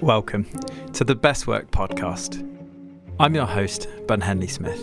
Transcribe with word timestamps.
Welcome 0.00 0.46
to 0.92 1.02
the 1.02 1.16
Best 1.16 1.46
Work 1.46 1.70
podcast. 1.72 2.44
I'm 3.18 3.34
your 3.34 3.46
host, 3.46 3.88
Ben 4.06 4.20
Henley 4.20 4.46
Smith. 4.46 4.80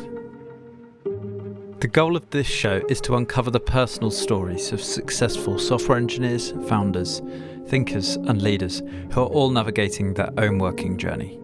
The 1.80 1.88
goal 1.88 2.18
of 2.18 2.30
this 2.32 2.48
show 2.48 2.82
is 2.90 3.00
to 3.02 3.16
uncover 3.16 3.52
the 3.52 3.60
personal 3.60 4.12
stories 4.12 4.74
of 4.74 4.82
successful 4.82 5.58
software 5.58 5.98
engineers, 5.98 6.52
founders, 6.68 7.22
thinkers, 7.68 8.16
and 8.16 8.42
leaders 8.42 8.82
who 9.12 9.22
are 9.22 9.28
all 9.28 9.50
navigating 9.50 10.14
their 10.14 10.34
own 10.38 10.58
working 10.58 10.98
journey. 10.98 11.40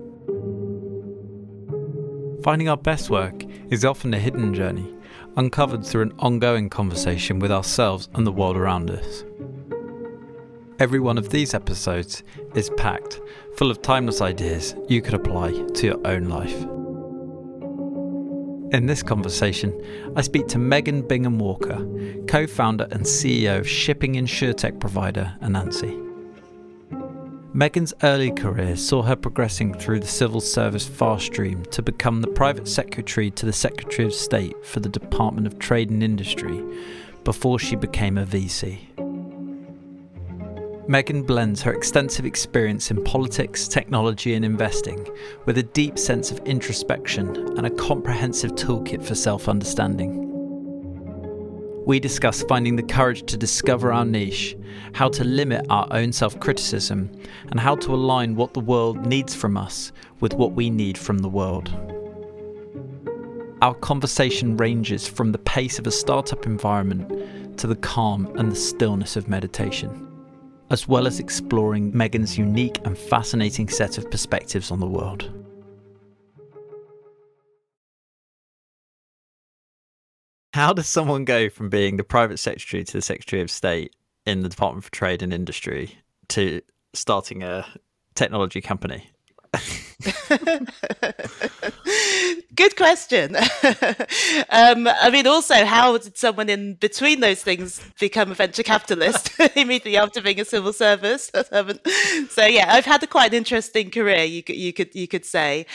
Finding 2.44 2.68
our 2.68 2.78
best 2.78 3.10
work 3.10 3.46
is 3.70 3.86
often 3.86 4.14
a 4.14 4.20
hidden 4.20 4.54
journey, 4.54 4.94
uncovered 5.38 5.86
through 5.86 6.02
an 6.02 6.14
ongoing 6.20 6.70
conversation 6.70 7.40
with 7.40 7.52
ourselves 7.52 8.10
and 8.16 8.28
the 8.28 8.32
world 8.32 8.58
around 8.58 8.92
us. 8.92 9.24
Every 10.82 11.00
one 11.00 11.20
of 11.20 11.29
these 11.29 11.54
episodes 11.54 12.23
is 12.55 12.71
packed, 12.71 13.21
full 13.55 13.69
of 13.69 13.83
timeless 13.83 14.19
ideas 14.19 14.74
you 14.89 15.00
could 15.04 15.14
apply 15.14 15.51
to 15.51 15.86
your 15.86 16.07
own 16.07 16.23
life. 16.23 16.60
In 18.73 18.87
this 18.87 19.04
conversation, 19.04 19.79
I 20.15 20.21
speak 20.21 20.47
to 20.47 20.57
Megan 20.57 21.07
Bingham 21.07 21.37
Walker, 21.37 21.87
co 22.28 22.47
founder 22.47 22.87
and 22.89 23.04
CEO 23.04 23.59
of 23.59 23.70
shipping 23.70 24.15
insurtech 24.15 24.79
provider 24.79 25.37
Anansi. 25.43 26.00
Megan's 27.54 27.93
early 28.01 28.32
career 28.32 28.75
saw 28.75 29.04
her 29.04 29.15
progressing 29.15 29.75
through 29.75 30.00
the 30.00 30.07
civil 30.07 30.42
service 30.42 30.87
fast 30.87 31.28
stream 31.28 31.64
to 31.65 31.84
become 31.84 32.22
the 32.22 32.28
private 32.28 32.67
secretary 32.67 33.30
to 33.30 33.45
the 33.45 33.53
Secretary 33.53 34.08
of 34.08 34.16
State 34.16 34.66
for 34.66 34.80
the 34.80 34.89
Department 34.89 35.45
of 35.45 35.59
Trade 35.59 35.92
and 35.92 36.02
Industry 36.02 36.64
before 37.23 37.59
she 37.59 37.75
became 37.75 38.17
a 38.17 38.25
VC. 38.25 38.88
Megan 40.91 41.23
blends 41.23 41.61
her 41.61 41.72
extensive 41.72 42.25
experience 42.25 42.91
in 42.91 43.02
politics, 43.05 43.66
technology, 43.66 44.33
and 44.33 44.44
investing 44.44 45.08
with 45.45 45.58
a 45.58 45.64
deep 45.64 45.98
sense 45.98 46.31
of 46.31 46.39
introspection 46.39 47.33
and 47.58 47.66
a 47.66 47.70
comprehensive 47.70 48.56
toolkit 48.56 49.02
for 49.02 49.16
self 49.16 49.48
understanding. 49.48 50.17
We 51.86 52.02
discuss 52.02 52.44
finding 52.44 52.75
the 52.75 52.83
courage 52.83 53.25
to 53.28 53.38
discover 53.38 53.94
our 53.94 54.03
niche, 54.03 54.58
how 54.92 55.08
to 55.08 55.23
limit 55.23 55.66
our 55.70 55.88
own 55.92 56.11
self 56.11 56.38
criticism, 56.42 57.09
and 57.52 57.58
how 57.58 57.78
to 57.78 57.95
align 57.95 58.36
what 58.36 58.53
the 58.53 58.59
world 58.59 59.05
needs 59.05 59.33
from 59.33 59.55
us 59.55 59.94
with 60.20 60.33
what 60.33 60.52
we 60.52 60.70
need 60.70 60.98
from 60.98 61.20
the 61.20 61.30
world. 61.30 61.70
Our 63.61 63.76
conversation 63.76 64.58
ranges 64.58 65.08
from 65.08 65.31
the 65.31 65.39
pace 65.39 65.80
of 65.80 65.88
a 65.88 65.92
startup 65.92 66.45
environment 66.45 67.58
to 67.59 67.67
the 67.67 67.78
calm 67.78 68.30
and 68.36 68.52
the 68.52 68.58
stillness 68.58 69.16
of 69.16 69.30
meditation 69.30 70.11
as 70.72 70.88
well 70.88 71.05
as 71.05 71.19
exploring 71.19 71.95
Megan's 71.95 72.38
unique 72.38 72.80
and 72.86 72.97
fascinating 72.97 73.67
set 73.67 73.97
of 73.97 74.09
perspectives 74.09 74.72
on 74.72 74.80
the 74.80 74.88
world. 74.88 75.30
How 80.53 80.72
does 80.72 80.88
someone 80.88 81.25
go 81.25 81.49
from 81.49 81.69
being 81.69 81.97
the 81.97 82.05
private 82.05 82.38
secretary 82.38 82.86
to 82.86 82.94
the 82.94 83.02
Secretary 83.02 83.42
of 83.42 83.52
State 83.52 83.94
in 84.25 84.44
the 84.44 84.49
Department 84.49 84.86
for 84.86 84.92
Trade 84.92 85.22
and 85.22 85.33
Industry 85.33 85.97
to 86.30 86.61
starting 86.94 87.44
a 87.44 87.66
technology 88.16 88.61
company? 88.61 89.11
Good 92.56 92.76
question. 92.76 93.36
um, 94.50 94.88
I 94.88 95.10
mean, 95.12 95.28
also, 95.28 95.66
how 95.66 95.98
did 95.98 96.18
someone 96.18 96.50
in 96.50 96.76
between 96.76 97.20
those 97.20 97.44
things 97.44 97.82
become 98.00 98.32
a 98.32 98.36
venture 98.36 98.64
capitalist 98.64 99.32
immediately 99.56 99.98
after 99.98 100.22
being 100.22 100.40
a 100.40 100.46
civil 100.46 100.74
service 100.74 101.32
servant? 101.50 101.82
So, 102.30 102.46
yeah, 102.46 102.74
I've 102.74 102.86
had 102.86 103.04
a 103.04 103.08
quite 103.08 103.32
an 103.34 103.38
interesting 103.38 103.92
career. 103.92 104.24
You 104.24 104.44
could, 104.44 104.56
you 104.56 104.74
could, 104.74 104.96
you 104.96 105.08
could 105.08 105.26
say. 105.26 105.66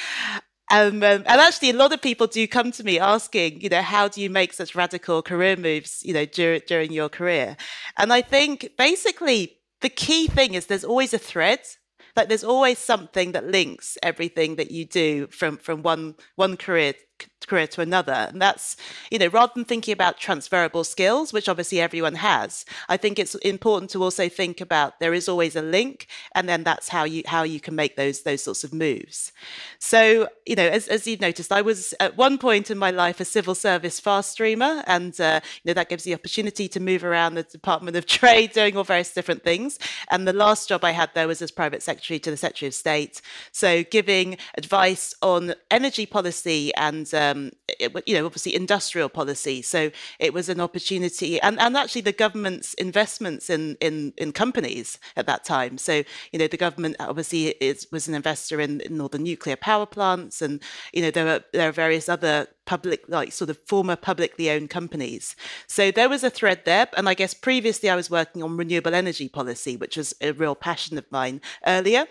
Um, 0.70 0.96
um, 0.96 1.02
and 1.02 1.26
actually, 1.26 1.70
a 1.70 1.76
lot 1.76 1.92
of 1.92 2.02
people 2.02 2.26
do 2.26 2.46
come 2.48 2.72
to 2.72 2.82
me 2.82 2.98
asking, 2.98 3.60
you 3.60 3.68
know, 3.68 3.82
how 3.82 4.08
do 4.08 4.20
you 4.20 4.28
make 4.28 4.52
such 4.52 4.74
radical 4.74 5.22
career 5.22 5.56
moves, 5.56 6.02
you 6.02 6.12
know, 6.12 6.24
during 6.24 6.62
during 6.66 6.92
your 6.92 7.08
career? 7.08 7.56
And 7.96 8.12
I 8.12 8.20
think 8.22 8.70
basically 8.76 9.58
the 9.80 9.88
key 9.88 10.26
thing 10.26 10.54
is 10.54 10.66
there's 10.66 10.84
always 10.84 11.14
a 11.14 11.18
thread 11.18 11.60
like 12.16 12.28
there's 12.28 12.44
always 12.44 12.78
something 12.78 13.32
that 13.32 13.46
links 13.46 13.98
everything 14.02 14.56
that 14.56 14.70
you 14.70 14.84
do 14.84 15.26
from 15.28 15.58
from 15.58 15.82
one 15.82 16.14
one 16.36 16.56
career 16.56 16.94
career 17.46 17.66
to 17.68 17.80
another. 17.80 18.12
And 18.12 18.40
that's, 18.42 18.76
you 19.10 19.18
know, 19.18 19.28
rather 19.28 19.52
than 19.54 19.64
thinking 19.64 19.92
about 19.92 20.18
transferable 20.18 20.84
skills, 20.84 21.32
which 21.32 21.48
obviously 21.48 21.80
everyone 21.80 22.16
has, 22.16 22.64
I 22.88 22.96
think 22.96 23.18
it's 23.18 23.34
important 23.36 23.90
to 23.92 24.02
also 24.02 24.28
think 24.28 24.60
about 24.60 24.98
there 25.00 25.14
is 25.14 25.28
always 25.28 25.56
a 25.56 25.62
link, 25.62 26.06
and 26.34 26.48
then 26.48 26.64
that's 26.64 26.88
how 26.88 27.04
you 27.04 27.22
how 27.26 27.42
you 27.42 27.60
can 27.60 27.74
make 27.74 27.96
those 27.96 28.22
those 28.22 28.42
sorts 28.42 28.64
of 28.64 28.72
moves. 28.72 29.32
So, 29.78 30.28
you 30.44 30.56
know, 30.56 30.66
as, 30.66 30.88
as 30.88 31.06
you've 31.06 31.20
noticed, 31.20 31.52
I 31.52 31.62
was 31.62 31.94
at 32.00 32.16
one 32.16 32.38
point 32.38 32.70
in 32.70 32.78
my 32.78 32.90
life 32.90 33.20
a 33.20 33.24
civil 33.24 33.54
service 33.54 34.00
fast 34.00 34.32
streamer, 34.32 34.82
and 34.86 35.18
uh, 35.20 35.40
you 35.62 35.70
know 35.70 35.74
that 35.74 35.88
gives 35.88 36.04
the 36.04 36.14
opportunity 36.14 36.68
to 36.68 36.80
move 36.80 37.04
around 37.04 37.34
the 37.34 37.42
Department 37.44 37.96
of 37.96 38.06
Trade, 38.16 38.52
doing 38.52 38.76
all 38.76 38.84
various 38.84 39.12
different 39.12 39.42
things. 39.42 39.78
And 40.10 40.26
the 40.26 40.32
last 40.32 40.68
job 40.68 40.84
I 40.84 40.90
had 40.90 41.10
there 41.14 41.28
was 41.28 41.42
as 41.42 41.50
private 41.50 41.82
secretary 41.82 42.18
to 42.20 42.30
the 42.30 42.36
Secretary 42.36 42.68
of 42.68 42.74
State, 42.74 43.20
so 43.52 43.82
giving 43.84 44.38
advice 44.56 45.14
on 45.22 45.54
energy 45.70 46.06
policy 46.06 46.74
and 46.74 47.05
um, 47.14 47.50
it, 47.68 47.92
you 48.06 48.14
know, 48.14 48.26
obviously 48.26 48.54
industrial 48.54 49.08
policy. 49.08 49.62
So 49.62 49.90
it 50.18 50.32
was 50.32 50.48
an 50.48 50.60
opportunity, 50.60 51.40
and, 51.40 51.58
and 51.60 51.76
actually 51.76 52.02
the 52.02 52.12
government's 52.12 52.74
investments 52.74 53.50
in, 53.50 53.76
in, 53.80 54.12
in 54.16 54.32
companies 54.32 54.98
at 55.16 55.26
that 55.26 55.44
time. 55.44 55.78
So, 55.78 56.02
you 56.32 56.38
know, 56.38 56.46
the 56.46 56.56
government 56.56 56.96
obviously 57.00 57.48
is, 57.60 57.86
was 57.90 58.08
an 58.08 58.14
investor 58.14 58.60
in, 58.60 58.80
in 58.80 58.98
the 58.98 59.18
nuclear 59.18 59.56
power 59.56 59.86
plants, 59.86 60.42
and, 60.42 60.62
you 60.92 61.02
know, 61.02 61.10
there 61.10 61.28
are, 61.28 61.40
there 61.52 61.68
are 61.68 61.72
various 61.72 62.08
other 62.08 62.48
public, 62.66 63.04
like 63.08 63.32
sort 63.32 63.48
of 63.48 63.58
former 63.64 63.96
publicly 63.96 64.50
owned 64.50 64.68
companies. 64.68 65.36
So 65.68 65.92
there 65.92 66.08
was 66.08 66.24
a 66.24 66.30
thread 66.30 66.62
there. 66.64 66.88
And 66.96 67.08
I 67.08 67.14
guess 67.14 67.32
previously 67.32 67.88
I 67.88 67.94
was 67.94 68.10
working 68.10 68.42
on 68.42 68.56
renewable 68.56 68.94
energy 68.94 69.28
policy, 69.28 69.76
which 69.76 69.96
was 69.96 70.14
a 70.20 70.32
real 70.32 70.56
passion 70.56 70.98
of 70.98 71.04
mine 71.10 71.40
earlier. 71.64 72.06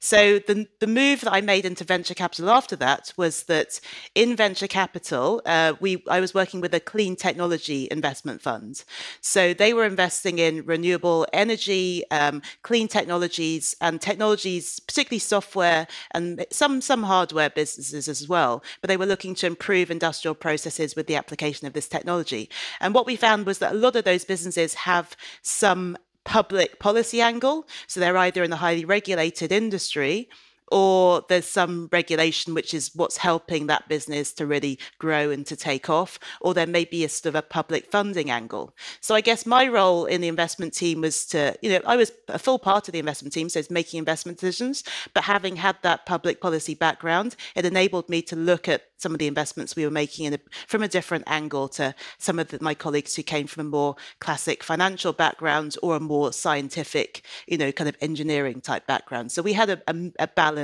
So 0.00 0.40
the 0.40 0.66
the 0.80 0.88
move 0.88 1.20
that 1.20 1.32
I 1.32 1.40
made 1.40 1.64
into 1.64 1.84
venture 1.84 2.14
capital 2.14 2.50
after 2.50 2.74
that 2.76 3.12
was 3.16 3.44
that 3.44 3.80
in 4.14 4.31
venture 4.36 4.66
capital, 4.66 5.42
uh, 5.46 5.74
we 5.80 6.02
I 6.08 6.20
was 6.20 6.34
working 6.34 6.60
with 6.60 6.74
a 6.74 6.80
clean 6.80 7.16
technology 7.16 7.88
investment 7.90 8.40
fund. 8.40 8.84
So 9.20 9.54
they 9.54 9.72
were 9.72 9.84
investing 9.84 10.38
in 10.38 10.64
renewable 10.64 11.26
energy, 11.32 12.04
um, 12.10 12.42
clean 12.62 12.88
technologies, 12.88 13.74
and 13.80 14.00
technologies, 14.00 14.80
particularly 14.80 15.18
software 15.18 15.86
and 16.12 16.44
some 16.50 16.80
some 16.80 17.04
hardware 17.04 17.50
businesses 17.50 18.08
as 18.08 18.28
well. 18.28 18.62
But 18.80 18.88
they 18.88 18.96
were 18.96 19.06
looking 19.06 19.34
to 19.36 19.46
improve 19.46 19.90
industrial 19.90 20.34
processes 20.34 20.96
with 20.96 21.06
the 21.06 21.16
application 21.16 21.66
of 21.66 21.72
this 21.72 21.88
technology. 21.88 22.48
And 22.80 22.94
what 22.94 23.06
we 23.06 23.16
found 23.16 23.46
was 23.46 23.58
that 23.58 23.72
a 23.72 23.76
lot 23.76 23.96
of 23.96 24.04
those 24.04 24.24
businesses 24.24 24.74
have 24.74 25.16
some 25.42 25.96
public 26.24 26.78
policy 26.78 27.20
angle. 27.20 27.66
So 27.86 28.00
they're 28.00 28.16
either 28.16 28.44
in 28.44 28.52
a 28.52 28.56
highly 28.56 28.84
regulated 28.84 29.50
industry 29.50 30.28
or 30.72 31.22
there's 31.28 31.46
some 31.46 31.88
regulation 31.92 32.54
which 32.54 32.72
is 32.72 32.90
what's 32.94 33.18
helping 33.18 33.66
that 33.66 33.88
business 33.88 34.32
to 34.32 34.46
really 34.46 34.78
grow 34.98 35.30
and 35.30 35.46
to 35.46 35.54
take 35.54 35.90
off, 35.90 36.18
or 36.40 36.54
there 36.54 36.66
may 36.66 36.84
be 36.84 37.04
a 37.04 37.08
sort 37.08 37.26
of 37.26 37.34
a 37.34 37.42
public 37.42 37.90
funding 37.90 38.30
angle. 38.30 38.74
So 39.00 39.14
I 39.14 39.20
guess 39.20 39.44
my 39.44 39.68
role 39.68 40.06
in 40.06 40.22
the 40.22 40.28
investment 40.28 40.72
team 40.72 41.02
was 41.02 41.26
to, 41.26 41.54
you 41.60 41.70
know, 41.70 41.80
I 41.86 41.96
was 41.96 42.10
a 42.28 42.38
full 42.38 42.58
part 42.58 42.88
of 42.88 42.92
the 42.92 42.98
investment 42.98 43.34
team, 43.34 43.48
so 43.48 43.58
it's 43.58 43.70
making 43.70 43.98
investment 43.98 44.38
decisions, 44.38 44.82
but 45.12 45.24
having 45.24 45.56
had 45.56 45.76
that 45.82 46.06
public 46.06 46.40
policy 46.40 46.74
background, 46.74 47.36
it 47.54 47.66
enabled 47.66 48.08
me 48.08 48.22
to 48.22 48.36
look 48.36 48.68
at 48.68 48.82
some 49.02 49.12
of 49.12 49.18
the 49.18 49.26
investments 49.26 49.74
we 49.74 49.84
were 49.84 49.90
making 49.90 50.32
a, 50.32 50.38
from 50.68 50.82
a 50.82 50.88
different 50.88 51.24
angle 51.26 51.68
to 51.68 51.94
some 52.18 52.38
of 52.38 52.48
the, 52.48 52.58
my 52.62 52.72
colleagues 52.72 53.16
who 53.16 53.22
came 53.22 53.48
from 53.48 53.66
a 53.66 53.70
more 53.70 53.96
classic 54.20 54.62
financial 54.62 55.12
background 55.12 55.76
or 55.82 55.96
a 55.96 56.00
more 56.00 56.32
scientific, 56.32 57.22
you 57.48 57.58
know, 57.58 57.72
kind 57.72 57.88
of 57.88 57.96
engineering 58.00 58.60
type 58.60 58.86
background. 58.86 59.32
So 59.32 59.42
we 59.42 59.52
had 59.52 59.70
a, 59.70 59.82
a, 59.88 60.12
a 60.20 60.28
balance 60.28 60.61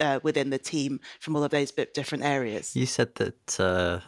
uh, 0.00 0.20
within 0.22 0.50
the 0.50 0.58
team 0.58 1.00
from 1.20 1.36
all 1.36 1.44
of 1.44 1.50
those 1.50 1.70
bit 1.70 1.94
different 1.94 2.24
areas. 2.24 2.74
You 2.74 2.86
said 2.86 3.14
that 3.16 3.60
uh, 3.60 4.00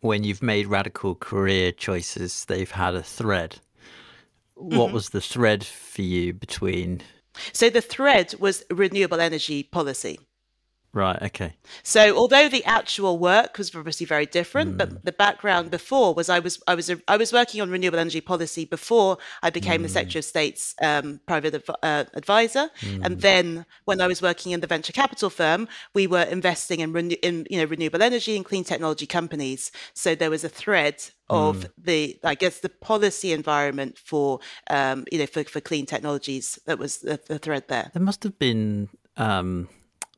when 0.00 0.24
you've 0.24 0.42
made 0.42 0.66
radical 0.66 1.14
career 1.14 1.72
choices, 1.72 2.44
they've 2.44 2.70
had 2.70 2.94
a 2.94 3.02
thread. 3.02 3.56
What 4.54 4.86
mm-hmm. 4.86 4.94
was 4.94 5.10
the 5.10 5.20
thread 5.20 5.64
for 5.64 6.02
you 6.02 6.32
between? 6.32 7.00
So 7.52 7.70
the 7.70 7.80
thread 7.80 8.34
was 8.38 8.64
renewable 8.70 9.20
energy 9.20 9.62
policy. 9.64 10.20
Right. 10.94 11.20
Okay. 11.22 11.54
So 11.82 12.16
although 12.16 12.48
the 12.48 12.64
actual 12.64 13.18
work 13.18 13.58
was 13.58 13.74
obviously 13.74 14.06
very 14.06 14.26
different, 14.26 14.74
mm. 14.74 14.78
but 14.78 15.04
the 15.04 15.10
background 15.10 15.72
before 15.72 16.14
was 16.14 16.28
I 16.28 16.38
was 16.38 16.62
I 16.68 16.76
was 16.76 16.88
a, 16.88 17.00
I 17.08 17.16
was 17.16 17.32
working 17.32 17.60
on 17.60 17.68
renewable 17.68 17.98
energy 17.98 18.20
policy 18.20 18.64
before 18.64 19.18
I 19.42 19.50
became 19.50 19.80
mm. 19.80 19.82
the 19.82 19.88
Secretary 19.88 20.20
of 20.20 20.24
State's 20.24 20.76
um, 20.80 21.20
private 21.26 21.56
adv- 21.56 21.76
uh, 21.82 22.04
advisor, 22.14 22.70
mm. 22.80 23.04
and 23.04 23.20
then 23.20 23.66
when 23.86 24.00
I 24.00 24.06
was 24.06 24.22
working 24.22 24.52
in 24.52 24.60
the 24.60 24.68
venture 24.68 24.92
capital 24.92 25.30
firm, 25.30 25.66
we 25.94 26.06
were 26.06 26.22
investing 26.22 26.78
in, 26.78 26.92
renew- 26.92 27.16
in 27.24 27.44
you 27.50 27.58
know 27.58 27.64
renewable 27.64 28.00
energy 28.00 28.36
and 28.36 28.44
clean 28.44 28.62
technology 28.62 29.06
companies. 29.06 29.72
So 29.94 30.14
there 30.14 30.30
was 30.30 30.44
a 30.44 30.48
thread 30.48 31.02
of 31.28 31.56
mm. 31.56 31.70
the 31.76 32.20
I 32.22 32.36
guess 32.36 32.60
the 32.60 32.68
policy 32.68 33.32
environment 33.32 33.98
for 33.98 34.38
um, 34.70 35.06
you 35.10 35.18
know 35.18 35.26
for, 35.26 35.42
for 35.42 35.60
clean 35.60 35.86
technologies 35.86 36.56
that 36.66 36.78
was 36.78 36.98
the, 36.98 37.18
the 37.26 37.40
thread 37.40 37.64
there. 37.66 37.90
There 37.92 38.02
must 38.02 38.22
have 38.22 38.38
been 38.38 38.90
um, 39.16 39.68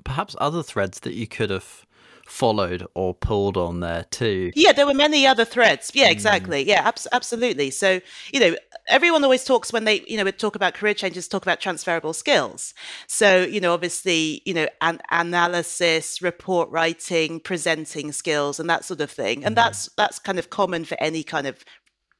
perhaps 0.06 0.36
other 0.40 0.62
threads 0.62 1.00
that 1.00 1.14
you 1.14 1.26
could 1.26 1.50
have 1.50 1.84
followed 2.26 2.86
or 2.94 3.12
pulled 3.12 3.56
on 3.56 3.80
there 3.80 4.04
too. 4.10 4.52
Yeah, 4.54 4.72
there 4.72 4.86
were 4.86 4.94
many 4.94 5.26
other 5.26 5.44
threads. 5.44 5.90
Yeah, 5.94 6.08
mm. 6.08 6.12
exactly. 6.12 6.64
Mm. 6.64 6.68
Yeah, 6.68 6.88
ab- 6.88 6.98
absolutely. 7.12 7.70
So, 7.70 8.00
you 8.32 8.40
know, 8.40 8.56
everyone 8.88 9.24
always 9.24 9.44
talks 9.44 9.72
when 9.72 9.84
they, 9.84 10.04
you 10.06 10.16
know, 10.16 10.24
would 10.24 10.38
talk 10.38 10.54
about 10.54 10.74
career 10.74 10.94
changes, 10.94 11.28
talk 11.28 11.42
about 11.42 11.60
transferable 11.60 12.12
skills. 12.12 12.72
So, 13.06 13.42
you 13.42 13.60
know, 13.60 13.72
obviously, 13.72 14.42
you 14.44 14.54
know, 14.54 14.68
an- 14.80 15.00
analysis, 15.10 16.22
report 16.22 16.70
writing, 16.70 17.40
presenting 17.40 18.12
skills, 18.12 18.60
and 18.60 18.70
that 18.70 18.84
sort 18.84 19.00
of 19.00 19.10
thing. 19.10 19.44
And 19.44 19.54
mm. 19.54 19.56
that's 19.56 19.88
that's 19.96 20.18
kind 20.18 20.38
of 20.38 20.50
common 20.50 20.84
for 20.84 20.96
any 21.00 21.22
kind 21.22 21.46
of 21.46 21.64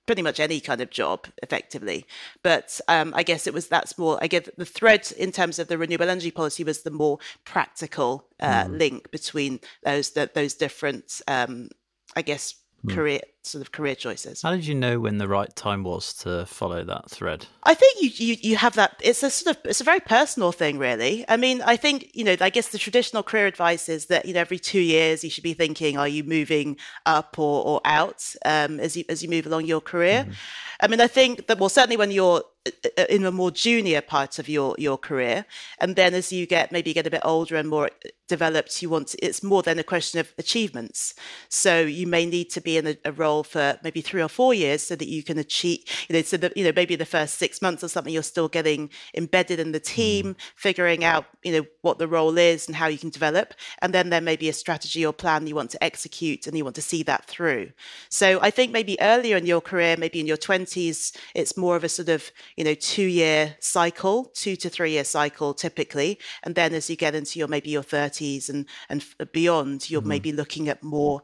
pretty 0.07 0.23
much 0.23 0.41
any 0.41 0.61
kind 0.61 0.81
of 0.81 0.91
job 0.91 1.27
effectively 1.43 2.07
but 2.43 2.81
um, 2.89 3.13
i 3.17 3.23
guess 3.23 3.47
it 3.47 3.55
was 3.55 3.69
that's 3.69 3.99
more 3.99 4.19
i 4.23 4.27
guess 4.27 4.49
the 4.57 4.65
thread 4.65 5.11
in 5.19 5.33
terms 5.33 5.59
of 5.59 5.69
the 5.69 5.77
renewable 5.79 6.09
energy 6.09 6.31
policy 6.31 6.65
was 6.65 6.83
the 6.83 6.91
more 6.91 7.19
practical 7.45 8.27
uh, 8.41 8.65
mm. 8.65 8.79
link 8.79 9.11
between 9.11 9.61
those 9.85 10.11
the, 10.11 10.31
those 10.35 10.55
different 10.55 11.21
um, 11.29 11.69
i 12.15 12.23
guess. 12.23 12.55
Career 12.89 13.21
sort 13.43 13.63
of 13.63 13.73
career 13.73 13.95
choices. 13.95 14.43
How 14.43 14.51
did 14.51 14.67
you 14.67 14.75
know 14.75 14.99
when 14.99 15.19
the 15.19 15.29
right 15.29 15.55
time 15.55 15.83
was 15.85 16.13
to 16.15 16.47
follow 16.47 16.85
that 16.85 17.11
thread? 17.11 17.47
I 17.63 17.75
think 17.75 18.03
you, 18.03 18.11
you 18.27 18.37
you 18.41 18.57
have 18.57 18.75
that. 18.75 18.97
It's 19.01 19.23
a 19.23 19.31
sort 19.31 19.57
of 19.57 19.65
it's 19.65 19.81
a 19.81 19.85
very 19.85 20.01
personal 20.01 20.53
thing, 20.53 20.79
really. 20.79 21.25
I 21.29 21.37
mean, 21.37 21.63
I 21.63 21.77
think 21.77 22.11
you 22.15 22.25
know, 22.25 22.37
I 22.41 22.51
guess 22.51 22.69
the 22.69 22.79
traditional 22.79 23.23
career 23.23 23.47
advice 23.47 23.89
is 23.89 24.07
that 24.07 24.27
you 24.27 24.35
know 24.35 24.41
every 24.41 24.59
two 24.59 24.81
years 24.81 25.25
you 25.25 25.31
should 25.31 25.45
be 25.45 25.55
thinking, 25.55 25.97
are 25.97 26.09
you 26.09 26.25
moving 26.25 26.77
up 27.07 27.39
or, 27.39 27.65
or 27.65 27.81
out 27.85 28.35
um, 28.45 28.81
as 28.81 28.97
you 28.97 29.05
as 29.09 29.23
you 29.23 29.29
move 29.29 29.47
along 29.47 29.67
your 29.67 29.81
career. 29.81 30.27
Mm. 30.29 30.35
I 30.81 30.89
mean, 30.89 31.01
I 31.01 31.07
think 31.07 31.47
that 31.47 31.59
well, 31.59 31.69
certainly 31.69 31.97
when 31.97 32.11
you're 32.11 32.43
uh, 32.67 32.89
uh, 32.99 33.05
in 33.09 33.25
a 33.25 33.33
more 33.33 33.51
junior 33.51 34.01
part 34.01 34.39
of 34.39 34.49
your 34.49 34.75
your 34.79 34.99
career, 34.99 35.47
and 35.81 35.97
then 35.97 36.15
as 36.15 36.33
you 36.33 36.47
get 36.47 36.73
maybe 36.73 36.93
get 36.93 37.07
a 37.07 37.11
bit 37.11 37.23
older 37.25 37.57
and 37.57 37.69
more 37.69 37.91
developed, 38.29 38.83
you 38.83 38.91
want 38.91 39.09
to, 39.09 39.25
it's 39.25 39.43
more 39.43 39.63
than 39.63 39.79
a 39.79 39.85
question 39.85 40.21
of 40.21 40.33
achievements. 40.39 41.15
So 41.49 41.81
you 41.81 42.07
may 42.07 42.27
need 42.27 42.51
to 42.51 42.61
be 42.61 42.77
in 42.77 42.87
a, 42.87 42.97
a 43.05 43.13
role 43.13 43.27
role 43.27 43.43
for 43.43 43.79
maybe 43.83 44.01
three 44.01 44.23
or 44.23 44.29
four 44.29 44.55
years 44.55 44.83
so 44.83 44.95
that 44.97 45.09
you 45.09 45.23
can 45.23 45.39
achieve, 45.39 45.81
you 46.09 46.15
know, 46.15 46.23
so 46.23 46.37
that, 46.37 46.57
you 46.57 46.65
know, 46.65 46.73
maybe 46.75 46.97
the 46.97 47.13
first 47.17 47.35
six 47.39 47.61
months 47.61 47.83
or 47.85 47.89
something, 47.89 48.13
you're 48.13 48.33
still 48.35 48.49
getting 48.49 48.89
embedded 49.15 49.59
in 49.59 49.73
the 49.73 49.81
team, 49.81 50.25
mm. 50.27 50.37
figuring 50.55 51.05
out, 51.05 51.25
you 51.43 51.53
know, 51.53 51.65
what 51.83 51.99
the 51.99 52.09
role 52.09 52.39
is 52.39 52.67
and 52.67 52.77
how 52.77 52.87
you 52.87 52.99
can 52.99 53.11
develop. 53.11 53.55
And 53.83 53.93
then 53.93 54.11
there 54.11 54.21
may 54.21 54.37
be 54.37 54.49
a 54.49 54.53
strategy 54.53 55.05
or 55.05 55.13
plan 55.13 55.47
you 55.47 55.55
want 55.55 55.71
to 55.73 55.85
execute 55.85 56.47
and 56.47 56.57
you 56.57 56.65
want 56.65 56.77
to 56.77 56.83
see 56.93 57.03
that 57.05 57.25
through. 57.27 57.73
So 58.09 58.39
I 58.41 58.51
think 58.51 58.73
maybe 58.73 58.97
earlier 59.01 59.37
in 59.37 59.47
your 59.47 59.61
career, 59.61 59.97
maybe 59.99 60.21
in 60.21 60.27
your 60.27 60.43
20s, 60.49 61.17
it's 61.35 61.57
more 61.57 61.77
of 61.77 61.85
a 61.85 61.89
sort 61.89 62.09
of, 62.09 62.31
you 62.57 62.65
know, 62.65 62.75
two 62.75 63.11
year 63.23 63.57
cycle, 63.61 64.17
two 64.35 64.57
to 64.57 64.69
three 64.69 64.93
year 64.93 65.05
cycle 65.05 65.55
typically. 65.55 66.19
And 66.45 66.55
then 66.55 66.75
as 66.75 66.89
you 66.91 66.97
get 66.97 67.15
into 67.15 67.39
your 67.39 67.49
maybe 67.49 67.71
your 67.71 67.83
30s 67.83 68.16
and, 68.21 68.67
and 68.89 69.05
beyond, 69.33 69.91
you're 69.91 70.01
mm-hmm. 70.01 70.09
maybe 70.09 70.33
looking 70.33 70.69
at 70.69 70.83
more 70.83 71.23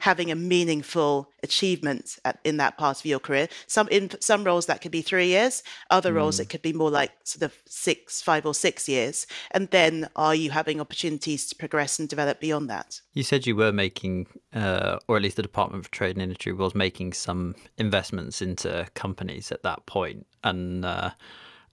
having 0.00 0.30
a 0.30 0.34
meaningful 0.34 1.30
achievement 1.42 2.18
at, 2.24 2.38
in 2.44 2.58
that 2.58 2.76
part 2.76 2.98
of 2.98 3.06
your 3.06 3.18
career. 3.18 3.48
Some 3.66 3.88
in 3.88 4.10
some 4.20 4.44
roles 4.44 4.66
that 4.66 4.80
could 4.80 4.92
be 4.92 5.02
three 5.02 5.28
years, 5.28 5.62
other 5.90 6.12
mm. 6.12 6.16
roles 6.16 6.40
it 6.40 6.48
could 6.48 6.62
be 6.62 6.72
more 6.72 6.90
like 6.90 7.12
sort 7.24 7.42
of 7.42 7.56
six, 7.66 8.20
five 8.22 8.46
or 8.46 8.54
six 8.54 8.88
years. 8.88 9.26
And 9.52 9.68
then 9.70 10.08
are 10.16 10.34
you 10.34 10.50
having 10.50 10.80
opportunities 10.80 11.46
to 11.46 11.56
progress 11.56 11.98
and 11.98 12.08
develop 12.08 12.40
beyond 12.40 12.68
that? 12.70 13.00
You 13.14 13.22
said 13.22 13.46
you 13.46 13.56
were 13.56 13.72
making, 13.72 14.26
uh, 14.52 14.98
or 15.08 15.16
at 15.16 15.22
least 15.22 15.36
the 15.36 15.42
Department 15.42 15.84
for 15.84 15.90
Trade 15.90 16.16
and 16.16 16.22
Industry 16.22 16.52
was 16.52 16.74
making 16.74 17.12
some 17.12 17.54
investments 17.78 18.42
into 18.42 18.86
companies 18.94 19.50
at 19.50 19.62
that 19.62 19.86
point, 19.86 20.26
and 20.44 20.84
uh, 20.84 21.10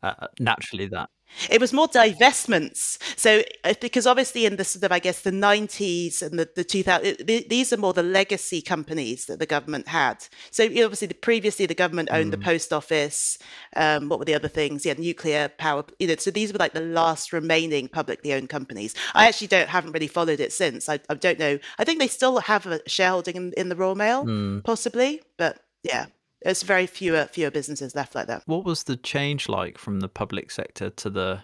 uh, 0.02 0.28
naturally 0.40 0.88
that 0.88 1.10
it 1.50 1.60
was 1.60 1.74
more 1.74 1.88
divestments. 1.88 2.98
So, 3.18 3.44
uh, 3.64 3.74
because 3.80 4.08
obviously 4.08 4.46
in 4.46 4.56
the 4.56 4.64
sort 4.64 4.84
of, 4.84 4.92
I 4.92 5.00
guess, 5.00 5.22
the 5.22 5.32
90s 5.32 6.22
and 6.22 6.40
the, 6.40 6.50
the 6.56 6.66
2000s, 6.66 7.50
these 7.50 7.74
are 7.74 7.78
more 7.78 7.94
the 7.94 8.04
legacy 8.04 8.62
companies 8.62 9.26
that 9.26 9.40
the 9.40 9.46
government 9.46 9.88
had. 9.88 10.26
So, 10.52 10.66
obviously, 10.66 11.08
the, 11.08 11.16
previously 11.16 11.66
the 11.66 11.76
government 11.76 12.10
owned 12.12 12.30
mm. 12.30 12.32
the 12.32 12.46
post 12.46 12.74
office. 12.74 13.38
Um, 13.76 14.10
what 14.10 14.20
were 14.20 14.26
the 14.26 14.36
other 14.36 14.48
things? 14.48 14.86
Yeah, 14.86 14.94
nuclear 14.98 15.50
power. 15.50 15.84
You 16.00 16.08
know, 16.08 16.16
so 16.16 16.32
these 16.32 16.52
were 16.54 16.60
like 16.60 16.74
the 16.74 16.82
last 16.82 17.34
remaining 17.34 17.88
publicly 17.88 18.34
owned 18.34 18.50
companies. 18.50 18.96
I 19.14 19.28
actually 19.28 19.48
don't 19.48 19.70
haven't 19.70 19.92
really 19.92 20.08
followed 20.08 20.40
it 20.40 20.54
since. 20.54 20.90
I, 20.90 21.00
I 21.10 21.16
don't 21.16 21.40
know. 21.40 21.60
I 21.78 21.84
think 21.84 22.00
they 22.00 22.08
still 22.08 22.40
have 22.40 22.66
a 22.66 22.82
shareholding 22.88 23.36
in, 23.36 23.54
in 23.58 23.70
the 23.70 23.76
Royal 23.76 23.96
Mail, 23.96 24.26
mm. 24.26 24.64
possibly, 24.64 25.22
but 25.38 25.60
yeah. 25.84 26.08
There's 26.44 26.64
very 26.64 26.88
fewer 26.88 27.26
fewer 27.26 27.52
businesses 27.52 27.96
left 27.96 28.16
like 28.16 28.28
that. 28.28 28.44
What 28.46 28.66
was 28.66 28.84
the 28.84 28.98
change 28.98 29.48
like 29.48 29.78
from 29.78 30.00
the 30.00 30.10
public 30.10 30.52
sector 30.52 30.90
to 30.90 31.10
the 31.10 31.40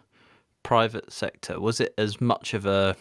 private 0.63 1.11
sector? 1.11 1.59
Was 1.59 1.79
it 1.79 1.93
as 1.97 2.19
much 2.19 2.53
of 2.53 2.65
a 2.65 2.95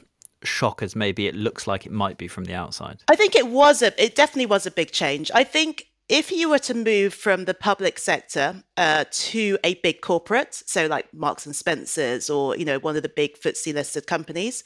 shock 0.45 0.83
as 0.83 0.95
maybe 0.95 1.27
it 1.27 1.35
looks 1.35 1.67
like 1.67 1.87
it 1.87 1.93
might 1.93 2.19
be 2.19 2.29
from 2.29 2.45
the 2.45 2.55
outside? 2.55 3.03
I 3.09 3.17
think 3.17 3.35
it 3.35 3.49
was 3.49 3.83
a 3.83 4.03
it 4.03 4.15
definitely 4.15 4.47
was 4.47 4.67
a 4.67 4.71
big 4.71 4.91
change. 4.93 5.31
I 5.35 5.45
think 5.45 5.87
if 6.09 6.33
you 6.33 6.49
were 6.49 6.59
to 6.61 6.75
move 6.75 7.13
from 7.13 7.45
the 7.45 7.55
public 7.55 7.99
sector 7.99 8.63
uh, 8.77 9.05
to 9.11 9.59
a 9.63 9.75
big 9.75 10.01
corporate, 10.01 10.55
so 10.55 10.87
like 10.87 11.13
Marks 11.13 11.45
and 11.45 11.55
Spencers 11.55 12.31
or 12.31 12.57
you 12.57 12.65
know 12.65 12.79
one 12.79 12.97
of 12.97 13.03
the 13.03 13.09
big 13.11 13.39
FTSE 13.39 13.75
listed 13.75 14.07
companies, 14.07 14.63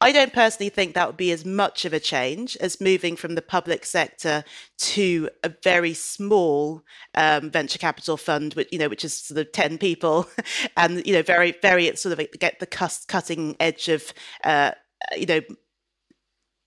I 0.00 0.12
don't 0.12 0.32
personally 0.32 0.70
think 0.70 0.94
that 0.94 1.08
would 1.08 1.16
be 1.16 1.32
as 1.32 1.44
much 1.44 1.84
of 1.84 1.92
a 1.92 1.98
change 1.98 2.56
as 2.58 2.80
moving 2.80 3.16
from 3.16 3.34
the 3.34 3.42
public 3.42 3.84
sector 3.84 4.44
to 4.78 5.28
a 5.42 5.52
very 5.64 5.92
small 5.92 6.82
um, 7.14 7.50
venture 7.50 7.78
capital 7.78 8.16
fund, 8.16 8.54
which 8.54 8.68
you 8.70 8.78
know, 8.78 8.88
which 8.88 9.04
is 9.04 9.14
sort 9.14 9.38
of 9.38 9.50
ten 9.52 9.76
people, 9.76 10.28
and 10.76 11.04
you 11.04 11.12
know, 11.12 11.22
very, 11.22 11.52
very 11.62 11.94
sort 11.96 12.18
of 12.18 12.26
get 12.38 12.60
the 12.60 12.66
cutting 12.66 13.56
edge 13.58 13.88
of, 13.88 14.12
uh, 14.44 14.70
you 15.16 15.26
know, 15.26 15.40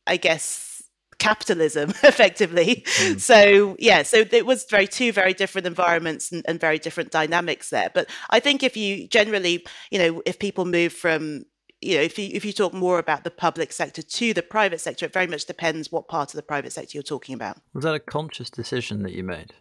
I 0.05 0.17
guess 0.17 0.83
capitalism 1.21 1.91
effectively. 2.03 2.83
Mm. 2.97 3.19
So 3.19 3.77
yeah, 3.79 4.03
so 4.03 4.25
it 4.29 4.45
was 4.45 4.65
very 4.69 4.87
two 4.87 5.13
very 5.13 5.33
different 5.33 5.67
environments 5.67 6.31
and, 6.31 6.43
and 6.47 6.59
very 6.59 6.79
different 6.79 7.11
dynamics 7.11 7.69
there. 7.69 7.91
But 7.93 8.09
I 8.31 8.41
think 8.41 8.63
if 8.63 8.75
you 8.75 9.07
generally, 9.07 9.65
you 9.89 9.99
know, 9.99 10.21
if 10.25 10.39
people 10.39 10.65
move 10.65 10.91
from 10.91 11.45
you 11.81 11.95
know, 11.97 12.01
if 12.01 12.17
you 12.17 12.29
if 12.31 12.45
you 12.45 12.53
talk 12.53 12.73
more 12.73 12.99
about 12.99 13.23
the 13.23 13.31
public 13.31 13.71
sector 13.71 14.01
to 14.01 14.33
the 14.33 14.43
private 14.43 14.79
sector, 14.79 15.05
it 15.05 15.13
very 15.13 15.27
much 15.27 15.45
depends 15.45 15.91
what 15.91 16.07
part 16.07 16.29
of 16.29 16.35
the 16.35 16.43
private 16.43 16.71
sector 16.71 16.91
you're 16.95 17.03
talking 17.03 17.35
about. 17.35 17.57
Was 17.73 17.83
that 17.83 17.95
a 17.95 17.99
conscious 17.99 18.49
decision 18.49 19.03
that 19.03 19.13
you 19.13 19.23
made 19.23 19.53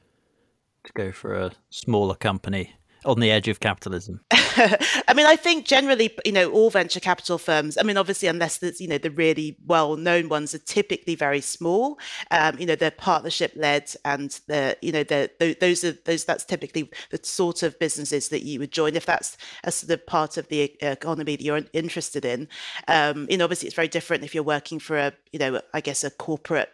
to 0.84 0.92
go 0.92 1.12
for 1.12 1.34
a 1.34 1.52
smaller 1.70 2.14
company 2.14 2.74
on 3.04 3.20
the 3.20 3.30
edge 3.30 3.48
of 3.48 3.60
capitalism? 3.60 4.20
I 4.30 5.14
mean, 5.14 5.26
I 5.26 5.36
think 5.36 5.64
generally, 5.64 6.14
you 6.24 6.32
know, 6.32 6.50
all 6.50 6.70
venture 6.70 7.00
capital 7.00 7.38
firms. 7.38 7.78
I 7.78 7.82
mean, 7.82 7.96
obviously, 7.96 8.28
unless 8.28 8.58
there's, 8.58 8.80
you 8.80 8.88
know, 8.88 8.98
the 8.98 9.10
really 9.10 9.56
well-known 9.66 10.28
ones 10.28 10.54
are 10.54 10.58
typically 10.58 11.14
very 11.14 11.40
small. 11.40 11.98
Um, 12.30 12.58
you 12.58 12.66
know, 12.66 12.74
they're 12.74 12.90
partnership-led, 12.90 13.94
and 14.04 14.38
they're, 14.46 14.76
you 14.82 14.92
know, 14.92 15.04
they're, 15.04 15.28
those 15.38 15.84
are 15.84 15.92
those. 16.04 16.24
That's 16.24 16.44
typically 16.44 16.90
the 17.10 17.20
sort 17.22 17.62
of 17.62 17.78
businesses 17.78 18.28
that 18.28 18.42
you 18.42 18.58
would 18.58 18.72
join 18.72 18.96
if 18.96 19.06
that's 19.06 19.36
a 19.64 19.72
sort 19.72 19.90
of 19.90 20.06
part 20.06 20.36
of 20.36 20.48
the 20.48 20.76
economy 20.82 21.36
that 21.36 21.44
you're 21.44 21.62
interested 21.72 22.24
in. 22.24 22.48
Um, 22.88 23.26
you 23.30 23.36
know, 23.36 23.44
obviously, 23.44 23.66
it's 23.66 23.76
very 23.76 23.88
different 23.88 24.24
if 24.24 24.34
you're 24.34 24.44
working 24.44 24.78
for 24.78 24.96
a, 24.96 25.12
you 25.32 25.38
know, 25.38 25.60
I 25.72 25.80
guess 25.80 26.04
a 26.04 26.10
corporate. 26.10 26.70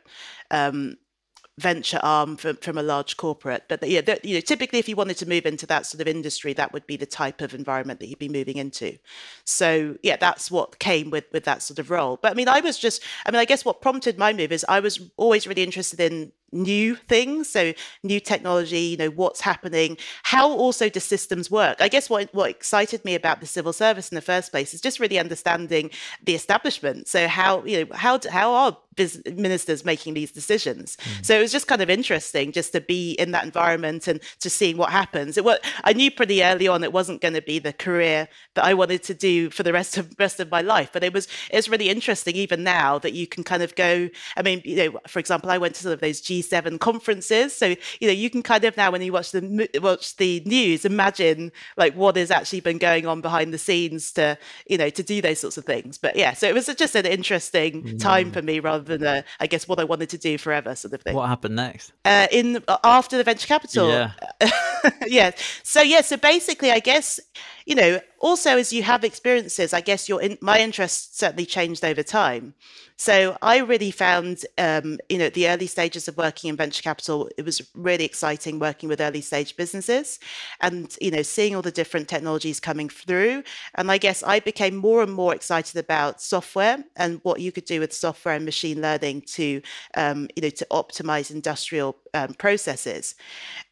Um, 0.51 0.97
venture 1.59 2.01
arm 2.03 2.37
from, 2.37 2.57
from 2.57 2.77
a 2.77 2.83
large 2.83 3.17
corporate. 3.17 3.65
But 3.69 3.89
yeah, 3.89 4.03
you 4.23 4.35
know, 4.35 4.41
typically 4.41 4.79
if 4.79 4.89
you 4.89 4.97
wanted 4.97 5.17
to 5.19 5.29
move 5.29 5.47
into 5.47 5.67
that 5.67 5.87
sort 5.87 6.03
of 6.03 6.09
industry, 6.09 6.53
that 6.53 6.73
would 6.73 6.87
be 6.87 6.97
the 6.97 7.07
type 7.07 7.41
of 7.41 7.55
environment 7.55 7.99
that 8.01 8.09
you'd 8.09 8.19
be 8.19 8.29
moving 8.29 8.59
into. 8.59 8.99
So 9.45 9.97
yeah, 10.03 10.17
that's 10.17 10.51
what 10.51 10.79
came 10.79 11.11
with 11.11 11.25
with 11.33 11.45
that 11.45 11.63
sort 11.63 11.79
of 11.79 11.91
role. 11.91 12.19
But 12.21 12.33
I 12.33 12.35
mean, 12.35 12.49
I 12.49 12.61
was 12.61 12.79
just, 12.79 13.03
I 13.25 13.31
mean, 13.31 13.41
I 13.41 13.47
guess 13.47 13.65
what 13.65 13.81
prompted 13.81 14.19
my 14.19 14.33
move 14.33 14.53
is 14.53 14.67
I 14.69 14.81
was 14.81 15.01
always 15.17 15.47
really 15.47 15.63
interested 15.63 16.01
in 16.01 16.33
new 16.53 16.95
things 16.95 17.49
so 17.49 17.73
new 18.03 18.21
technology 18.21 18.81
you 18.81 18.97
know 18.97 19.11
what's 19.11 19.41
happening 19.41 19.97
how 20.23 20.51
also 20.51 20.89
do 20.89 21.01
systems 21.01 21.51
work? 21.51 21.81
I 21.81 21.89
guess 21.89 22.11
what 22.11 22.33
what 22.35 22.51
excited 22.51 23.05
me 23.05 23.15
about 23.15 23.41
the 23.41 23.47
civil 23.47 23.73
service 23.73 24.11
in 24.11 24.17
the 24.17 24.21
first 24.21 24.51
place 24.51 24.75
is 24.75 24.81
just 24.81 25.01
really 25.01 25.19
understanding 25.19 25.91
the 26.23 26.35
establishment. 26.35 27.09
So 27.09 27.29
how 27.29 27.65
you 27.65 27.85
know 27.85 27.97
how 27.97 28.21
how 28.31 28.53
are 28.55 28.77
ministers 29.27 29.85
making 29.85 30.15
these 30.15 30.33
decisions? 30.33 30.97
Mm. 30.97 31.25
so 31.25 31.37
it 31.37 31.41
was 31.41 31.53
just 31.53 31.67
kind 31.67 31.83
of 31.83 31.91
interesting 31.91 32.51
just 32.51 32.73
to 32.73 32.81
be 32.81 33.13
in 33.13 33.33
that 33.33 33.45
environment 33.45 34.09
and 34.09 34.21
to 34.41 34.49
seeing 34.49 34.77
what 34.77 34.91
happens. 34.91 35.37
It 35.37 35.45
was 35.45 35.59
i 35.85 35.93
knew 35.93 36.11
pretty 36.11 36.43
early 36.43 36.69
on 36.69 36.83
it 36.83 36.93
wasn't 36.93 37.21
going 37.21 37.35
to 37.35 37.43
be 37.43 37.59
the 37.59 37.73
career 37.73 38.29
that 38.55 38.65
i 38.65 38.73
wanted 38.75 39.03
to 39.03 39.15
do 39.15 39.51
for 39.51 39.63
the 39.63 39.73
rest 39.73 39.99
of 39.99 40.15
rest 40.19 40.41
of 40.41 40.51
my 40.51 40.61
life 40.61 40.91
but 40.93 41.05
it 41.05 41.13
was 41.13 41.29
it's 41.51 41.69
really 41.69 41.89
interesting 41.89 42.35
even 42.37 42.63
now 42.65 42.99
that 42.99 43.13
you 43.13 43.27
can 43.27 43.45
kind 43.45 43.63
of 43.63 43.75
go 43.75 44.09
i 44.37 44.43
mean 44.43 44.61
you 44.65 44.77
know 44.77 45.01
for 45.07 45.19
example 45.19 45.51
i 45.51 45.59
went 45.59 45.75
to 45.75 45.83
sort 45.83 45.95
of 45.95 46.01
those 46.01 46.21
G 46.21 46.36
G7 46.43 46.79
conferences. 46.81 47.57
So 47.57 47.67
you 48.01 48.09
know 48.09 48.13
you 48.13 48.31
can 48.31 48.43
kind 48.43 48.65
of 48.65 48.77
now 48.77 48.91
when 48.91 49.03
you 49.03 49.13
watch 49.13 49.33
the 49.33 49.69
watch 49.83 50.17
the 50.17 50.43
news, 50.45 50.85
imagine 50.85 51.53
like 51.77 51.95
what 51.95 52.17
has 52.17 52.31
actually 52.31 52.61
been 52.61 52.79
going 52.79 53.07
on 53.07 53.21
behind 53.21 53.53
the 53.53 53.59
scenes 53.59 54.13
to 54.13 54.39
you 54.67 54.79
know 54.79 54.91
to 54.91 55.03
do 55.03 55.21
those 55.21 55.41
sorts 55.41 55.57
of 55.57 55.65
things. 55.65 55.99
But 55.99 56.17
yeah, 56.17 56.33
so 56.33 56.49
it 56.49 56.55
was 56.55 56.67
just 56.67 56.95
an 56.95 57.07
interesting 57.07 57.83
mm. 57.83 58.01
time 58.01 58.33
for 58.33 58.43
me 58.43 58.61
rather 58.61 58.85
than 58.85 59.07
a, 59.07 59.25
I 59.41 59.47
guess 59.47 59.69
what 59.69 59.79
I 59.79 59.85
wanted 59.85 60.11
to 60.11 60.19
do 60.19 60.39
forever 60.39 60.75
sort 60.75 60.95
of 60.95 61.03
thing. 61.03 61.15
What 61.15 61.29
happened 61.29 61.57
next? 61.57 61.93
Uh, 62.05 62.27
in 62.31 62.63
after 62.85 63.17
the 63.17 63.25
venture 63.25 63.47
capital. 63.47 63.89
Yeah. 63.89 64.11
yeah. 65.07 65.31
So 65.63 65.83
yeah. 65.83 66.01
So 66.01 66.17
basically, 66.17 66.71
I 66.71 66.81
guess 66.81 67.21
you 67.67 67.75
know 67.75 68.01
also 68.21 68.57
as 68.57 68.73
you 68.73 68.83
have 68.83 69.05
experiences 69.05 69.73
i 69.75 69.81
guess 69.81 70.09
your 70.09 70.23
in, 70.23 70.39
my 70.41 70.59
interests 70.59 71.19
certainly 71.19 71.45
changed 71.45 71.85
over 71.85 72.03
time 72.03 72.55
so 72.99 73.37
I 73.43 73.59
really 73.59 73.91
found, 73.91 74.47
um, 74.57 74.99
you 75.11 75.19
know, 75.19 75.29
the 75.29 75.49
early 75.49 75.67
stages 75.67 76.09
of 76.09 76.17
working 76.17 76.49
in 76.49 76.57
venture 76.57 76.83
capital, 76.83 77.29
it 77.37 77.45
was 77.45 77.61
really 77.75 78.07
exciting 78.07 78.59
working 78.59 78.89
with 78.89 79.03
early 79.03 79.21
stage 79.21 79.55
businesses 79.55 80.19
and, 80.63 80.97
you 80.99 81.11
know, 81.11 81.21
seeing 81.21 81.55
all 81.55 81.61
the 81.61 81.71
different 81.71 82.09
technologies 82.09 82.59
coming 82.59 82.89
through. 82.89 83.43
And 83.75 83.91
I 83.91 83.99
guess 83.99 84.23
I 84.23 84.41
became 84.41 84.77
more 84.77 85.03
and 85.03 85.13
more 85.13 85.35
excited 85.35 85.77
about 85.77 86.23
software 86.23 86.83
and 86.97 87.21
what 87.23 87.41
you 87.41 87.53
could 87.53 87.67
do 87.67 87.81
with 87.81 87.93
software 87.93 88.35
and 88.35 88.47
machine 88.47 88.81
learning 88.81 89.23
to, 89.33 89.61
um, 89.95 90.29
you 90.35 90.43
know, 90.43 90.51
to 90.51 90.67
optimize 90.71 91.31
industrial 91.31 91.97
um, 92.15 92.33
processes. 92.35 93.15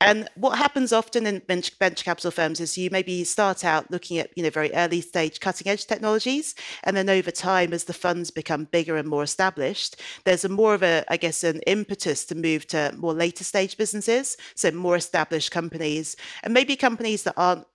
And 0.02 0.28
what 0.34 0.58
happens 0.58 0.92
often 0.92 1.26
in 1.26 1.40
venture, 1.48 1.72
venture 1.78 2.04
capital 2.04 2.30
firms 2.30 2.60
is 2.60 2.76
you 2.76 2.90
maybe 2.92 3.24
start 3.24 3.64
out 3.64 3.83
looking 3.90 4.18
at, 4.18 4.30
you 4.36 4.42
know, 4.42 4.50
very 4.50 4.72
early 4.74 5.00
stage 5.00 5.40
cutting 5.40 5.68
edge 5.68 5.86
technologies. 5.86 6.54
And 6.82 6.96
then 6.96 7.08
over 7.08 7.30
time, 7.30 7.72
as 7.72 7.84
the 7.84 7.92
funds 7.92 8.30
become 8.30 8.64
bigger 8.64 8.96
and 8.96 9.08
more 9.08 9.22
established, 9.22 10.00
there's 10.24 10.44
a 10.44 10.48
more 10.48 10.74
of 10.74 10.82
a, 10.82 11.04
I 11.08 11.16
guess, 11.16 11.44
an 11.44 11.60
impetus 11.66 12.24
to 12.26 12.34
move 12.34 12.66
to 12.68 12.94
more 12.96 13.14
later 13.14 13.44
stage 13.44 13.76
businesses, 13.76 14.36
so 14.54 14.70
more 14.70 14.96
established 14.96 15.50
companies, 15.50 16.16
and 16.42 16.54
maybe 16.54 16.76
companies 16.76 17.22
that 17.24 17.34
aren't 17.36 17.66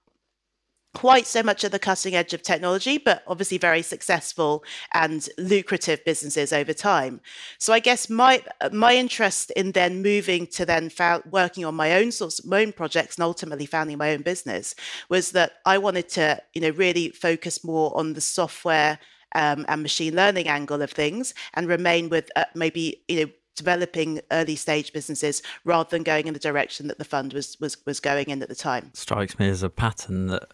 quite 0.94 1.28
so 1.28 1.44
much 1.44 1.64
at 1.64 1.72
the 1.72 1.80
cutting 1.80 2.16
edge 2.16 2.34
of 2.34 2.42
technology, 2.42 2.98
but 2.98 3.24
obviously 3.28 3.58
very 3.58 3.82
successful 3.82 4.64
and 4.94 5.30
lucrative 5.38 6.04
businesses 6.04 6.52
over 6.52 6.74
time. 6.74 7.22
So 7.58 7.74
I 7.74 7.80
guess 7.80 8.10
my 8.10 8.44
my 8.72 8.96
interest 8.96 9.52
in 9.52 9.72
then 9.74 10.02
moving 10.02 10.48
to 10.48 10.66
then 10.66 10.90
found, 10.90 11.24
working 11.30 11.66
on 11.66 11.76
my 11.76 11.94
own 11.94 12.12
sorts 12.12 12.44
my 12.46 12.62
own 12.62 12.72
projects 12.72 13.18
and 13.18 13.24
ultimately 13.24 13.66
founding 13.66 13.98
my 13.98 14.14
own 14.14 14.22
business 14.22 14.76
was 15.10 15.32
that 15.32 15.54
I 15.66 15.78
wanted 15.78 16.10
to 16.10 16.42
you 16.54 16.62
know 16.62 16.72
really 16.72 17.10
focus 17.10 17.64
more 17.64 17.96
on 17.96 18.14
the 18.14 18.22
software 18.22 19.00
um, 19.36 19.66
and 19.68 19.84
machine 19.84 20.16
learning 20.16 20.48
angle 20.48 20.82
of 20.82 20.92
things 20.92 21.34
and 21.54 21.68
remain 21.68 22.10
with 22.10 22.32
uh, 22.36 22.46
maybe 22.56 23.04
you 23.08 23.26
know 23.26 23.32
developing 23.56 24.22
early 24.32 24.56
stage 24.56 24.94
businesses 24.94 25.44
rather 25.66 25.90
than 25.90 26.02
going 26.02 26.28
in 26.28 26.34
the 26.34 26.40
direction 26.40 26.88
that 26.88 26.98
the 26.98 27.06
fund 27.06 27.34
was 27.34 27.58
was 27.60 27.78
was 27.86 28.00
going 28.00 28.30
in 28.30 28.42
at 28.42 28.50
the 28.50 28.56
time. 28.56 28.90
Strikes 28.94 29.38
me 29.38 29.50
as 29.50 29.62
a 29.62 29.70
pattern 29.70 30.28
that 30.28 30.50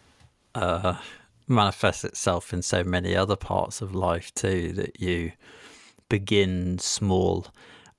uh, 0.56 0.98
manifests 1.48 2.04
itself 2.04 2.54
in 2.54 2.62
so 2.62 2.84
many 2.84 3.16
other 3.16 3.36
parts 3.36 3.82
of 3.82 3.94
life 3.94 4.34
too. 4.34 4.72
That 4.74 5.00
you 5.00 5.32
begin 6.10 6.80
small 6.80 7.48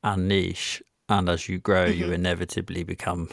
and 0.03 0.29
niche, 0.29 0.83
and 1.09 1.29
as 1.29 1.49
you 1.49 1.59
grow, 1.59 1.87
mm-hmm. 1.87 2.01
you 2.01 2.13
inevitably 2.13 2.83
become 2.85 3.29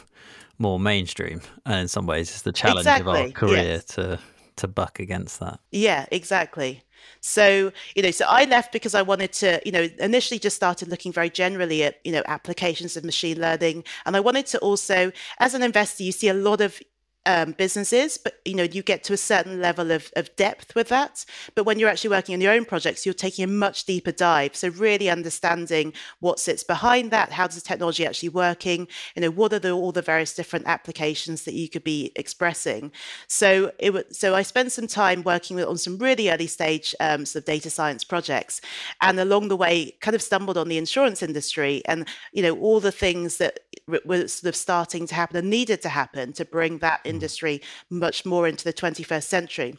more 0.58 0.78
mainstream. 0.78 1.40
And 1.66 1.80
in 1.80 1.88
some 1.88 2.06
ways, 2.06 2.30
it's 2.30 2.42
the 2.42 2.52
challenge 2.52 2.80
exactly. 2.80 3.20
of 3.20 3.26
our 3.26 3.32
career 3.32 3.62
yes. 3.64 3.84
to 3.86 4.18
to 4.56 4.68
buck 4.68 5.00
against 5.00 5.40
that. 5.40 5.58
Yeah, 5.72 6.06
exactly. 6.12 6.84
So, 7.20 7.72
you 7.94 8.02
know, 8.02 8.10
so 8.10 8.24
I 8.28 8.44
left 8.44 8.72
because 8.72 8.94
I 8.94 9.02
wanted 9.02 9.32
to, 9.34 9.60
you 9.64 9.72
know, 9.72 9.88
initially 9.98 10.38
just 10.38 10.56
started 10.56 10.88
looking 10.88 11.12
very 11.12 11.28
generally 11.28 11.82
at, 11.82 11.96
you 12.04 12.12
know, 12.12 12.22
applications 12.26 12.96
of 12.96 13.04
machine 13.04 13.40
learning. 13.40 13.84
And 14.06 14.16
I 14.16 14.20
wanted 14.20 14.46
to 14.46 14.58
also, 14.58 15.10
as 15.38 15.54
an 15.54 15.62
investor, 15.62 16.02
you 16.02 16.12
see 16.12 16.28
a 16.28 16.34
lot 16.34 16.60
of 16.60 16.80
um, 17.26 17.52
businesses, 17.52 18.18
but 18.18 18.40
you 18.44 18.54
know 18.54 18.64
you 18.64 18.82
get 18.82 19.04
to 19.04 19.12
a 19.12 19.16
certain 19.16 19.60
level 19.60 19.90
of, 19.90 20.10
of 20.16 20.34
depth 20.36 20.74
with 20.74 20.88
that. 20.88 21.24
But 21.54 21.64
when 21.64 21.78
you're 21.78 21.88
actually 21.88 22.10
working 22.10 22.34
on 22.34 22.40
your 22.40 22.52
own 22.52 22.64
projects, 22.64 23.04
you're 23.04 23.14
taking 23.14 23.44
a 23.44 23.48
much 23.48 23.84
deeper 23.84 24.12
dive. 24.12 24.56
So 24.56 24.68
really 24.68 25.08
understanding 25.08 25.92
what 26.20 26.38
sits 26.38 26.62
behind 26.64 27.10
that, 27.10 27.32
how 27.32 27.46
does 27.46 27.56
the 27.56 27.62
technology 27.62 28.06
actually 28.06 28.28
working? 28.30 28.88
You 29.14 29.22
know, 29.22 29.30
what 29.30 29.52
are 29.52 29.58
the, 29.58 29.72
all 29.72 29.92
the 29.92 30.02
various 30.02 30.34
different 30.34 30.66
applications 30.66 31.44
that 31.44 31.54
you 31.54 31.68
could 31.68 31.84
be 31.84 32.12
expressing? 32.16 32.92
So 33.26 33.72
it 33.78 33.92
was, 33.92 34.04
so 34.10 34.34
I 34.34 34.42
spent 34.42 34.72
some 34.72 34.86
time 34.86 35.22
working 35.22 35.56
with, 35.56 35.66
on 35.66 35.78
some 35.78 35.98
really 35.98 36.30
early 36.30 36.46
stage 36.46 36.94
um, 37.00 37.24
sort 37.26 37.42
of 37.42 37.46
data 37.46 37.70
science 37.70 38.04
projects, 38.04 38.60
and 39.00 39.18
along 39.18 39.48
the 39.48 39.56
way, 39.56 39.96
kind 40.00 40.14
of 40.14 40.22
stumbled 40.22 40.58
on 40.58 40.68
the 40.68 40.78
insurance 40.78 41.22
industry 41.22 41.82
and 41.86 42.06
you 42.32 42.42
know 42.42 42.56
all 42.58 42.80
the 42.80 42.92
things 42.92 43.38
that 43.38 43.60
were 43.86 44.26
sort 44.28 44.48
of 44.48 44.56
starting 44.56 45.06
to 45.06 45.14
happen 45.14 45.36
and 45.36 45.50
needed 45.50 45.82
to 45.82 45.88
happen 45.88 46.32
to 46.34 46.44
bring 46.44 46.78
that 46.78 47.00
industry 47.04 47.60
much 47.90 48.24
more 48.24 48.48
into 48.48 48.64
the 48.64 48.72
21st 48.72 49.24
century. 49.24 49.78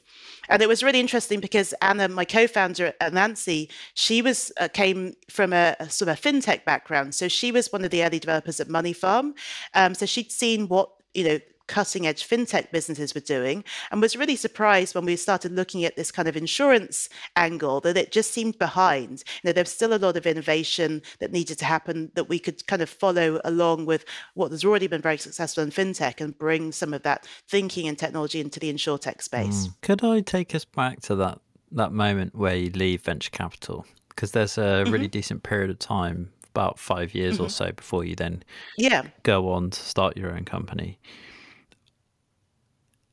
And 0.49 0.61
it 0.61 0.67
was 0.67 0.83
really 0.83 0.99
interesting 0.99 1.39
because 1.39 1.73
Anna, 1.81 2.07
my 2.07 2.25
co-founder, 2.25 2.93
uh, 2.99 3.09
Anansi, 3.09 3.69
she 3.93 4.21
was 4.21 4.51
uh, 4.59 4.67
came 4.67 5.13
from 5.29 5.53
a, 5.53 5.75
a, 5.79 5.89
sort 5.89 6.09
of 6.09 6.17
a 6.17 6.21
fintech 6.21 6.65
background. 6.65 7.15
So 7.15 7.27
she 7.27 7.51
was 7.51 7.71
one 7.71 7.83
of 7.83 7.91
the 7.91 8.03
early 8.03 8.19
developers 8.19 8.59
at 8.59 8.67
Moneyfarm. 8.67 9.33
Um, 9.73 9.95
so 9.95 10.05
she'd 10.05 10.31
seen 10.31 10.67
what 10.67 10.89
you 11.13 11.23
know 11.23 11.39
cutting 11.67 12.05
edge 12.05 12.27
fintech 12.27 12.71
businesses 12.71 13.13
were 13.13 13.21
doing 13.21 13.63
and 13.91 14.01
was 14.01 14.15
really 14.15 14.35
surprised 14.35 14.95
when 14.95 15.05
we 15.05 15.15
started 15.15 15.51
looking 15.51 15.83
at 15.83 15.95
this 15.95 16.11
kind 16.11 16.27
of 16.27 16.37
insurance 16.37 17.09
angle 17.35 17.79
that 17.81 17.97
it 17.97 18.11
just 18.11 18.31
seemed 18.31 18.57
behind. 18.57 19.23
You 19.43 19.49
know, 19.49 19.51
there's 19.53 19.71
still 19.71 19.93
a 19.93 19.97
lot 19.97 20.17
of 20.17 20.25
innovation 20.25 21.01
that 21.19 21.31
needed 21.31 21.57
to 21.59 21.65
happen 21.65 22.11
that 22.15 22.29
we 22.29 22.39
could 22.39 22.65
kind 22.67 22.81
of 22.81 22.89
follow 22.89 23.39
along 23.43 23.85
with 23.85 24.05
what 24.33 24.51
has 24.51 24.63
already 24.63 24.87
been 24.87 25.01
very 25.01 25.17
successful 25.17 25.63
in 25.63 25.71
fintech 25.71 26.21
and 26.21 26.37
bring 26.37 26.71
some 26.71 26.93
of 26.93 27.03
that 27.03 27.27
thinking 27.47 27.87
and 27.87 27.97
technology 27.97 28.39
into 28.39 28.59
the 28.59 28.71
insurtech 28.71 29.21
space. 29.21 29.67
Mm. 29.67 29.81
Could 29.81 30.03
I 30.03 30.21
take 30.21 30.53
us 30.55 30.65
back 30.65 31.01
to 31.01 31.15
that 31.15 31.39
that 31.71 31.91
moment 31.91 32.35
where 32.35 32.55
you 32.55 32.69
leave 32.69 33.01
venture 33.01 33.31
capital? 33.31 33.85
Because 34.09 34.31
there's 34.31 34.57
a 34.57 34.83
really 34.85 35.05
mm-hmm. 35.05 35.07
decent 35.07 35.43
period 35.43 35.69
of 35.69 35.79
time 35.79 36.31
about 36.55 36.79
five 36.79 37.13
years 37.13 37.35
mm-hmm. 37.35 37.43
or 37.43 37.49
so 37.49 37.69
before 37.73 38.05
you 38.05 38.15
then 38.15 38.41
yeah 38.77 39.01
go 39.23 39.51
on 39.51 39.69
to 39.69 39.77
start 39.77 40.15
your 40.15 40.31
own 40.31 40.45
company 40.45 40.97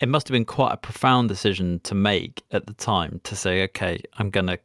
it 0.02 0.08
must 0.08 0.26
have 0.26 0.32
been 0.32 0.44
quite 0.44 0.72
a 0.72 0.76
profound 0.76 1.28
decision 1.28 1.78
to 1.84 1.94
make 1.94 2.42
at 2.50 2.66
the 2.66 2.72
time 2.72 3.20
to 3.22 3.36
say, 3.36 3.62
okay, 3.62 4.02
I'm 4.18 4.30
going 4.30 4.48
to 4.48 4.58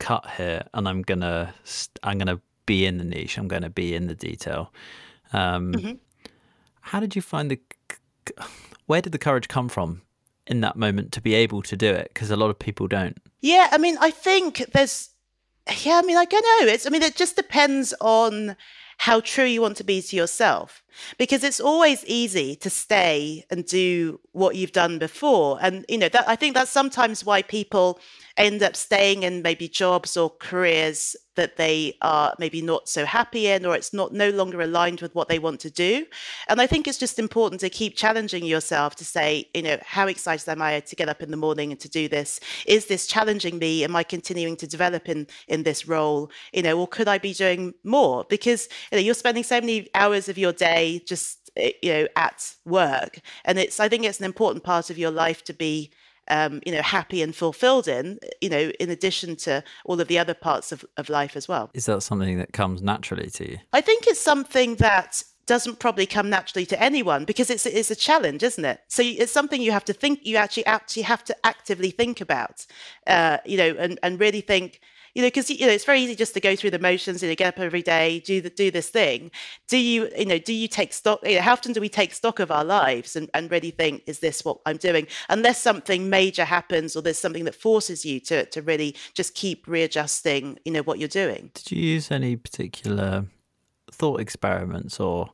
cut 0.00 0.28
here 0.36 0.66
and 0.74 0.88
I'm 0.88 1.02
going 1.02 1.20
to 1.20 1.54
I'm 2.02 2.18
going 2.18 2.36
to 2.36 2.40
be 2.66 2.84
in 2.84 2.98
the 2.98 3.04
niche. 3.04 3.38
I'm 3.38 3.46
going 3.46 3.62
to 3.62 3.70
be 3.70 3.94
in 3.94 4.08
the 4.08 4.16
detail. 4.16 4.72
Um, 5.32 5.72
mm-hmm. 5.72 5.92
How 6.80 6.98
did 6.98 7.14
you 7.14 7.22
find 7.22 7.52
the? 7.52 7.60
Where 8.86 9.00
did 9.00 9.12
the 9.12 9.18
courage 9.18 9.46
come 9.46 9.68
from 9.68 10.02
in 10.46 10.60
that 10.62 10.76
moment 10.76 11.12
to 11.12 11.20
be 11.20 11.34
able 11.34 11.62
to 11.62 11.76
do 11.76 11.92
it? 11.92 12.10
Because 12.12 12.32
a 12.32 12.36
lot 12.36 12.50
of 12.50 12.58
people 12.58 12.88
don't. 12.88 13.16
Yeah, 13.40 13.68
I 13.70 13.78
mean, 13.78 13.96
I 14.00 14.10
think 14.10 14.72
there's. 14.72 15.10
Yeah, 15.82 16.00
I 16.02 16.02
mean, 16.02 16.16
I 16.16 16.24
don't 16.24 16.42
know. 16.42 16.72
It's. 16.72 16.84
I 16.84 16.90
mean, 16.90 17.02
it 17.02 17.14
just 17.14 17.36
depends 17.36 17.94
on 18.00 18.56
how 18.98 19.20
true 19.20 19.44
you 19.44 19.60
want 19.60 19.76
to 19.78 19.84
be 19.84 20.00
to 20.02 20.16
yourself. 20.16 20.82
Because 21.18 21.42
it's 21.42 21.60
always 21.60 22.04
easy 22.04 22.54
to 22.56 22.70
stay 22.70 23.44
and 23.50 23.64
do 23.66 24.20
what 24.32 24.54
you've 24.56 24.72
done 24.72 24.98
before. 24.98 25.58
And 25.60 25.84
you 25.88 25.98
know 25.98 26.08
that 26.08 26.28
i 26.28 26.36
think 26.36 26.54
that's 26.54 26.70
sometimes 26.70 27.24
why 27.24 27.42
people 27.42 27.98
end 28.36 28.62
up 28.62 28.74
staying 28.74 29.22
in 29.22 29.42
maybe 29.42 29.68
jobs 29.68 30.16
or 30.16 30.30
careers 30.30 31.14
that 31.36 31.56
they 31.56 31.96
are 32.02 32.34
maybe 32.38 32.62
not 32.62 32.88
so 32.88 33.04
happy 33.04 33.46
in 33.46 33.66
or 33.66 33.74
it's 33.74 33.92
not 33.92 34.12
no 34.12 34.30
longer 34.30 34.60
aligned 34.60 35.00
with 35.00 35.14
what 35.14 35.28
they 35.28 35.38
want 35.38 35.60
to 35.60 35.70
do. 35.70 36.06
And 36.48 36.60
i 36.60 36.66
think 36.66 36.86
it's 36.86 36.98
just 36.98 37.18
important 37.18 37.60
to 37.60 37.70
keep 37.70 37.96
challenging 37.96 38.44
yourself 38.44 38.96
to 38.96 39.04
say 39.04 39.48
you 39.54 39.62
know 39.62 39.78
how 39.84 40.06
excited 40.06 40.48
am 40.48 40.62
i 40.62 40.80
to 40.80 40.96
get 40.96 41.08
up 41.08 41.22
in 41.22 41.30
the 41.30 41.36
morning 41.36 41.70
and 41.70 41.80
to 41.80 41.88
do 41.88 42.08
this? 42.08 42.40
Is 42.66 42.86
this 42.86 43.06
challenging 43.06 43.58
me? 43.58 43.84
Am 43.84 43.96
i 43.96 44.02
continuing 44.02 44.56
to 44.56 44.66
develop 44.66 45.08
in 45.08 45.26
in 45.48 45.62
this 45.62 45.86
role? 45.86 46.30
You 46.52 46.62
know 46.62 46.78
or 46.78 46.88
could 46.88 47.08
i 47.08 47.18
be 47.18 47.34
doing 47.34 47.74
more? 47.84 48.24
Because 48.28 48.68
you 48.90 48.98
know 48.98 49.02
you're 49.02 49.14
spending 49.14 49.44
so 49.44 49.60
many 49.60 49.88
hours 49.94 50.28
of 50.28 50.38
your 50.38 50.52
day 50.52 51.02
just 51.06 51.50
eh, 51.56 51.72
you 51.82 51.92
know 51.92 52.06
at 52.16 52.54
work. 52.64 53.20
And 53.44 53.58
it's 53.58 53.78
i 53.80 53.88
think 53.88 54.04
it's 54.04 54.18
an 54.18 54.24
important 54.24 54.64
part 54.64 54.90
of 54.90 54.98
your 54.98 55.10
life 55.10 55.44
to 55.44 55.52
be 55.52 55.92
um, 56.28 56.60
you 56.64 56.72
know, 56.72 56.82
happy 56.82 57.22
and 57.22 57.34
fulfilled 57.34 57.88
in, 57.88 58.18
you 58.40 58.48
know, 58.48 58.70
in 58.80 58.90
addition 58.90 59.36
to 59.36 59.62
all 59.84 60.00
of 60.00 60.08
the 60.08 60.18
other 60.18 60.34
parts 60.34 60.72
of, 60.72 60.84
of 60.96 61.08
life 61.08 61.36
as 61.36 61.48
well. 61.48 61.70
Is 61.74 61.86
that 61.86 62.02
something 62.02 62.38
that 62.38 62.52
comes 62.52 62.82
naturally 62.82 63.30
to 63.30 63.52
you? 63.52 63.58
I 63.72 63.80
think 63.80 64.06
it's 64.06 64.20
something 64.20 64.76
that 64.76 65.22
doesn't 65.46 65.78
probably 65.78 66.06
come 66.06 66.30
naturally 66.30 66.64
to 66.66 66.82
anyone 66.82 67.24
because 67.24 67.50
it's 67.50 67.66
it's 67.66 67.90
a 67.90 67.96
challenge, 67.96 68.42
isn't 68.42 68.64
it? 68.64 68.80
So 68.88 69.02
it's 69.02 69.32
something 69.32 69.60
you 69.60 69.72
have 69.72 69.84
to 69.86 69.92
think. 69.92 70.20
You 70.22 70.36
actually 70.36 70.66
actually 70.66 71.02
have 71.02 71.24
to 71.24 71.36
actively 71.44 71.90
think 71.90 72.20
about, 72.20 72.66
uh, 73.06 73.38
you 73.44 73.58
know, 73.58 73.74
and 73.78 73.98
and 74.02 74.18
really 74.18 74.40
think 74.40 74.80
you 75.14 75.22
know, 75.22 75.28
because 75.28 75.50
you 75.50 75.66
know 75.66 75.72
it's 75.72 75.84
very 75.84 76.00
easy 76.00 76.14
just 76.14 76.34
to 76.34 76.40
go 76.40 76.56
through 76.56 76.70
the 76.70 76.78
motions. 76.78 77.22
You 77.22 77.28
know, 77.28 77.34
get 77.34 77.54
up 77.54 77.60
every 77.60 77.82
day, 77.82 78.20
do 78.20 78.40
the, 78.40 78.50
do 78.50 78.70
this 78.70 78.88
thing. 78.88 79.30
Do 79.68 79.78
you, 79.78 80.10
you 80.16 80.26
know, 80.26 80.38
do 80.38 80.52
you 80.52 80.68
take 80.68 80.92
stock? 80.92 81.20
You 81.24 81.36
know, 81.36 81.42
how 81.42 81.52
often 81.52 81.72
do 81.72 81.80
we 81.80 81.88
take 81.88 82.12
stock 82.12 82.40
of 82.40 82.50
our 82.50 82.64
lives 82.64 83.16
and, 83.16 83.30
and 83.34 83.50
really 83.50 83.70
think, 83.70 84.02
is 84.06 84.20
this 84.20 84.44
what 84.44 84.58
I'm 84.66 84.76
doing? 84.76 85.06
Unless 85.28 85.60
something 85.60 86.10
major 86.10 86.44
happens 86.44 86.96
or 86.96 87.02
there's 87.02 87.18
something 87.18 87.44
that 87.44 87.54
forces 87.54 88.04
you 88.04 88.20
to 88.20 88.46
to 88.46 88.62
really 88.62 88.96
just 89.14 89.34
keep 89.34 89.66
readjusting. 89.66 90.58
You 90.64 90.72
know 90.72 90.82
what 90.82 90.98
you're 90.98 91.08
doing. 91.08 91.50
Did 91.54 91.72
you 91.72 91.82
use 91.82 92.10
any 92.10 92.36
particular 92.36 93.26
thought 93.90 94.20
experiments 94.20 94.98
or 94.98 95.30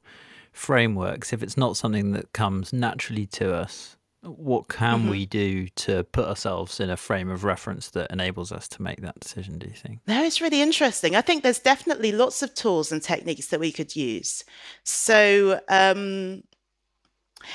frameworks, 0.52 1.32
if 1.32 1.42
it's 1.42 1.56
not 1.56 1.76
something 1.76 2.12
that 2.12 2.32
comes 2.32 2.72
naturally 2.72 3.26
to 3.26 3.54
us, 3.54 3.96
what 4.22 4.68
can 4.68 5.00
mm-hmm. 5.00 5.10
we 5.10 5.26
do 5.26 5.68
to 5.68 6.04
put 6.04 6.28
ourselves 6.28 6.78
in 6.78 6.90
a 6.90 6.96
frame 6.96 7.30
of 7.30 7.44
reference 7.44 7.90
that 7.90 8.10
enables 8.10 8.52
us 8.52 8.68
to 8.68 8.82
make 8.82 9.00
that 9.00 9.18
decision 9.18 9.58
do 9.58 9.66
you 9.66 9.74
think? 9.74 10.00
No 10.06 10.22
it's 10.22 10.40
really 10.40 10.60
interesting. 10.60 11.16
I 11.16 11.22
think 11.22 11.42
there's 11.42 11.58
definitely 11.58 12.12
lots 12.12 12.42
of 12.42 12.54
tools 12.54 12.92
and 12.92 13.02
techniques 13.02 13.46
that 13.46 13.60
we 13.60 13.72
could 13.72 13.96
use. 13.96 14.44
So 14.84 15.60
um, 15.68 16.42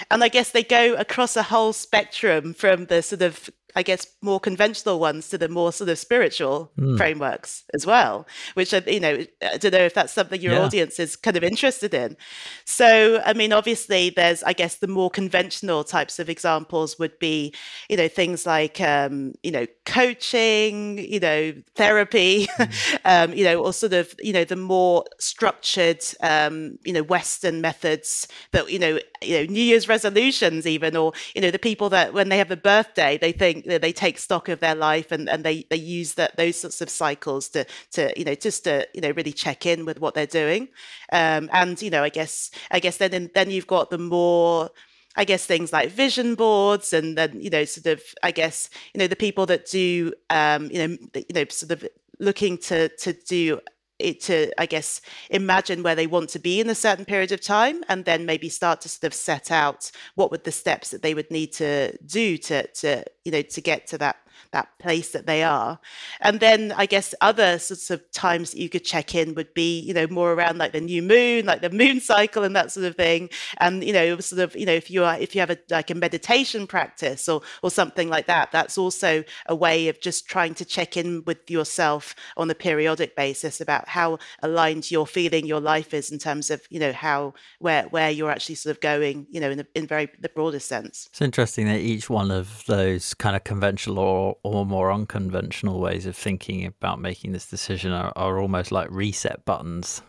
and 0.09 0.23
i 0.23 0.27
guess 0.27 0.51
they 0.51 0.63
go 0.63 0.95
across 0.95 1.37
a 1.37 1.43
whole 1.43 1.73
spectrum 1.73 2.53
from 2.53 2.85
the 2.85 3.01
sort 3.01 3.21
of 3.21 3.49
I 3.75 3.83
guess, 3.83 4.07
more 4.21 4.39
conventional 4.39 4.99
ones 4.99 5.29
to 5.29 5.37
the 5.37 5.49
more 5.49 5.73
sort 5.73 5.89
of 5.89 5.99
spiritual 5.99 6.71
mm. 6.79 6.97
frameworks 6.97 7.63
as 7.73 7.85
well, 7.85 8.25
which, 8.53 8.71
you 8.71 8.99
know, 8.99 9.25
I 9.41 9.57
don't 9.57 9.73
know 9.73 9.79
if 9.79 9.93
that's 9.93 10.13
something 10.13 10.39
your 10.39 10.53
yeah. 10.53 10.61
audience 10.61 10.99
is 10.99 11.15
kind 11.15 11.35
of 11.35 11.43
interested 11.43 11.93
in. 11.93 12.15
So, 12.63 13.21
I 13.25 13.33
mean, 13.33 13.51
obviously, 13.51 14.11
there's, 14.11 14.43
I 14.43 14.53
guess, 14.53 14.75
the 14.75 14.87
more 14.87 15.09
conventional 15.09 15.83
types 15.83 16.19
of 16.19 16.29
examples 16.29 16.97
would 16.99 17.19
be, 17.19 17.53
you 17.89 17.97
know, 17.97 18.07
things 18.07 18.45
like, 18.45 18.79
um, 18.79 19.33
you 19.43 19.51
know, 19.51 19.65
coaching, 19.85 20.97
you 20.97 21.19
know, 21.19 21.53
therapy, 21.75 22.47
mm. 22.47 22.99
um, 23.03 23.33
you 23.33 23.43
know, 23.43 23.61
or 23.61 23.73
sort 23.73 23.93
of, 23.93 24.15
you 24.21 24.31
know, 24.31 24.45
the 24.45 24.55
more 24.55 25.03
structured, 25.19 26.01
um, 26.21 26.79
you 26.85 26.93
know, 26.93 27.03
Western 27.03 27.59
methods 27.59 28.27
that, 28.51 28.71
you 28.71 28.79
know, 28.79 28.99
you 29.21 29.39
know, 29.39 29.51
New 29.51 29.61
Year's 29.61 29.89
resolutions, 29.89 30.65
even, 30.65 30.95
or, 30.95 31.11
you 31.35 31.41
know, 31.41 31.51
the 31.51 31.59
people 31.59 31.89
that 31.89 32.13
when 32.13 32.29
they 32.29 32.37
have 32.37 32.51
a 32.51 32.57
birthday, 32.57 33.17
they 33.17 33.33
think, 33.33 33.64
they 33.65 33.91
take 33.91 34.17
stock 34.17 34.49
of 34.49 34.59
their 34.59 34.75
life 34.75 35.11
and, 35.11 35.29
and 35.29 35.43
they, 35.43 35.65
they 35.69 35.75
use 35.75 36.13
that 36.15 36.35
those 36.37 36.59
sorts 36.59 36.81
of 36.81 36.89
cycles 36.89 37.49
to 37.49 37.65
to 37.91 38.13
you 38.17 38.25
know 38.25 38.35
just 38.35 38.63
to 38.63 38.87
you 38.93 39.01
know 39.01 39.11
really 39.11 39.33
check 39.33 39.65
in 39.65 39.85
with 39.85 39.99
what 39.99 40.13
they're 40.13 40.25
doing. 40.25 40.69
Um, 41.11 41.49
and 41.53 41.81
you 41.81 41.89
know 41.89 42.03
I 42.03 42.09
guess 42.09 42.51
I 42.71 42.79
guess 42.79 42.97
then 42.97 43.29
then 43.33 43.51
you've 43.51 43.67
got 43.67 43.89
the 43.89 43.97
more 43.97 44.69
I 45.15 45.23
guess 45.23 45.45
things 45.45 45.71
like 45.71 45.89
vision 45.91 46.35
boards, 46.35 46.91
and 46.93 47.17
then 47.17 47.39
you 47.39 47.49
know, 47.49 47.63
sort 47.65 47.85
of, 47.85 48.03
I 48.21 48.31
guess 48.31 48.69
you 48.93 48.99
know, 48.99 49.07
the 49.07 49.15
people 49.15 49.45
that 49.45 49.65
do, 49.65 50.13
um, 50.29 50.69
you 50.71 50.79
know, 50.79 50.97
you 51.13 51.33
know, 51.33 51.45
sort 51.49 51.71
of 51.71 51.87
looking 52.19 52.57
to 52.57 52.89
to 52.89 53.13
do 53.13 53.59
it 53.99 54.19
to 54.21 54.51
i 54.59 54.65
guess 54.65 55.01
imagine 55.29 55.81
where 55.83 55.95
they 55.95 56.07
want 56.07 56.29
to 56.29 56.39
be 56.39 56.59
in 56.59 56.69
a 56.69 56.75
certain 56.75 57.05
period 57.05 57.31
of 57.31 57.39
time 57.39 57.83
and 57.87 58.05
then 58.05 58.25
maybe 58.25 58.49
start 58.49 58.81
to 58.81 58.89
sort 58.89 59.05
of 59.05 59.13
set 59.13 59.51
out 59.51 59.89
what 60.15 60.31
would 60.31 60.43
the 60.43 60.51
steps 60.51 60.91
that 60.91 61.01
they 61.01 61.13
would 61.13 61.29
need 61.31 61.51
to 61.53 61.95
do 62.05 62.37
to 62.37 62.67
to 62.67 63.03
you 63.23 63.31
know 63.31 63.41
to 63.41 63.61
get 63.61 63.87
to 63.87 63.97
that 63.97 64.17
that 64.51 64.67
place 64.79 65.11
that 65.11 65.25
they 65.25 65.43
are. 65.43 65.79
And 66.21 66.39
then 66.39 66.73
I 66.75 66.85
guess 66.85 67.13
other 67.21 67.59
sorts 67.59 67.89
of 67.89 68.09
times 68.11 68.51
that 68.51 68.59
you 68.59 68.69
could 68.69 68.83
check 68.83 69.15
in 69.15 69.35
would 69.35 69.53
be, 69.53 69.79
you 69.79 69.93
know, 69.93 70.07
more 70.07 70.33
around 70.33 70.57
like 70.57 70.71
the 70.71 70.81
new 70.81 71.01
moon, 71.01 71.45
like 71.45 71.61
the 71.61 71.69
moon 71.69 71.99
cycle 72.11 72.43
and 72.43 72.55
that 72.55 72.71
sort 72.71 72.85
of 72.85 72.95
thing. 72.95 73.29
And, 73.57 73.83
you 73.83 73.93
know, 73.93 74.19
sort 74.19 74.41
of, 74.41 74.55
you 74.55 74.65
know, 74.65 74.73
if 74.73 74.89
you 74.89 75.03
are 75.03 75.17
if 75.17 75.35
you 75.35 75.41
have 75.41 75.49
a 75.49 75.57
like 75.69 75.89
a 75.89 75.95
meditation 75.95 76.67
practice 76.67 77.27
or 77.27 77.41
or 77.61 77.71
something 77.71 78.09
like 78.09 78.27
that, 78.27 78.51
that's 78.51 78.77
also 78.77 79.23
a 79.47 79.55
way 79.55 79.87
of 79.87 79.99
just 79.99 80.27
trying 80.27 80.53
to 80.55 80.65
check 80.65 80.97
in 80.97 81.23
with 81.25 81.49
yourself 81.49 82.15
on 82.37 82.49
a 82.49 82.55
periodic 82.55 83.15
basis 83.15 83.61
about 83.61 83.87
how 83.89 84.17
aligned 84.41 84.89
you're 84.91 85.05
feeling 85.05 85.45
your 85.45 85.59
life 85.59 85.93
is 85.93 86.11
in 86.11 86.19
terms 86.19 86.49
of, 86.49 86.61
you 86.69 86.79
know, 86.79 86.93
how 86.93 87.33
where 87.59 87.83
where 87.83 88.09
you're 88.09 88.31
actually 88.31 88.55
sort 88.55 88.75
of 88.75 88.81
going, 88.81 89.27
you 89.29 89.39
know, 89.39 89.49
in 89.49 89.65
in 89.75 89.87
very 89.87 90.09
the 90.19 90.29
broader 90.29 90.59
sense. 90.59 91.07
It's 91.11 91.21
interesting 91.21 91.65
that 91.67 91.79
each 91.79 92.09
one 92.09 92.31
of 92.31 92.63
those 92.65 93.13
kind 93.13 93.35
of 93.35 93.43
conventional 93.43 93.97
or 93.99 94.37
or 94.45 94.65
more 94.65 94.91
unconventional 94.91 95.79
ways 95.79 96.05
of 96.05 96.15
thinking 96.15 96.65
about 96.65 96.99
making 96.99 97.31
this 97.31 97.47
decision 97.47 97.91
are, 97.91 98.13
are 98.15 98.39
almost 98.39 98.71
like 98.71 98.87
reset 98.91 99.43
buttons 99.45 100.01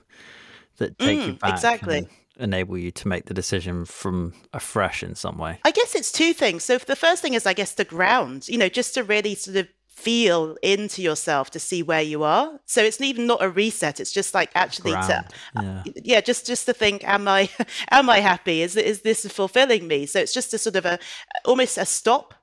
that 0.77 0.99
take 0.99 1.21
mm, 1.21 1.27
you 1.27 1.33
back 1.35 1.55
exactly. 1.55 2.07
enable 2.39 2.77
you 2.77 2.91
to 2.91 3.09
make 3.09 3.25
the 3.25 3.35
decision 3.35 3.87
from 3.87 4.35
afresh 4.53 5.03
in 5.03 5.15
some 5.15 5.39
way. 5.39 5.59
I 5.65 5.71
guess 5.71 5.95
it's 5.95 6.13
two 6.13 6.35
things. 6.35 6.65
So 6.65 6.77
the 6.77 6.97
first 6.97 7.23
thing 7.23 7.33
is 7.35 7.47
i 7.47 7.55
guess 7.55 7.73
the 7.73 7.85
ground 7.85 8.47
you 8.49 8.59
know 8.59 8.69
just 8.69 8.95
to 8.95 9.03
really 9.03 9.35
sort 9.35 9.57
of 9.57 9.69
feel 9.89 10.57
into 10.63 11.01
yourself 11.01 11.51
to 11.51 11.59
see 11.59 11.83
where 11.83 12.03
you 12.03 12.23
are. 12.23 12.61
So 12.67 12.83
it's 12.83 13.01
even 13.01 13.27
not 13.27 13.43
a 13.43 13.49
reset 13.49 13.99
it's 13.99 14.13
just 14.13 14.35
like 14.35 14.51
actually 14.55 14.93
to 14.93 15.25
yeah. 15.55 15.83
yeah. 16.05 16.21
just 16.21 16.47
just 16.47 16.67
to 16.67 16.75
think 16.75 17.03
am 17.09 17.27
i 17.27 17.49
am 17.91 18.11
i 18.11 18.21
happy? 18.21 18.61
Is 18.61 18.77
is 18.77 19.01
this 19.01 19.27
fulfilling 19.27 19.89
me? 19.89 20.05
So 20.05 20.21
it's 20.21 20.35
just 20.35 20.53
a 20.53 20.59
sort 20.59 20.77
of 20.77 20.85
a 20.85 20.99
almost 21.47 21.79
a 21.79 21.87
stop 21.87 22.35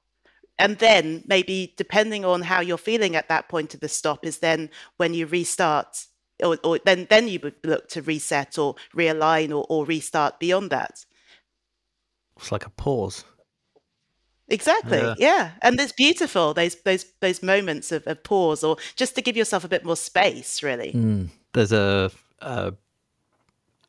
and 0.60 0.78
then 0.78 1.24
maybe 1.26 1.74
depending 1.78 2.24
on 2.26 2.42
how 2.42 2.62
you're 2.62 2.78
feeling 2.78 3.16
at 3.16 3.30
that 3.30 3.50
point 3.50 3.74
of 3.74 3.80
the 3.80 3.90
stop 3.90 4.26
is 4.26 4.40
then 4.40 4.70
when 4.98 5.14
you 5.14 5.26
restart 5.26 6.06
or, 6.44 6.58
or 6.64 6.80
then 6.86 7.08
then 7.10 7.28
you 7.28 7.40
would 7.42 7.56
look 7.64 7.88
to 7.90 8.02
reset 8.02 8.58
or 8.58 8.76
realign 8.96 9.50
or, 9.50 9.66
or 9.70 9.86
restart 9.86 10.40
beyond 10.40 10.70
that 10.70 11.06
it's 12.38 12.52
like 12.52 12.66
a 12.66 12.70
pause 12.72 13.24
exactly 14.48 14.98
yeah. 14.98 15.16
yeah, 15.18 15.52
and 15.62 15.80
it's 15.80 15.94
beautiful 15.94 16.54
those 16.54 16.76
those 16.84 17.06
those 17.22 17.42
moments 17.42 17.92
of, 17.92 18.06
of, 18.08 18.24
pause 18.24 18.64
or 18.64 18.78
just 18.96 19.16
to 19.16 19.22
give 19.22 19.38
yourself 19.38 19.64
a 19.64 19.70
bit 19.70 19.86
more 19.86 19.96
space 19.96 20.62
really 20.62 20.92
mm. 20.92 21.30
there's 21.54 21.72
a, 21.72 22.12
a 22.42 22.74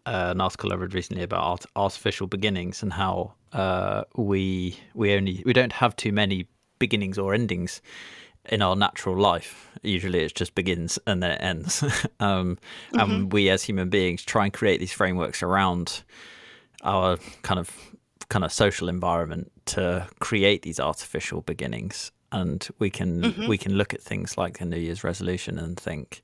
an 0.07 0.41
article 0.41 0.73
I 0.73 0.77
read 0.77 0.95
recently 0.95 1.23
about 1.23 1.43
art, 1.43 1.67
artificial 1.77 2.27
beginnings 2.27 2.83
and 2.83 2.93
how 2.93 3.35
uh, 3.53 4.05
we 4.17 4.77
we 4.95 5.15
only 5.15 5.43
we 5.47 5.53
don't 5.53 5.73
have 5.73 5.97
too 5.97 6.13
many 6.13 6.47
beginnings 6.79 7.19
or 7.19 7.35
endings 7.35 7.81
in 8.49 8.63
our 8.63 8.77
natural 8.77 9.17
life. 9.17 9.71
Usually, 9.83 10.21
it 10.21 10.35
just 10.35 10.55
begins 10.55 10.99
and 11.07 11.23
then 11.23 11.33
it 11.33 11.43
ends. 11.43 11.83
um, 12.21 12.59
mm-hmm. 12.93 13.01
And 13.01 13.33
we, 13.33 13.49
as 13.51 13.63
human 13.63 13.89
beings, 13.89 14.23
try 14.23 14.45
and 14.45 14.53
create 14.53 14.81
these 14.81 14.93
frameworks 14.93 15.43
around 15.43 16.03
our 16.83 17.19
kind 17.43 17.59
of 17.59 17.71
kind 18.29 18.45
of 18.45 18.53
social 18.53 18.89
environment 18.89 19.53
to 19.67 20.07
create 20.21 20.63
these 20.63 20.81
artificial 20.81 21.43
beginnings. 21.43 22.13
And 22.33 22.67
we 22.79 22.91
can 22.91 23.23
mm-hmm. 23.23 23.49
we 23.49 23.59
can 23.59 23.75
look 23.75 23.95
at 23.95 24.03
things 24.03 24.37
like 24.37 24.61
a 24.61 24.65
New 24.65 24.79
Year's 24.79 25.05
resolution 25.05 25.59
and 25.59 25.79
think, 25.79 26.23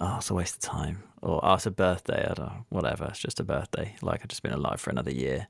oh, 0.00 0.16
it's 0.18 0.30
a 0.30 0.34
waste 0.34 0.56
of 0.56 0.60
time, 0.60 1.02
or 1.22 1.40
oh, 1.42 1.54
it's 1.54 1.66
a 1.66 1.70
birthday, 1.70 2.22
I 2.22 2.34
don't 2.34 2.46
know, 2.46 2.66
whatever, 2.68 3.06
it's 3.06 3.18
just 3.18 3.40
a 3.40 3.44
birthday, 3.44 3.94
like 4.02 4.20
I've 4.20 4.28
just 4.28 4.42
been 4.42 4.52
alive 4.52 4.80
for 4.80 4.90
another 4.90 5.10
year. 5.10 5.48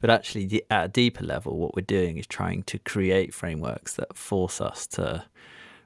But 0.00 0.10
actually, 0.10 0.62
at 0.70 0.84
a 0.84 0.88
deeper 0.88 1.24
level, 1.24 1.58
what 1.58 1.76
we're 1.76 1.82
doing 1.82 2.16
is 2.16 2.26
trying 2.26 2.62
to 2.64 2.78
create 2.78 3.34
frameworks 3.34 3.94
that 3.94 4.16
force 4.16 4.60
us 4.60 4.86
to 4.88 5.24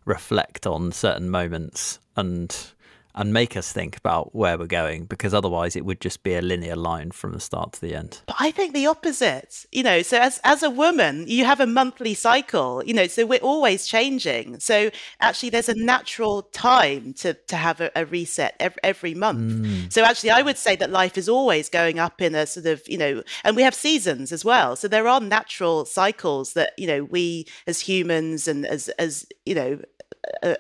reflect 0.05 0.67
on 0.67 0.93
certain 0.93 1.31
moments 1.31 1.99
and 2.17 2.74
and 3.15 3.33
make 3.33 3.57
us 3.57 3.73
think 3.73 3.97
about 3.97 4.35
where 4.35 4.59
we're 4.59 4.67
going 4.67 5.05
because 5.05 5.33
otherwise 5.33 5.77
it 5.77 5.85
would 5.85 6.01
just 6.01 6.23
be 6.23 6.35
a 6.35 6.43
linear 6.43 6.77
line 6.77 7.11
from 7.11 7.33
the 7.33 7.41
start 7.41 7.73
to 7.75 7.81
the 7.81 7.95
end. 7.95 8.21
But 8.27 8.37
I 8.41 8.51
think 8.51 8.75
the 8.75 8.87
opposite, 8.87 9.67
you 9.71 9.83
know, 9.83 10.03
so 10.03 10.19
as 10.19 10.41
as 10.45 10.63
a 10.63 10.71
woman, 10.71 11.25
you 11.29 11.45
have 11.45 11.61
a 11.61 11.67
monthly 11.67 12.15
cycle, 12.15 12.83
you 12.85 12.95
know, 12.95 13.07
so 13.07 13.25
we're 13.25 13.39
always 13.39 13.87
changing. 13.87 14.59
So 14.61 14.91
actually 15.21 15.51
there's 15.51 15.69
a 15.69 15.75
natural 15.75 16.43
time 16.43 17.15
to 17.15 17.35
to 17.35 17.57
have 17.57 17.81
a, 17.81 17.91
a 17.95 18.05
reset 18.05 18.57
every, 18.59 18.81
every 18.83 19.15
month. 19.15 19.53
Mm. 19.53 19.93
So 19.93 20.03
actually 20.03 20.31
I 20.31 20.43
would 20.43 20.59
say 20.59 20.75
that 20.77 20.91
life 20.91 21.17
is 21.17 21.29
always 21.29 21.69
going 21.69 21.99
up 21.99 22.21
in 22.21 22.35
a 22.35 22.47
sort 22.47 22.67
of, 22.67 22.83
you 22.89 22.99
know, 22.99 23.23
and 23.45 23.55
we 23.55 23.63
have 23.63 23.75
seasons 23.75 24.33
as 24.33 24.45
well. 24.45 24.75
So 24.77 24.89
there 24.89 25.07
are 25.07 25.21
natural 25.21 25.85
cycles 25.85 26.55
that, 26.55 26.73
you 26.77 26.87
know, 26.87 27.05
we 27.05 27.47
as 27.67 27.81
humans 27.81 28.49
and 28.49 28.67
as 28.67 28.89
as, 28.99 29.27
you 29.47 29.55
know, 29.55 29.81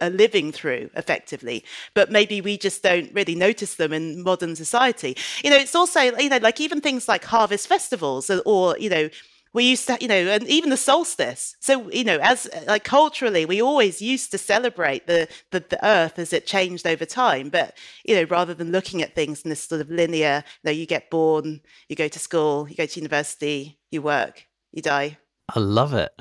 are 0.00 0.10
living 0.10 0.52
through 0.52 0.90
effectively. 0.96 1.64
But 1.94 2.10
maybe 2.10 2.40
we 2.40 2.56
just 2.56 2.82
don't 2.82 3.12
really 3.14 3.34
notice 3.34 3.74
them 3.76 3.92
in 3.92 4.22
modern 4.22 4.56
society. 4.56 5.16
You 5.42 5.50
know 5.50 5.56
it's 5.56 5.74
also 5.74 6.00
you 6.00 6.28
know 6.28 6.38
like 6.38 6.60
even 6.60 6.80
things 6.80 7.08
like 7.08 7.24
harvest 7.24 7.66
festivals 7.68 8.30
or, 8.30 8.42
or 8.44 8.78
you 8.78 8.90
know 8.90 9.08
we 9.52 9.64
used 9.64 9.86
to 9.86 9.96
you 10.00 10.08
know 10.08 10.14
and 10.14 10.46
even 10.48 10.70
the 10.70 10.76
solstice. 10.76 11.56
So 11.60 11.90
you 11.90 12.04
know 12.04 12.18
as 12.22 12.48
like 12.66 12.84
culturally 12.84 13.46
we 13.46 13.62
always 13.62 14.00
used 14.02 14.30
to 14.32 14.38
celebrate 14.38 15.06
the, 15.06 15.28
the 15.50 15.60
the 15.60 15.86
earth 15.86 16.18
as 16.18 16.32
it 16.32 16.46
changed 16.46 16.86
over 16.86 17.04
time. 17.04 17.48
But 17.50 17.76
you 18.04 18.16
know 18.16 18.24
rather 18.24 18.54
than 18.54 18.72
looking 18.72 19.02
at 19.02 19.14
things 19.14 19.42
in 19.42 19.50
this 19.50 19.62
sort 19.62 19.80
of 19.80 19.90
linear 19.90 20.44
you 20.46 20.70
know 20.70 20.72
you 20.72 20.86
get 20.86 21.10
born 21.10 21.60
you 21.88 21.96
go 21.96 22.08
to 22.08 22.18
school 22.18 22.68
you 22.68 22.74
go 22.74 22.86
to 22.86 23.00
university 23.00 23.78
you 23.90 24.02
work 24.02 24.46
you 24.72 24.82
die. 24.82 25.18
I 25.54 25.60
love 25.60 25.92
it. 25.94 26.12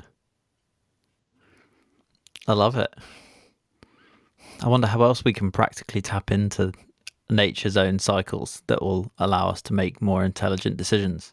I 2.46 2.52
love 2.52 2.76
it 2.76 2.94
I 4.60 4.68
wonder 4.68 4.86
how 4.86 5.02
else 5.02 5.24
we 5.24 5.32
can 5.32 5.50
practically 5.50 6.00
tap 6.00 6.30
into 6.30 6.72
nature's 7.30 7.76
own 7.76 7.98
cycles 7.98 8.62
that 8.66 8.82
will 8.82 9.10
allow 9.18 9.48
us 9.48 9.62
to 9.62 9.72
make 9.72 10.00
more 10.00 10.24
intelligent 10.24 10.76
decisions. 10.76 11.32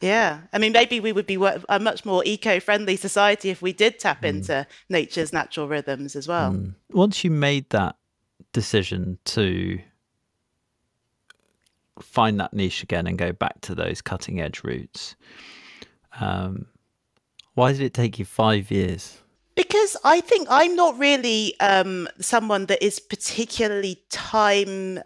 Yeah, 0.00 0.40
I 0.52 0.58
mean, 0.58 0.72
maybe 0.72 1.00
we 1.00 1.12
would 1.12 1.26
be 1.26 1.36
a 1.68 1.80
much 1.80 2.04
more 2.04 2.22
eco-friendly 2.24 2.96
society 2.96 3.48
if 3.48 3.62
we 3.62 3.72
did 3.72 3.98
tap 3.98 4.22
mm. 4.22 4.28
into 4.28 4.66
nature's 4.88 5.32
natural 5.32 5.68
rhythms 5.68 6.14
as 6.14 6.28
well. 6.28 6.52
Mm. 6.52 6.74
Once 6.90 7.24
you 7.24 7.30
made 7.30 7.70
that 7.70 7.96
decision 8.52 9.18
to 9.24 9.80
find 12.00 12.38
that 12.40 12.52
niche 12.52 12.82
again 12.82 13.06
and 13.06 13.16
go 13.16 13.32
back 13.32 13.60
to 13.62 13.74
those 13.74 14.02
cutting 14.02 14.40
edge 14.40 14.62
routes, 14.62 15.16
um, 16.20 16.66
why 17.54 17.72
did 17.72 17.80
it 17.80 17.94
take 17.94 18.18
you 18.18 18.26
five 18.26 18.70
years? 18.70 19.22
Because 19.56 19.96
I 20.04 20.20
think 20.20 20.48
I'm 20.50 20.76
not 20.76 20.98
really 20.98 21.58
um, 21.60 22.08
someone 22.20 22.66
that 22.66 22.84
is 22.84 23.00
particularly 23.00 24.02
time 24.10 25.00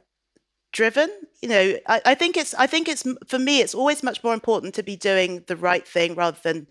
driven 0.72 1.10
you 1.42 1.48
know 1.48 1.76
I, 1.88 2.02
I 2.06 2.14
think 2.14 2.36
it's 2.36 2.54
i 2.54 2.66
think 2.66 2.88
it's 2.88 3.04
for 3.26 3.38
me 3.38 3.60
it's 3.60 3.74
always 3.74 4.02
much 4.02 4.22
more 4.22 4.34
important 4.34 4.74
to 4.76 4.82
be 4.84 4.96
doing 4.96 5.42
the 5.48 5.56
right 5.56 5.86
thing 5.88 6.14
rather 6.14 6.38
than 6.44 6.68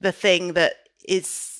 the 0.00 0.12
thing 0.12 0.54
that 0.54 0.74
is 1.08 1.57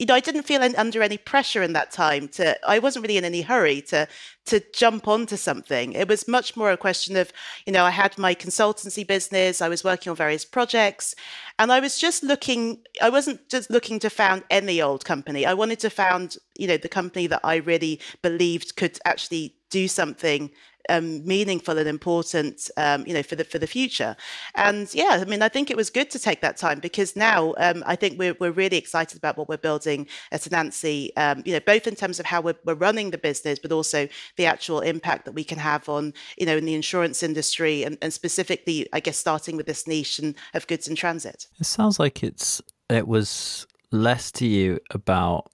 you 0.00 0.06
know, 0.06 0.14
I 0.14 0.20
didn't 0.20 0.44
feel 0.44 0.62
under 0.62 1.02
any 1.02 1.18
pressure 1.18 1.62
in 1.62 1.74
that 1.74 1.90
time 1.90 2.26
to, 2.28 2.56
I 2.66 2.78
wasn't 2.78 3.02
really 3.02 3.18
in 3.18 3.24
any 3.26 3.42
hurry 3.42 3.82
to, 3.82 4.08
to 4.46 4.62
jump 4.72 5.06
onto 5.06 5.36
something. 5.36 5.92
It 5.92 6.08
was 6.08 6.26
much 6.26 6.56
more 6.56 6.72
a 6.72 6.78
question 6.78 7.16
of, 7.16 7.30
you 7.66 7.72
know, 7.74 7.84
I 7.84 7.90
had 7.90 8.16
my 8.16 8.34
consultancy 8.34 9.06
business, 9.06 9.60
I 9.60 9.68
was 9.68 9.84
working 9.84 10.08
on 10.08 10.16
various 10.16 10.46
projects, 10.46 11.14
and 11.58 11.70
I 11.70 11.80
was 11.80 11.98
just 11.98 12.22
looking, 12.22 12.78
I 13.02 13.10
wasn't 13.10 13.46
just 13.50 13.68
looking 13.68 13.98
to 13.98 14.08
found 14.08 14.42
any 14.48 14.80
old 14.80 15.04
company. 15.04 15.44
I 15.44 15.52
wanted 15.52 15.80
to 15.80 15.90
found, 15.90 16.38
you 16.56 16.66
know, 16.66 16.78
the 16.78 16.88
company 16.88 17.26
that 17.26 17.42
I 17.44 17.56
really 17.56 18.00
believed 18.22 18.76
could 18.76 18.98
actually 19.04 19.54
do 19.68 19.86
something 19.86 20.50
um, 20.88 21.24
meaningful 21.26 21.78
and 21.78 21.88
important, 21.88 22.70
um, 22.76 23.04
you 23.06 23.14
know, 23.14 23.22
for 23.22 23.36
the 23.36 23.44
for 23.44 23.58
the 23.58 23.66
future. 23.66 24.16
And 24.54 24.92
yeah, 24.94 25.18
I 25.20 25.24
mean, 25.24 25.42
I 25.42 25.48
think 25.48 25.70
it 25.70 25.76
was 25.76 25.90
good 25.90 26.10
to 26.10 26.18
take 26.18 26.40
that 26.40 26.56
time 26.56 26.80
because 26.80 27.16
now 27.16 27.54
um, 27.58 27.82
I 27.86 27.96
think 27.96 28.18
we're 28.18 28.36
we're 28.40 28.50
really 28.50 28.76
excited 28.76 29.16
about 29.16 29.36
what 29.36 29.48
we're 29.48 29.56
building 29.56 30.06
at 30.32 30.42
Anansi, 30.42 31.10
um, 31.16 31.42
you 31.44 31.52
know, 31.52 31.60
both 31.60 31.86
in 31.86 31.94
terms 31.94 32.20
of 32.20 32.26
how 32.26 32.40
we're, 32.40 32.56
we're 32.64 32.74
running 32.74 33.10
the 33.10 33.18
business, 33.18 33.58
but 33.58 33.72
also 33.72 34.08
the 34.36 34.46
actual 34.46 34.80
impact 34.80 35.24
that 35.24 35.32
we 35.32 35.44
can 35.44 35.58
have 35.58 35.88
on, 35.88 36.12
you 36.36 36.46
know, 36.46 36.56
in 36.56 36.64
the 36.64 36.74
insurance 36.74 37.22
industry 37.22 37.82
and, 37.82 37.98
and 38.02 38.12
specifically, 38.12 38.88
I 38.92 39.00
guess, 39.00 39.18
starting 39.18 39.56
with 39.56 39.66
this 39.66 39.86
niche 39.86 40.18
and, 40.18 40.34
of 40.54 40.66
goods 40.66 40.88
in 40.88 40.96
transit. 40.96 41.46
It 41.58 41.66
sounds 41.66 41.98
like 41.98 42.22
it's 42.22 42.60
it 42.88 43.06
was 43.06 43.66
less 43.92 44.30
to 44.32 44.46
you 44.46 44.78
about 44.90 45.50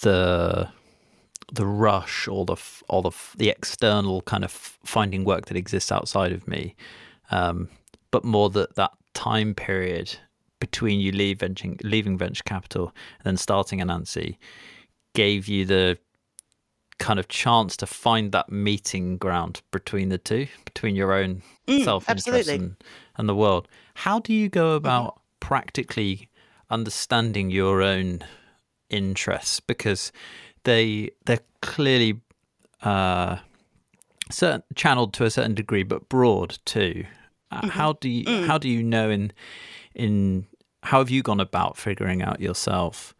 the 0.00 0.68
the 1.52 1.66
rush 1.66 2.28
or 2.28 2.44
the 2.44 2.56
or 2.88 3.02
the 3.02 3.12
the 3.36 3.48
external 3.48 4.22
kind 4.22 4.44
of 4.44 4.50
finding 4.50 5.24
work 5.24 5.46
that 5.46 5.56
exists 5.56 5.90
outside 5.90 6.32
of 6.32 6.46
me, 6.46 6.74
um, 7.30 7.68
but 8.10 8.24
more 8.24 8.50
that 8.50 8.76
that 8.76 8.92
time 9.14 9.54
period 9.54 10.16
between 10.60 11.00
you 11.00 11.10
leave 11.10 11.40
venture, 11.40 11.74
leaving 11.82 12.18
venture 12.18 12.44
capital 12.44 12.94
and 13.18 13.24
then 13.24 13.36
starting 13.36 13.80
Anansi 13.80 14.36
gave 15.14 15.48
you 15.48 15.64
the 15.64 15.98
kind 16.98 17.18
of 17.18 17.28
chance 17.28 17.76
to 17.78 17.86
find 17.86 18.30
that 18.32 18.52
meeting 18.52 19.16
ground 19.16 19.62
between 19.72 20.10
the 20.10 20.18
two, 20.18 20.46
between 20.66 20.94
your 20.94 21.12
own 21.12 21.42
mm, 21.66 21.82
self 21.82 22.08
interest 22.08 22.48
and, 22.48 22.76
and, 23.16 23.28
the 23.28 23.34
world. 23.34 23.66
How 23.94 24.20
do 24.20 24.32
you 24.32 24.48
go 24.48 24.68
mm-hmm. 24.68 24.86
about 24.86 25.14
mm. 25.14 25.20
practically 25.40 26.28
understanding 26.68 27.50
your 27.50 27.82
own 27.82 28.20
interests? 28.90 29.60
Because 29.60 30.12
they 30.64 31.10
they're 31.26 31.40
clearly 31.62 32.20
uh, 32.82 33.38
certain 34.30 34.62
channeled 34.74 35.12
to 35.14 35.24
a 35.24 35.30
certain 35.30 35.54
degree, 35.54 35.82
but 35.82 36.08
broad 36.08 36.58
too. 36.64 37.04
Uh, 37.50 37.60
mm-hmm. 37.60 37.68
How 37.68 37.94
do 37.94 38.08
you 38.08 38.24
mm. 38.24 38.46
how 38.46 38.58
do 38.58 38.68
you 38.68 38.82
know 38.82 39.10
in 39.10 39.32
in 39.94 40.46
how 40.82 40.98
have 40.98 41.10
you 41.10 41.22
gone 41.22 41.40
about 41.40 41.76
figuring 41.76 42.22
out 42.22 42.40
yourself 42.40 43.14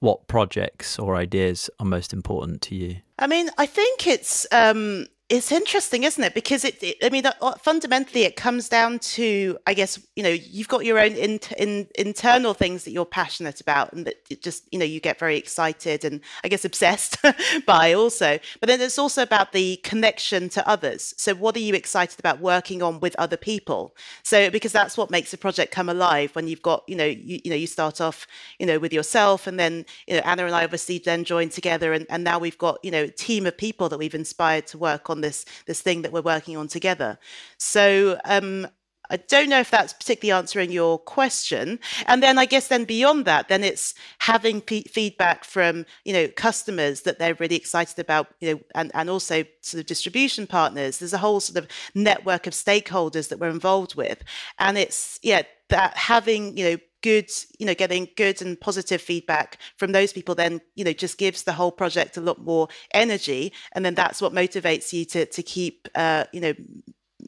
what 0.00 0.26
projects 0.28 0.98
or 0.98 1.16
ideas 1.16 1.70
are 1.80 1.86
most 1.86 2.12
important 2.12 2.60
to 2.62 2.74
you? 2.74 2.96
I 3.18 3.26
mean, 3.26 3.48
I 3.58 3.66
think 3.66 4.06
it's 4.06 4.46
um, 4.52 5.06
it's 5.28 5.50
interesting, 5.50 6.04
isn't 6.04 6.22
it? 6.22 6.34
Because 6.34 6.64
it, 6.64 6.80
it 6.82 6.98
I 7.02 7.08
mean, 7.08 7.26
uh, 7.26 7.54
fundamentally, 7.56 8.22
it 8.22 8.36
comes 8.36 8.68
down 8.68 9.00
to, 9.00 9.58
I 9.66 9.74
guess, 9.74 9.98
you 10.14 10.22
know, 10.22 10.28
you've 10.28 10.68
got 10.68 10.84
your 10.84 11.00
own 11.00 11.12
in, 11.12 11.40
in, 11.58 11.88
internal 11.96 12.54
things 12.54 12.84
that 12.84 12.92
you're 12.92 13.04
passionate 13.04 13.60
about, 13.60 13.92
and 13.92 14.06
that 14.06 14.16
it 14.30 14.40
just, 14.40 14.68
you 14.70 14.78
know, 14.78 14.84
you 14.84 15.00
get 15.00 15.18
very 15.18 15.36
excited 15.36 16.04
and 16.04 16.20
I 16.44 16.48
guess 16.48 16.64
obsessed 16.64 17.16
by 17.66 17.92
also. 17.92 18.38
But 18.60 18.68
then 18.68 18.80
it's 18.80 19.00
also 19.00 19.22
about 19.22 19.50
the 19.50 19.78
connection 19.78 20.48
to 20.50 20.68
others. 20.68 21.12
So, 21.16 21.34
what 21.34 21.56
are 21.56 21.60
you 21.60 21.74
excited 21.74 22.20
about 22.20 22.38
working 22.38 22.80
on 22.80 23.00
with 23.00 23.16
other 23.16 23.36
people? 23.36 23.96
So, 24.22 24.48
because 24.48 24.70
that's 24.70 24.96
what 24.96 25.10
makes 25.10 25.32
a 25.32 25.38
project 25.38 25.72
come 25.72 25.88
alive 25.88 26.36
when 26.36 26.46
you've 26.46 26.62
got, 26.62 26.84
you 26.86 26.94
know, 26.94 27.04
you, 27.04 27.40
you 27.44 27.50
know, 27.50 27.56
you 27.56 27.66
start 27.66 28.00
off, 28.00 28.28
you 28.60 28.66
know, 28.66 28.78
with 28.78 28.92
yourself, 28.92 29.48
and 29.48 29.58
then, 29.58 29.86
you 30.06 30.14
know, 30.14 30.22
Anna 30.24 30.44
and 30.46 30.54
I 30.54 30.62
obviously 30.62 30.98
then 30.98 31.24
join 31.24 31.48
together, 31.48 31.92
and, 31.92 32.06
and 32.08 32.22
now 32.22 32.38
we've 32.38 32.58
got, 32.58 32.78
you 32.84 32.92
know, 32.92 33.04
a 33.04 33.08
team 33.08 33.44
of 33.44 33.56
people 33.56 33.88
that 33.88 33.98
we've 33.98 34.14
inspired 34.14 34.68
to 34.68 34.78
work 34.78 35.10
on 35.10 35.15
on 35.16 35.22
this 35.22 35.44
this 35.66 35.80
thing 35.80 36.02
that 36.02 36.12
we're 36.12 36.20
working 36.20 36.56
on 36.56 36.68
together. 36.68 37.18
So 37.58 38.20
um, 38.24 38.68
I 39.10 39.16
don't 39.16 39.48
know 39.48 39.60
if 39.60 39.70
that's 39.70 39.92
particularly 39.92 40.36
answering 40.36 40.72
your 40.72 40.98
question. 40.98 41.78
And 42.06 42.22
then 42.22 42.38
I 42.38 42.44
guess 42.44 42.68
then 42.68 42.84
beyond 42.84 43.24
that, 43.24 43.48
then 43.48 43.62
it's 43.62 43.94
having 44.18 44.60
p- 44.60 44.90
feedback 44.90 45.44
from 45.44 45.86
you 46.04 46.12
know 46.12 46.28
customers 46.28 47.02
that 47.02 47.18
they're 47.18 47.34
really 47.34 47.56
excited 47.56 47.98
about, 47.98 48.28
you 48.40 48.54
know, 48.54 48.60
and 48.74 48.90
and 48.94 49.08
also 49.10 49.44
sort 49.60 49.80
of 49.80 49.86
distribution 49.86 50.46
partners. 50.46 50.98
There's 50.98 51.12
a 51.12 51.18
whole 51.18 51.40
sort 51.40 51.58
of 51.62 51.70
network 51.94 52.46
of 52.46 52.52
stakeholders 52.52 53.28
that 53.28 53.38
we're 53.38 53.48
involved 53.48 53.94
with, 53.94 54.22
and 54.58 54.76
it's 54.76 55.18
yeah 55.22 55.42
that 55.68 55.96
having 55.96 56.56
you 56.56 56.70
know 56.70 56.76
good 57.02 57.30
you 57.58 57.66
know 57.66 57.74
getting 57.74 58.08
good 58.16 58.40
and 58.42 58.60
positive 58.60 59.00
feedback 59.00 59.58
from 59.76 59.92
those 59.92 60.12
people 60.12 60.34
then 60.34 60.60
you 60.74 60.84
know 60.84 60.92
just 60.92 61.18
gives 61.18 61.42
the 61.42 61.52
whole 61.52 61.70
project 61.70 62.16
a 62.16 62.20
lot 62.20 62.40
more 62.40 62.68
energy 62.92 63.52
and 63.72 63.84
then 63.84 63.94
that's 63.94 64.20
what 64.20 64.32
motivates 64.32 64.92
you 64.92 65.04
to 65.04 65.26
to 65.26 65.42
keep 65.42 65.88
uh, 65.94 66.24
you 66.32 66.40
know 66.40 66.54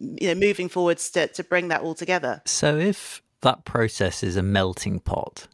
you 0.01 0.29
know 0.29 0.35
moving 0.35 0.69
forwards 0.69 1.11
to 1.11 1.27
to 1.29 1.45
bring 1.45 1.69
that 1.69 1.81
all 1.83 1.95
together 1.95 2.43
so 2.45 2.77
if 2.77 3.23
that 3.43 3.65
process 3.65 4.23
is 4.23 4.37
a 4.37 4.43
melting 4.43 4.99
pot 4.99 5.47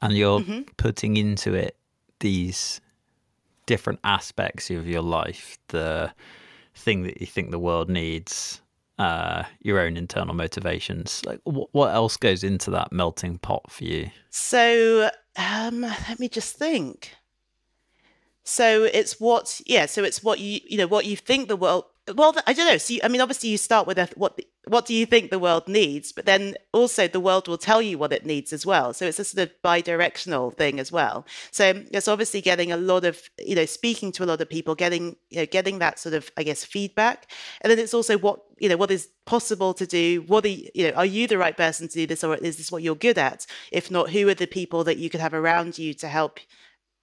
and 0.00 0.14
you're 0.14 0.40
mm-hmm. 0.40 0.62
putting 0.76 1.16
into 1.16 1.54
it 1.54 1.76
these 2.20 2.80
different 3.66 4.00
aspects 4.02 4.70
of 4.70 4.88
your 4.88 5.02
life 5.02 5.58
the 5.68 6.12
thing 6.74 7.02
that 7.02 7.20
you 7.20 7.26
think 7.26 7.50
the 7.50 7.58
world 7.58 7.88
needs 7.88 8.60
uh, 8.98 9.44
your 9.60 9.80
own 9.80 9.96
internal 9.96 10.34
motivations. 10.34 11.22
Like, 11.24 11.40
wh- 11.44 11.74
what 11.74 11.94
else 11.94 12.16
goes 12.16 12.44
into 12.44 12.70
that 12.72 12.92
melting 12.92 13.38
pot 13.38 13.70
for 13.70 13.84
you? 13.84 14.10
So, 14.30 15.10
um, 15.36 15.80
let 15.80 16.18
me 16.18 16.28
just 16.28 16.56
think. 16.56 17.14
So 18.44 18.84
it's 18.84 19.20
what, 19.20 19.60
yeah. 19.66 19.86
So 19.86 20.02
it's 20.02 20.22
what 20.22 20.40
you, 20.40 20.60
you 20.66 20.76
know, 20.76 20.86
what 20.86 21.06
you 21.06 21.16
think 21.16 21.48
the 21.48 21.56
world 21.56 21.84
well 22.14 22.34
i 22.46 22.52
don't 22.52 22.66
know 22.66 22.78
so 22.78 22.94
you, 22.94 23.00
i 23.04 23.08
mean 23.08 23.20
obviously 23.20 23.48
you 23.48 23.56
start 23.56 23.86
with 23.86 23.98
a, 23.98 24.08
what 24.16 24.38
what 24.72 24.86
do 24.86 24.94
you 24.94 25.04
think 25.04 25.30
the 25.30 25.38
world 25.38 25.68
needs? 25.68 26.12
But 26.12 26.24
then 26.24 26.54
also 26.72 27.06
the 27.06 27.20
world 27.20 27.46
will 27.46 27.58
tell 27.58 27.82
you 27.82 27.98
what 27.98 28.10
it 28.10 28.24
needs 28.24 28.54
as 28.54 28.64
well. 28.64 28.94
So 28.94 29.04
it's 29.04 29.18
a 29.18 29.24
sort 29.24 29.46
of 29.46 29.62
bi-directional 29.62 30.52
thing 30.52 30.80
as 30.80 30.90
well. 30.90 31.26
So 31.50 31.84
it's 31.90 32.08
obviously 32.08 32.40
getting 32.40 32.72
a 32.72 32.78
lot 32.78 33.04
of 33.04 33.20
you 33.38 33.54
know 33.54 33.66
speaking 33.66 34.12
to 34.12 34.24
a 34.24 34.26
lot 34.26 34.40
of 34.40 34.48
people 34.48 34.74
getting 34.74 35.16
you 35.28 35.40
know 35.40 35.46
getting 35.46 35.78
that 35.80 35.98
sort 35.98 36.14
of 36.14 36.30
i 36.38 36.42
guess 36.42 36.64
feedback. 36.64 37.30
And 37.60 37.70
then 37.70 37.78
it's 37.78 37.92
also 37.92 38.16
what 38.16 38.40
you 38.58 38.70
know 38.70 38.78
what 38.78 38.90
is 38.90 39.10
possible 39.26 39.74
to 39.74 39.86
do? 39.86 40.24
What 40.26 40.46
are 40.46 40.48
you, 40.48 40.70
you 40.74 40.88
know 40.88 40.94
are 40.94 41.06
you 41.06 41.26
the 41.26 41.36
right 41.36 41.56
person 41.56 41.86
to 41.88 41.94
do 41.94 42.06
this 42.06 42.24
or 42.24 42.36
is 42.36 42.56
this 42.56 42.72
what 42.72 42.82
you're 42.82 42.94
good 42.94 43.18
at? 43.18 43.46
If 43.70 43.90
not 43.90 44.08
who 44.08 44.26
are 44.30 44.34
the 44.34 44.46
people 44.46 44.84
that 44.84 44.96
you 44.96 45.10
could 45.10 45.20
have 45.20 45.34
around 45.34 45.78
you 45.78 45.92
to 45.94 46.08
help 46.08 46.40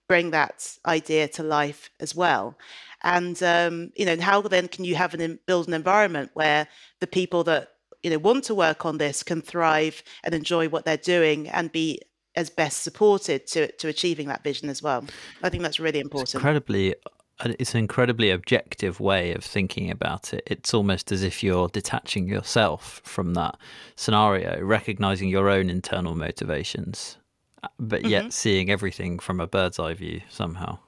bring 0.10 0.32
that 0.32 0.76
idea 0.86 1.30
to 1.30 1.44
life 1.44 1.90
as 2.02 2.14
well. 2.14 2.58
And 3.02 3.42
um, 3.42 3.94
you 3.96 4.06
know 4.06 4.18
how 4.20 4.42
then 4.42 4.68
can 4.68 4.84
you 4.84 4.96
have 4.96 5.14
an 5.14 5.40
build 5.46 5.70
an 5.70 5.74
environment 5.74 6.32
where 6.34 6.68
the 7.00 7.08
people 7.08 7.46
that 7.46 7.70
you 8.04 8.10
know 8.10 8.18
want 8.18 8.44
to 8.46 8.56
work 8.56 8.86
on 8.86 8.98
this 8.98 9.24
can 9.24 9.42
thrive 9.42 10.04
and 10.26 10.36
enjoy 10.36 10.68
what 10.68 10.84
they're 10.84 10.98
doing 10.98 11.48
and 11.48 11.72
be 11.72 12.02
as 12.36 12.50
best 12.50 12.84
supported 12.84 13.48
to 13.48 13.72
to 13.74 13.88
achieving 13.88 14.28
that 14.28 14.44
vision 14.44 14.68
as 14.68 14.84
well? 14.84 15.06
I 15.42 15.50
think 15.50 15.64
that's 15.64 15.80
really 15.80 16.00
important. 16.00 16.28
it's 16.28 16.36
incredibly 16.36 16.96
uh, 17.40 17.54
it's 17.58 17.74
an 17.74 17.80
incredibly 17.80 18.32
objective 18.32 19.00
way 19.00 19.32
of 19.34 19.46
thinking 19.46 19.90
about 19.90 20.34
it. 20.34 20.44
It's 20.48 20.74
almost 20.74 21.14
as 21.14 21.24
if 21.24 21.42
you're 21.42 21.70
detaching 21.70 22.28
yourself 22.28 23.02
from 23.06 23.34
that 23.36 23.56
scenario, 23.96 24.62
recognizing 24.62 25.30
your 25.30 25.50
own 25.50 25.70
internal 25.70 26.16
motivations, 26.16 27.18
but 27.80 28.06
yet 28.06 28.22
mm-hmm. 28.24 28.30
seeing 28.30 28.70
everything 28.70 29.20
from 29.20 29.40
a 29.40 29.48
bird's 29.48 29.80
eye 29.80 29.94
view 29.94 30.22
somehow. 30.30 30.80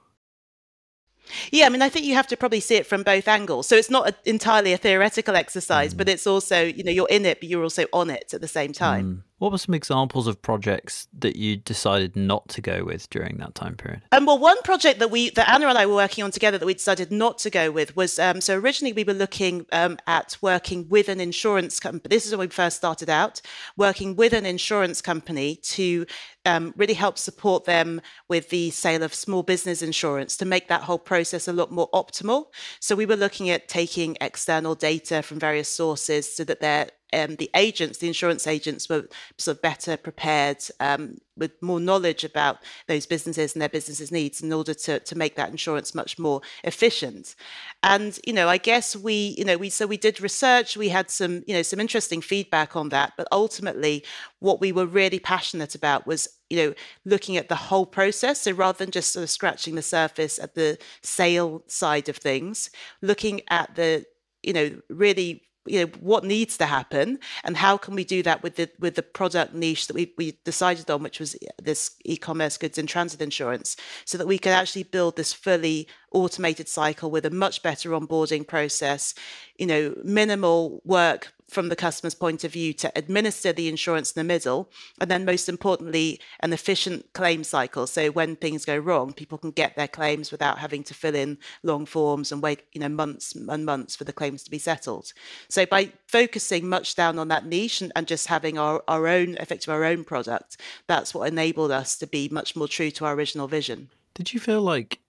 Yeah, 1.50 1.66
I 1.66 1.68
mean, 1.68 1.82
I 1.82 1.88
think 1.88 2.04
you 2.04 2.14
have 2.14 2.26
to 2.28 2.36
probably 2.36 2.60
see 2.60 2.76
it 2.76 2.86
from 2.86 3.02
both 3.02 3.28
angles. 3.28 3.66
So 3.66 3.76
it's 3.76 3.90
not 3.90 4.08
a, 4.08 4.14
entirely 4.24 4.72
a 4.72 4.76
theoretical 4.76 5.36
exercise, 5.36 5.94
mm. 5.94 5.98
but 5.98 6.08
it's 6.08 6.26
also, 6.26 6.62
you 6.62 6.84
know, 6.84 6.90
you're 6.90 7.08
in 7.08 7.24
it, 7.24 7.40
but 7.40 7.48
you're 7.48 7.62
also 7.62 7.86
on 7.92 8.10
it 8.10 8.34
at 8.34 8.40
the 8.40 8.48
same 8.48 8.72
time. 8.72 9.24
What 9.42 9.50
were 9.50 9.58
some 9.58 9.74
examples 9.74 10.28
of 10.28 10.40
projects 10.40 11.08
that 11.18 11.34
you 11.34 11.56
decided 11.56 12.14
not 12.14 12.48
to 12.50 12.60
go 12.60 12.84
with 12.84 13.10
during 13.10 13.38
that 13.38 13.56
time 13.56 13.74
period? 13.74 14.02
Um, 14.12 14.24
well, 14.24 14.38
one 14.38 14.62
project 14.62 15.00
that 15.00 15.10
we, 15.10 15.30
that 15.30 15.48
Anna 15.48 15.66
and 15.66 15.76
I 15.76 15.84
were 15.84 15.96
working 15.96 16.22
on 16.22 16.30
together 16.30 16.58
that 16.58 16.64
we 16.64 16.74
decided 16.74 17.10
not 17.10 17.38
to 17.38 17.50
go 17.50 17.72
with 17.72 17.96
was 17.96 18.20
um, 18.20 18.40
so 18.40 18.56
originally 18.56 18.92
we 18.92 19.02
were 19.02 19.12
looking 19.12 19.66
um, 19.72 19.98
at 20.06 20.36
working 20.42 20.88
with 20.88 21.08
an 21.08 21.18
insurance 21.18 21.80
company. 21.80 22.08
This 22.08 22.24
is 22.24 22.30
when 22.30 22.46
we 22.46 22.52
first 22.52 22.76
started 22.76 23.10
out, 23.10 23.40
working 23.76 24.14
with 24.14 24.32
an 24.32 24.46
insurance 24.46 25.02
company 25.02 25.56
to 25.56 26.06
um, 26.46 26.72
really 26.76 26.94
help 26.94 27.18
support 27.18 27.64
them 27.64 28.00
with 28.28 28.48
the 28.50 28.70
sale 28.70 29.02
of 29.02 29.12
small 29.12 29.42
business 29.42 29.82
insurance 29.82 30.36
to 30.36 30.44
make 30.44 30.68
that 30.68 30.82
whole 30.82 31.00
process 31.00 31.48
a 31.48 31.52
lot 31.52 31.72
more 31.72 31.90
optimal. 31.90 32.44
So 32.78 32.94
we 32.94 33.06
were 33.06 33.16
looking 33.16 33.50
at 33.50 33.66
taking 33.66 34.16
external 34.20 34.76
data 34.76 35.20
from 35.20 35.40
various 35.40 35.68
sources 35.68 36.32
so 36.32 36.44
that 36.44 36.60
they're 36.60 36.90
um, 37.12 37.36
the 37.36 37.50
agents, 37.54 37.98
the 37.98 38.08
insurance 38.08 38.46
agents, 38.46 38.88
were 38.88 39.08
sort 39.38 39.56
of 39.56 39.62
better 39.62 39.96
prepared 39.96 40.58
um, 40.80 41.18
with 41.36 41.52
more 41.62 41.80
knowledge 41.80 42.24
about 42.24 42.58
those 42.88 43.06
businesses 43.06 43.54
and 43.54 43.62
their 43.62 43.68
businesses' 43.68 44.12
needs 44.12 44.42
in 44.42 44.52
order 44.52 44.74
to, 44.74 45.00
to 45.00 45.16
make 45.16 45.36
that 45.36 45.50
insurance 45.50 45.94
much 45.94 46.18
more 46.18 46.40
efficient. 46.64 47.34
And 47.82 48.18
you 48.24 48.32
know, 48.32 48.48
I 48.48 48.58
guess 48.58 48.96
we, 48.96 49.34
you 49.38 49.44
know, 49.44 49.56
we 49.56 49.70
so 49.70 49.86
we 49.86 49.96
did 49.96 50.20
research, 50.20 50.76
we 50.76 50.88
had 50.88 51.10
some, 51.10 51.42
you 51.46 51.54
know, 51.54 51.62
some 51.62 51.80
interesting 51.80 52.20
feedback 52.20 52.76
on 52.76 52.90
that, 52.90 53.12
but 53.16 53.28
ultimately, 53.32 54.04
what 54.40 54.60
we 54.60 54.72
were 54.72 54.86
really 54.86 55.18
passionate 55.18 55.74
about 55.74 56.06
was 56.06 56.28
you 56.50 56.58
know 56.58 56.74
looking 57.06 57.38
at 57.38 57.48
the 57.48 57.54
whole 57.54 57.86
process 57.86 58.42
so 58.42 58.52
rather 58.52 58.76
than 58.76 58.90
just 58.90 59.12
sort 59.12 59.22
of 59.22 59.30
scratching 59.30 59.74
the 59.74 59.82
surface 59.82 60.38
at 60.38 60.54
the 60.54 60.76
sale 61.02 61.62
side 61.66 62.10
of 62.10 62.16
things 62.16 62.68
looking 63.00 63.40
at 63.48 63.74
the 63.74 64.04
you 64.42 64.52
know 64.52 64.70
really 64.90 65.42
you 65.66 65.80
know 65.80 65.92
what 66.00 66.24
needs 66.24 66.56
to 66.56 66.66
happen 66.66 67.18
and 67.44 67.56
how 67.56 67.76
can 67.76 67.94
we 67.94 68.04
do 68.04 68.22
that 68.22 68.42
with 68.42 68.56
the 68.56 68.68
with 68.78 68.94
the 68.94 69.02
product 69.02 69.54
niche 69.54 69.86
that 69.86 69.94
we, 69.94 70.12
we 70.16 70.38
decided 70.44 70.90
on 70.90 71.02
which 71.02 71.20
was 71.20 71.34
uh, 71.34 71.48
this 71.62 71.92
e-commerce 72.04 72.58
goods 72.58 72.78
in 72.78 72.86
transit 72.86 73.22
insurance 73.22 73.76
so 74.04 74.18
that 74.18 74.26
we 74.26 74.38
can 74.38 74.52
actually 74.52 74.82
build 74.82 75.16
this 75.16 75.32
fully 75.32 75.86
automated 76.10 76.68
cycle 76.68 77.10
with 77.10 77.24
a 77.24 77.30
much 77.30 77.62
better 77.62 77.90
onboarding 77.90 78.46
process 78.46 79.14
you 79.56 79.66
know 79.66 79.94
minimal 80.02 80.80
work 80.84 81.32
from 81.52 81.68
the 81.68 81.76
customer's 81.76 82.14
point 82.14 82.44
of 82.44 82.52
view 82.52 82.72
to 82.72 82.90
administer 82.96 83.52
the 83.52 83.68
insurance 83.68 84.12
in 84.12 84.20
the 84.20 84.24
middle 84.24 84.70
and 85.00 85.10
then 85.10 85.24
most 85.24 85.48
importantly 85.48 86.18
an 86.40 86.52
efficient 86.52 87.12
claim 87.12 87.44
cycle. 87.44 87.86
So 87.86 88.10
when 88.10 88.36
things 88.36 88.64
go 88.64 88.76
wrong 88.76 89.12
people 89.12 89.38
can 89.38 89.50
get 89.50 89.76
their 89.76 89.88
claims 89.88 90.32
without 90.32 90.58
having 90.58 90.82
to 90.84 90.94
fill 90.94 91.14
in 91.14 91.38
long 91.62 91.86
forms 91.86 92.32
and 92.32 92.42
wait 92.42 92.62
you 92.72 92.80
know 92.80 92.88
months 92.88 93.34
and 93.34 93.66
months 93.66 93.94
for 93.94 94.04
the 94.04 94.12
claims 94.12 94.42
to 94.44 94.50
be 94.50 94.58
settled. 94.58 95.12
So 95.48 95.66
by 95.66 95.92
focusing 96.06 96.68
much 96.68 96.94
down 96.94 97.18
on 97.18 97.28
that 97.28 97.46
niche 97.46 97.80
and, 97.82 97.92
and 97.94 98.06
just 98.06 98.28
having 98.28 98.58
our, 98.58 98.82
our 98.88 99.06
own 99.06 99.36
effective 99.36 99.72
our 99.72 99.84
own 99.84 100.04
product 100.04 100.56
that's 100.86 101.14
what 101.14 101.28
enabled 101.28 101.70
us 101.70 101.96
to 101.98 102.06
be 102.06 102.28
much 102.30 102.56
more 102.56 102.68
true 102.68 102.90
to 102.92 103.04
our 103.04 103.14
original 103.14 103.48
vision. 103.48 103.90
Did 104.14 104.32
you 104.32 104.40
feel 104.40 104.62
like 104.62 105.00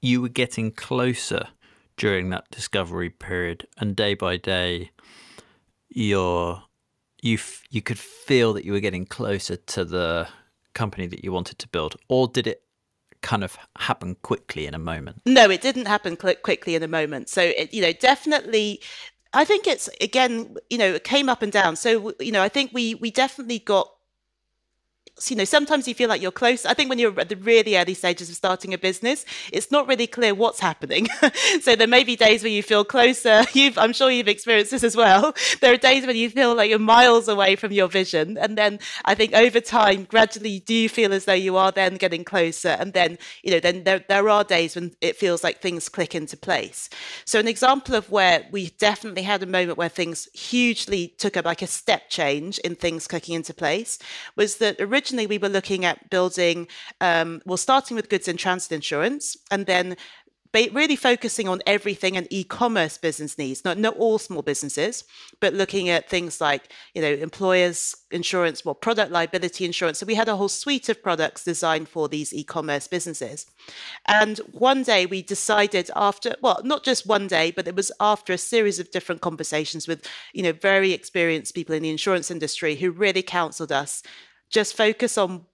you 0.00 0.20
were 0.20 0.28
getting 0.28 0.70
closer 0.70 1.48
during 1.96 2.28
that 2.30 2.50
discovery 2.50 3.10
period 3.10 3.66
and 3.78 3.96
day 3.96 4.14
by 4.14 4.36
day 4.36 4.90
you're 5.88 6.62
you 7.22 7.34
f- 7.34 7.64
you 7.70 7.82
could 7.82 7.98
feel 7.98 8.52
that 8.52 8.64
you 8.64 8.72
were 8.72 8.80
getting 8.80 9.06
closer 9.06 9.56
to 9.56 9.84
the 9.84 10.28
company 10.74 11.06
that 11.06 11.24
you 11.24 11.32
wanted 11.32 11.58
to 11.58 11.68
build, 11.68 11.96
or 12.08 12.28
did 12.28 12.46
it 12.46 12.62
kind 13.22 13.42
of 13.42 13.56
happen 13.78 14.14
quickly 14.22 14.66
in 14.66 14.74
a 14.74 14.78
moment? 14.78 15.22
No, 15.26 15.50
it 15.50 15.60
didn't 15.60 15.86
happen 15.86 16.18
cl- 16.20 16.36
quickly 16.36 16.74
in 16.74 16.82
a 16.82 16.88
moment. 16.88 17.28
So 17.28 17.42
it, 17.42 17.72
you 17.72 17.82
know, 17.82 17.92
definitely. 17.92 18.80
I 19.32 19.44
think 19.44 19.66
it's 19.66 19.88
again, 20.00 20.56
you 20.70 20.78
know, 20.78 20.94
it 20.94 21.04
came 21.04 21.28
up 21.28 21.42
and 21.42 21.52
down. 21.52 21.76
So 21.76 22.12
you 22.20 22.32
know, 22.32 22.42
I 22.42 22.48
think 22.48 22.70
we 22.72 22.94
we 22.94 23.10
definitely 23.10 23.58
got 23.58 23.90
you 25.30 25.36
know, 25.36 25.44
sometimes 25.44 25.88
you 25.88 25.94
feel 25.94 26.10
like 26.10 26.20
you're 26.20 26.30
close. 26.30 26.66
I 26.66 26.74
think 26.74 26.90
when 26.90 26.98
you're 26.98 27.18
at 27.18 27.30
the 27.30 27.36
really 27.36 27.76
early 27.76 27.94
stages 27.94 28.28
of 28.28 28.36
starting 28.36 28.74
a 28.74 28.78
business, 28.78 29.24
it's 29.50 29.70
not 29.70 29.88
really 29.88 30.06
clear 30.06 30.34
what's 30.34 30.60
happening. 30.60 31.08
so 31.62 31.74
there 31.74 31.86
may 31.86 32.04
be 32.04 32.16
days 32.16 32.42
where 32.42 32.52
you 32.52 32.62
feel 32.62 32.84
closer. 32.84 33.42
You've, 33.54 33.78
I'm 33.78 33.94
sure 33.94 34.10
you've 34.10 34.28
experienced 34.28 34.72
this 34.72 34.84
as 34.84 34.94
well. 34.94 35.34
There 35.62 35.72
are 35.72 35.78
days 35.78 36.06
when 36.06 36.16
you 36.16 36.28
feel 36.28 36.54
like 36.54 36.68
you're 36.68 36.78
miles 36.78 37.28
away 37.28 37.56
from 37.56 37.72
your 37.72 37.88
vision. 37.88 38.36
And 38.36 38.58
then 38.58 38.78
I 39.06 39.14
think 39.14 39.32
over 39.32 39.60
time, 39.60 40.04
gradually, 40.04 40.60
do 40.60 40.74
you 40.74 40.88
feel 40.88 41.14
as 41.14 41.24
though 41.24 41.32
you 41.32 41.56
are 41.56 41.72
then 41.72 41.94
getting 41.94 42.22
closer? 42.22 42.68
And 42.68 42.92
then, 42.92 43.16
you 43.42 43.52
know, 43.52 43.60
then 43.60 43.84
there, 43.84 44.04
there 44.06 44.28
are 44.28 44.44
days 44.44 44.74
when 44.74 44.94
it 45.00 45.16
feels 45.16 45.42
like 45.42 45.62
things 45.62 45.88
click 45.88 46.14
into 46.14 46.36
place. 46.36 46.90
So 47.24 47.40
an 47.40 47.48
example 47.48 47.94
of 47.94 48.10
where 48.10 48.46
we 48.50 48.70
definitely 48.78 49.22
had 49.22 49.42
a 49.42 49.46
moment 49.46 49.78
where 49.78 49.88
things 49.88 50.28
hugely 50.34 51.14
took 51.16 51.36
a, 51.36 51.40
like 51.40 51.62
a 51.62 51.66
step 51.66 52.10
change 52.10 52.58
in 52.58 52.74
things 52.74 53.08
clicking 53.08 53.34
into 53.34 53.54
place 53.54 53.98
was 54.36 54.56
that 54.56 54.78
originally 54.78 54.95
originally 54.96 55.26
we 55.26 55.38
were 55.38 55.50
looking 55.50 55.84
at 55.84 56.08
building, 56.08 56.66
um, 57.02 57.42
well, 57.44 57.58
starting 57.58 57.96
with 57.96 58.08
goods 58.08 58.28
in 58.28 58.36
transit 58.38 58.72
insurance 58.72 59.36
and 59.50 59.66
then 59.66 59.96
really 60.72 60.96
focusing 60.96 61.48
on 61.48 61.60
everything 61.66 62.16
an 62.16 62.26
e-commerce 62.30 62.96
business 62.96 63.36
needs 63.36 63.62
not 63.62 63.76
not 63.76 63.94
all 63.98 64.18
small 64.18 64.40
businesses 64.40 65.04
but 65.38 65.52
looking 65.52 65.90
at 65.90 66.08
things 66.08 66.40
like 66.40 66.72
you 66.94 67.02
know 67.02 67.12
employers 67.12 67.94
insurance 68.10 68.64
well 68.64 68.74
product 68.74 69.10
liability 69.12 69.64
insurance. 69.64 69.98
So 69.98 70.06
we 70.06 70.14
had 70.14 70.28
a 70.28 70.36
whole 70.36 70.48
suite 70.48 70.88
of 70.88 71.02
products 71.02 71.44
designed 71.44 71.88
for 71.88 72.08
these 72.08 72.32
e-commerce 72.32 72.88
businesses. 72.88 73.46
And 74.06 74.38
one 74.52 74.82
day 74.82 75.06
we 75.06 75.22
decided 75.22 75.90
after 75.94 76.34
well 76.40 76.60
not 76.64 76.84
just 76.84 77.06
one 77.06 77.26
day 77.26 77.50
but 77.50 77.68
it 77.68 77.76
was 77.76 77.92
after 78.00 78.32
a 78.32 78.38
series 78.38 78.78
of 78.78 78.90
different 78.90 79.20
conversations 79.20 79.86
with 79.86 80.08
you 80.32 80.42
know 80.42 80.52
very 80.52 80.92
experienced 80.92 81.54
people 81.54 81.74
in 81.74 81.82
the 81.82 81.90
insurance 81.90 82.30
industry 82.30 82.76
who 82.76 82.90
really 82.90 83.22
counseled 83.22 83.72
us 83.72 84.02
just 84.50 84.76
focus 84.76 85.18
on 85.18 85.46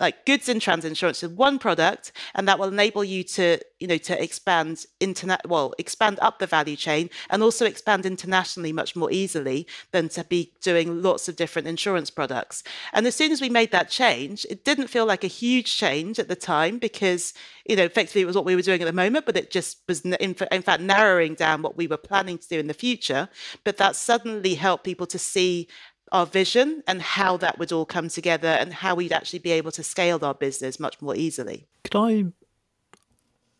like 0.00 0.24
goods 0.26 0.48
in 0.48 0.60
transit 0.60 0.88
insurance 0.88 1.22
with 1.22 1.32
one 1.32 1.58
product 1.58 2.12
and 2.34 2.46
that 2.46 2.58
will 2.58 2.68
enable 2.68 3.02
you 3.02 3.24
to 3.24 3.58
you 3.80 3.86
know 3.86 3.96
to 3.96 4.22
expand 4.22 4.84
internet 5.00 5.46
well 5.48 5.74
expand 5.78 6.18
up 6.20 6.38
the 6.38 6.46
value 6.46 6.76
chain 6.76 7.10
and 7.30 7.42
also 7.42 7.66
expand 7.66 8.06
internationally 8.06 8.72
much 8.72 8.94
more 8.94 9.10
easily 9.10 9.66
than 9.92 10.08
to 10.08 10.24
be 10.24 10.52
doing 10.60 11.02
lots 11.02 11.28
of 11.28 11.36
different 11.36 11.68
insurance 11.68 12.10
products. 12.10 12.62
And 12.92 13.06
as 13.06 13.14
soon 13.14 13.32
as 13.32 13.40
we 13.40 13.48
made 13.50 13.72
that 13.72 13.90
change 13.90 14.46
it 14.48 14.64
didn't 14.64 14.88
feel 14.88 15.06
like 15.06 15.24
a 15.24 15.28
huge 15.28 15.76
change 15.76 16.18
at 16.18 16.28
the 16.28 16.36
time 16.36 16.78
because 16.78 17.34
you 17.66 17.76
know 17.76 17.84
effectively 17.84 18.22
it 18.22 18.26
was 18.26 18.36
what 18.36 18.44
we 18.44 18.56
were 18.56 18.62
doing 18.62 18.82
at 18.82 18.86
the 18.86 18.92
moment 18.92 19.26
but 19.26 19.36
it 19.36 19.50
just 19.50 19.78
was 19.88 20.00
in, 20.02 20.14
in 20.14 20.62
fact 20.62 20.82
narrowing 20.82 21.34
down 21.34 21.62
what 21.62 21.76
we 21.76 21.86
were 21.86 21.96
planning 21.96 22.38
to 22.38 22.48
do 22.48 22.58
in 22.58 22.68
the 22.68 22.74
future. 22.74 23.28
But 23.64 23.78
that 23.78 23.96
suddenly 23.96 24.54
helped 24.54 24.84
people 24.84 25.06
to 25.06 25.18
see 25.18 25.68
our 26.12 26.26
vision 26.26 26.82
and 26.86 27.02
how 27.02 27.36
that 27.38 27.58
would 27.58 27.72
all 27.72 27.86
come 27.86 28.08
together 28.08 28.48
and 28.48 28.72
how 28.72 28.94
we'd 28.94 29.12
actually 29.12 29.38
be 29.38 29.52
able 29.52 29.72
to 29.72 29.82
scale 29.82 30.24
our 30.24 30.34
business 30.34 30.80
much 30.80 31.00
more 31.00 31.16
easily. 31.16 31.66
Could 31.84 31.96
I 31.96 32.24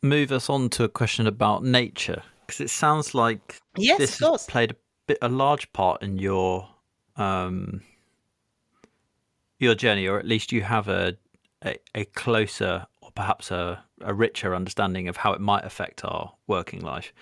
move 0.03 0.33
us 0.33 0.49
on 0.49 0.69
to 0.71 0.85
a 0.85 0.89
question 0.89 1.27
about 1.27 1.65
nature? 1.65 2.23
Because 2.47 2.61
it 2.61 2.71
sounds 2.71 3.15
like 3.15 3.61
yes, 3.77 3.99
this 3.99 4.19
has 4.21 4.47
played 4.47 4.73
a 4.73 4.77
bit 5.07 5.19
a 5.21 5.29
large 5.29 5.73
part 5.73 6.03
in 6.03 6.19
your 6.19 6.69
um, 7.17 7.83
your 9.59 9.75
journey, 9.75 10.07
or 10.07 10.19
at 10.19 10.27
least 10.27 10.53
you 10.53 10.63
have 10.63 10.89
a 10.89 11.17
a, 11.65 11.77
a 11.95 12.05
closer 12.07 12.87
or 13.01 13.11
perhaps 13.13 13.51
a, 13.51 13.85
a 14.01 14.15
richer 14.15 14.55
understanding 14.55 15.09
of 15.09 15.17
how 15.19 15.33
it 15.33 15.41
might 15.41 15.65
affect 15.65 16.05
our 16.05 16.33
working 16.47 16.81
life. 16.81 17.13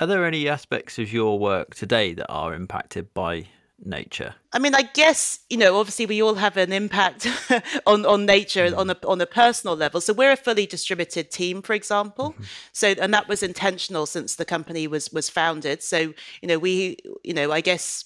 Are 0.00 0.06
there 0.06 0.24
any 0.24 0.48
aspects 0.48 0.98
of 0.98 1.12
your 1.12 1.38
work 1.38 1.74
today 1.74 2.14
that 2.14 2.28
are 2.28 2.54
impacted 2.54 3.12
by 3.14 3.48
nature? 3.84 4.34
I 4.52 4.58
mean, 4.58 4.74
I 4.74 4.82
guess 4.82 5.40
you 5.50 5.56
know. 5.56 5.78
Obviously, 5.78 6.06
we 6.06 6.22
all 6.22 6.34
have 6.34 6.56
an 6.56 6.72
impact 6.72 7.26
on 7.86 8.06
on 8.06 8.26
nature 8.26 8.66
mm. 8.66 8.76
on 8.76 8.90
a 8.90 8.96
on 9.06 9.20
a 9.20 9.26
personal 9.26 9.76
level. 9.76 10.00
So 10.00 10.12
we're 10.12 10.32
a 10.32 10.36
fully 10.36 10.66
distributed 10.66 11.30
team, 11.30 11.62
for 11.62 11.74
example. 11.74 12.32
Mm-hmm. 12.32 12.42
So 12.72 12.94
and 13.00 13.12
that 13.14 13.28
was 13.28 13.42
intentional 13.42 14.06
since 14.06 14.36
the 14.36 14.44
company 14.44 14.86
was 14.86 15.12
was 15.12 15.28
founded. 15.28 15.82
So 15.82 16.14
you 16.42 16.48
know, 16.48 16.58
we 16.58 16.96
you 17.22 17.34
know, 17.34 17.52
I 17.52 17.60
guess 17.60 18.04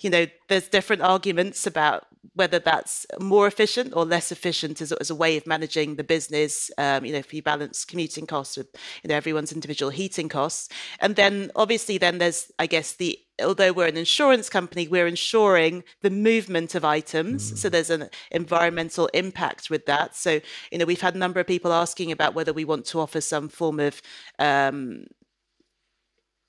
you 0.00 0.10
know, 0.10 0.26
there's 0.48 0.68
different 0.68 1.02
arguments 1.02 1.66
about 1.66 2.06
whether 2.34 2.58
that's 2.58 3.06
more 3.20 3.46
efficient 3.46 3.92
or 3.94 4.04
less 4.04 4.32
efficient 4.32 4.80
as, 4.80 4.92
as 4.92 5.10
a 5.10 5.14
way 5.14 5.36
of 5.36 5.46
managing 5.46 5.96
the 5.96 6.04
business. 6.04 6.70
Um, 6.78 7.04
you 7.04 7.12
know, 7.12 7.18
if 7.18 7.32
you 7.34 7.42
balance 7.42 7.84
commuting 7.84 8.26
costs 8.26 8.56
with 8.56 8.68
you 9.02 9.08
know 9.08 9.16
everyone's 9.16 9.52
individual 9.52 9.90
heating 9.90 10.28
costs, 10.28 10.68
and 11.00 11.16
then 11.16 11.50
obviously 11.56 11.98
then 11.98 12.18
there's 12.18 12.50
I 12.58 12.66
guess 12.66 12.92
the 12.92 13.18
although 13.42 13.72
we're 13.72 13.88
an 13.88 13.96
insurance 13.96 14.48
company, 14.48 14.86
we're 14.86 15.06
insuring 15.06 15.84
the 16.02 16.10
movement 16.10 16.74
of 16.74 16.84
items. 16.84 17.52
Mm. 17.52 17.58
So 17.58 17.68
there's 17.68 17.90
an 17.90 18.08
environmental 18.30 19.08
impact 19.08 19.70
with 19.70 19.86
that. 19.86 20.14
So, 20.14 20.40
you 20.70 20.78
know, 20.78 20.84
we've 20.84 21.00
had 21.00 21.14
a 21.14 21.18
number 21.18 21.40
of 21.40 21.46
people 21.46 21.72
asking 21.72 22.12
about 22.12 22.34
whether 22.34 22.52
we 22.52 22.64
want 22.64 22.86
to 22.86 23.00
offer 23.00 23.20
some 23.20 23.48
form 23.48 23.80
of 23.80 24.00
um, 24.38 25.06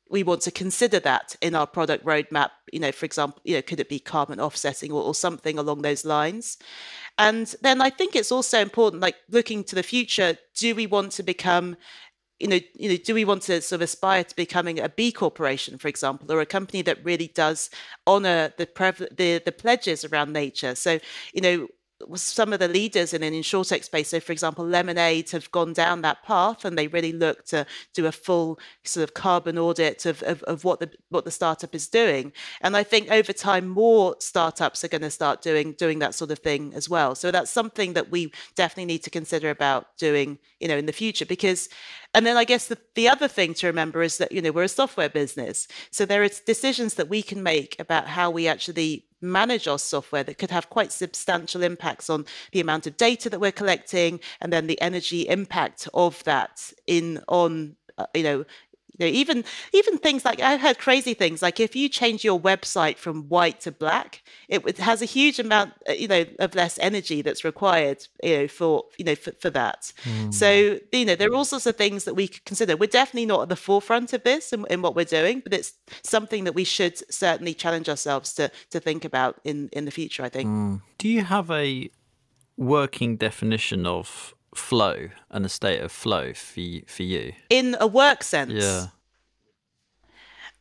we 0.09 0.23
want 0.23 0.41
to 0.41 0.51
consider 0.51 0.99
that 0.99 1.35
in 1.41 1.55
our 1.55 1.67
product 1.67 2.05
roadmap. 2.05 2.49
You 2.71 2.79
know, 2.79 2.91
for 2.91 3.05
example, 3.05 3.41
you 3.43 3.55
know, 3.55 3.61
could 3.61 3.79
it 3.79 3.89
be 3.89 3.99
carbon 3.99 4.39
offsetting 4.39 4.91
or, 4.91 5.01
or 5.01 5.15
something 5.15 5.57
along 5.57 5.81
those 5.81 6.05
lines? 6.05 6.57
And 7.17 7.53
then 7.61 7.81
I 7.81 7.89
think 7.89 8.15
it's 8.15 8.31
also 8.31 8.59
important, 8.59 9.01
like 9.01 9.15
looking 9.29 9.63
to 9.65 9.75
the 9.75 9.83
future, 9.83 10.37
do 10.55 10.75
we 10.75 10.87
want 10.87 11.11
to 11.13 11.23
become 11.23 11.77
you 12.39 12.49
know, 12.49 12.59
you 12.73 12.89
know, 12.89 12.97
do 12.97 13.13
we 13.13 13.23
want 13.23 13.43
to 13.43 13.61
sort 13.61 13.77
of 13.77 13.83
aspire 13.83 14.23
to 14.23 14.35
becoming 14.35 14.79
a 14.79 14.89
B 14.89 15.11
corporation, 15.11 15.77
for 15.77 15.87
example, 15.87 16.29
or 16.31 16.41
a 16.41 16.45
company 16.45 16.81
that 16.81 17.03
really 17.05 17.27
does 17.33 17.69
honor 18.05 18.53
the 18.57 18.67
the 19.15 19.41
the 19.45 19.51
pledges 19.53 20.03
around 20.03 20.33
nature? 20.33 20.75
So, 20.75 20.99
you 21.33 21.41
know, 21.41 21.67
some 22.15 22.51
of 22.51 22.59
the 22.59 22.67
leaders 22.67 23.13
in 23.13 23.23
an 23.23 23.33
insurtech 23.33 23.83
space. 23.83 24.09
So, 24.09 24.19
for 24.19 24.31
example, 24.31 24.65
Lemonade 24.65 25.31
have 25.31 25.49
gone 25.51 25.73
down 25.73 26.01
that 26.01 26.23
path, 26.23 26.65
and 26.65 26.77
they 26.77 26.87
really 26.87 27.13
look 27.13 27.45
to 27.45 27.65
do 27.93 28.05
a 28.05 28.11
full 28.11 28.59
sort 28.83 29.03
of 29.03 29.13
carbon 29.13 29.57
audit 29.57 30.05
of, 30.05 30.21
of, 30.23 30.43
of 30.43 30.63
what 30.63 30.79
the 30.79 30.91
what 31.09 31.25
the 31.25 31.31
startup 31.31 31.73
is 31.73 31.87
doing. 31.87 32.33
And 32.61 32.75
I 32.75 32.83
think 32.83 33.09
over 33.11 33.31
time, 33.31 33.67
more 33.67 34.15
startups 34.19 34.83
are 34.83 34.89
going 34.89 35.01
to 35.01 35.09
start 35.11 35.41
doing 35.41 35.73
doing 35.73 35.99
that 35.99 36.15
sort 36.15 36.31
of 36.31 36.39
thing 36.39 36.73
as 36.73 36.89
well. 36.89 37.15
So 37.15 37.31
that's 37.31 37.51
something 37.51 37.93
that 37.93 38.11
we 38.11 38.31
definitely 38.55 38.85
need 38.85 39.03
to 39.03 39.09
consider 39.09 39.49
about 39.49 39.97
doing, 39.97 40.39
you 40.59 40.67
know, 40.67 40.77
in 40.77 40.87
the 40.87 40.93
future. 40.93 41.25
Because, 41.25 41.69
and 42.13 42.25
then 42.25 42.35
I 42.35 42.43
guess 42.43 42.67
the, 42.67 42.77
the 42.95 43.07
other 43.07 43.29
thing 43.29 43.53
to 43.55 43.67
remember 43.67 44.03
is 44.03 44.17
that 44.17 44.31
you 44.31 44.41
know 44.41 44.51
we're 44.51 44.63
a 44.63 44.69
software 44.69 45.09
business, 45.09 45.67
so 45.91 46.05
there 46.05 46.23
are 46.23 46.29
decisions 46.45 46.95
that 46.95 47.09
we 47.09 47.21
can 47.21 47.41
make 47.41 47.79
about 47.79 48.07
how 48.07 48.29
we 48.29 48.47
actually 48.47 49.05
manage 49.31 49.67
our 49.67 49.79
software 49.79 50.23
that 50.23 50.37
could 50.37 50.51
have 50.51 50.69
quite 50.69 50.91
substantial 50.91 51.63
impacts 51.63 52.09
on 52.09 52.25
the 52.51 52.59
amount 52.59 52.87
of 52.87 52.97
data 52.97 53.29
that 53.29 53.39
we're 53.39 53.51
collecting 53.51 54.19
and 54.41 54.51
then 54.51 54.67
the 54.67 54.79
energy 54.81 55.27
impact 55.27 55.87
of 55.93 56.23
that 56.23 56.71
in 56.87 57.21
on 57.27 57.75
uh, 57.97 58.05
you 58.13 58.23
know 58.23 58.45
you 58.97 59.05
know, 59.05 59.11
even 59.11 59.43
even 59.73 59.97
things 59.97 60.23
like 60.23 60.39
I've 60.39 60.61
heard 60.61 60.77
crazy 60.77 61.13
things 61.13 61.41
like 61.41 61.59
if 61.59 61.75
you 61.75 61.89
change 61.89 62.23
your 62.23 62.39
website 62.39 62.97
from 62.97 63.23
white 63.23 63.59
to 63.61 63.71
black, 63.71 64.23
it, 64.47 64.65
it 64.65 64.77
has 64.77 65.01
a 65.01 65.05
huge 65.05 65.39
amount, 65.39 65.73
uh, 65.89 65.93
you 65.93 66.07
know, 66.07 66.25
of 66.39 66.55
less 66.55 66.79
energy 66.79 67.21
that's 67.21 67.43
required, 67.43 68.07
you 68.23 68.37
know, 68.37 68.47
for 68.47 68.85
you 68.97 69.05
know 69.05 69.15
for, 69.15 69.31
for 69.39 69.49
that. 69.49 69.91
Mm. 70.03 70.33
So 70.33 70.79
you 70.91 71.05
know, 71.05 71.15
there 71.15 71.29
are 71.29 71.35
all 71.35 71.45
sorts 71.45 71.65
of 71.65 71.75
things 71.75 72.05
that 72.05 72.13
we 72.13 72.27
could 72.27 72.45
consider. 72.45 72.77
We're 72.77 72.87
definitely 72.87 73.25
not 73.25 73.41
at 73.43 73.49
the 73.49 73.55
forefront 73.55 74.13
of 74.13 74.23
this 74.23 74.53
in, 74.53 74.65
in 74.69 74.81
what 74.81 74.95
we're 74.95 75.05
doing, 75.05 75.41
but 75.41 75.53
it's 75.53 75.73
something 76.03 76.45
that 76.45 76.53
we 76.53 76.63
should 76.63 76.97
certainly 77.13 77.53
challenge 77.53 77.89
ourselves 77.89 78.33
to 78.35 78.51
to 78.71 78.79
think 78.79 79.03
about 79.03 79.39
in 79.43 79.69
in 79.73 79.85
the 79.85 79.91
future. 79.91 80.23
I 80.23 80.29
think. 80.29 80.49
Mm. 80.49 80.81
Do 80.97 81.09
you 81.09 81.23
have 81.23 81.51
a 81.51 81.89
working 82.57 83.17
definition 83.17 83.85
of 83.85 84.33
flow 84.57 85.09
and 85.29 85.45
a 85.45 85.49
state 85.49 85.81
of 85.81 85.91
flow 85.91 86.33
for 86.33 86.59
you, 86.59 86.83
for 86.87 87.03
you 87.03 87.33
in 87.49 87.75
a 87.79 87.87
work 87.87 88.23
sense 88.23 88.53
yeah 88.53 88.87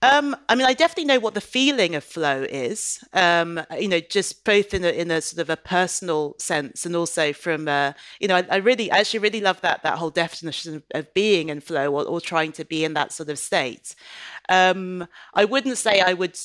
um, 0.05 0.37
I 0.51 0.55
mean, 0.55 0.67
I 0.67 0.75
definitely 0.75 1.07
know 1.07 1.19
what 1.19 1.33
the 1.33 1.41
feeling 1.41 1.95
of 1.95 2.05
flow 2.05 2.43
is. 2.43 3.03
Um, 3.15 3.61
you 3.79 3.89
know, 3.89 4.01
just 4.01 4.45
both 4.45 4.75
in 4.75 4.85
a 4.85 4.89
in 4.89 5.11
a 5.11 5.23
sort 5.23 5.41
of 5.41 5.49
a 5.49 5.57
personal 5.57 6.35
sense, 6.39 6.85
and 6.85 6.95
also 6.95 7.33
from 7.33 7.69
uh, 7.69 7.93
you 8.21 8.29
know, 8.29 8.37
I, 8.37 8.45
I, 8.51 8.57
really, 8.57 8.91
I 8.91 8.99
actually 8.99 9.21
really 9.21 9.41
love 9.41 9.63
that 9.63 9.83
that 9.83 9.97
whole 9.97 10.11
definition 10.11 10.77
of, 10.77 10.83
of 10.95 11.15
being 11.15 11.49
in 11.49 11.61
flow 11.61 11.91
or, 11.95 12.05
or, 12.05 12.21
trying 12.21 12.53
to 12.53 12.67
be 12.67 12.85
in 12.85 12.93
that 12.95 13.13
sort 13.13 13.31
of 13.31 13.39
state. 13.39 13.95
Um, 14.51 15.07
I 15.33 15.47
wouldn't 15.47 15.79
say 15.79 16.01
I 16.01 16.13
would 16.13 16.39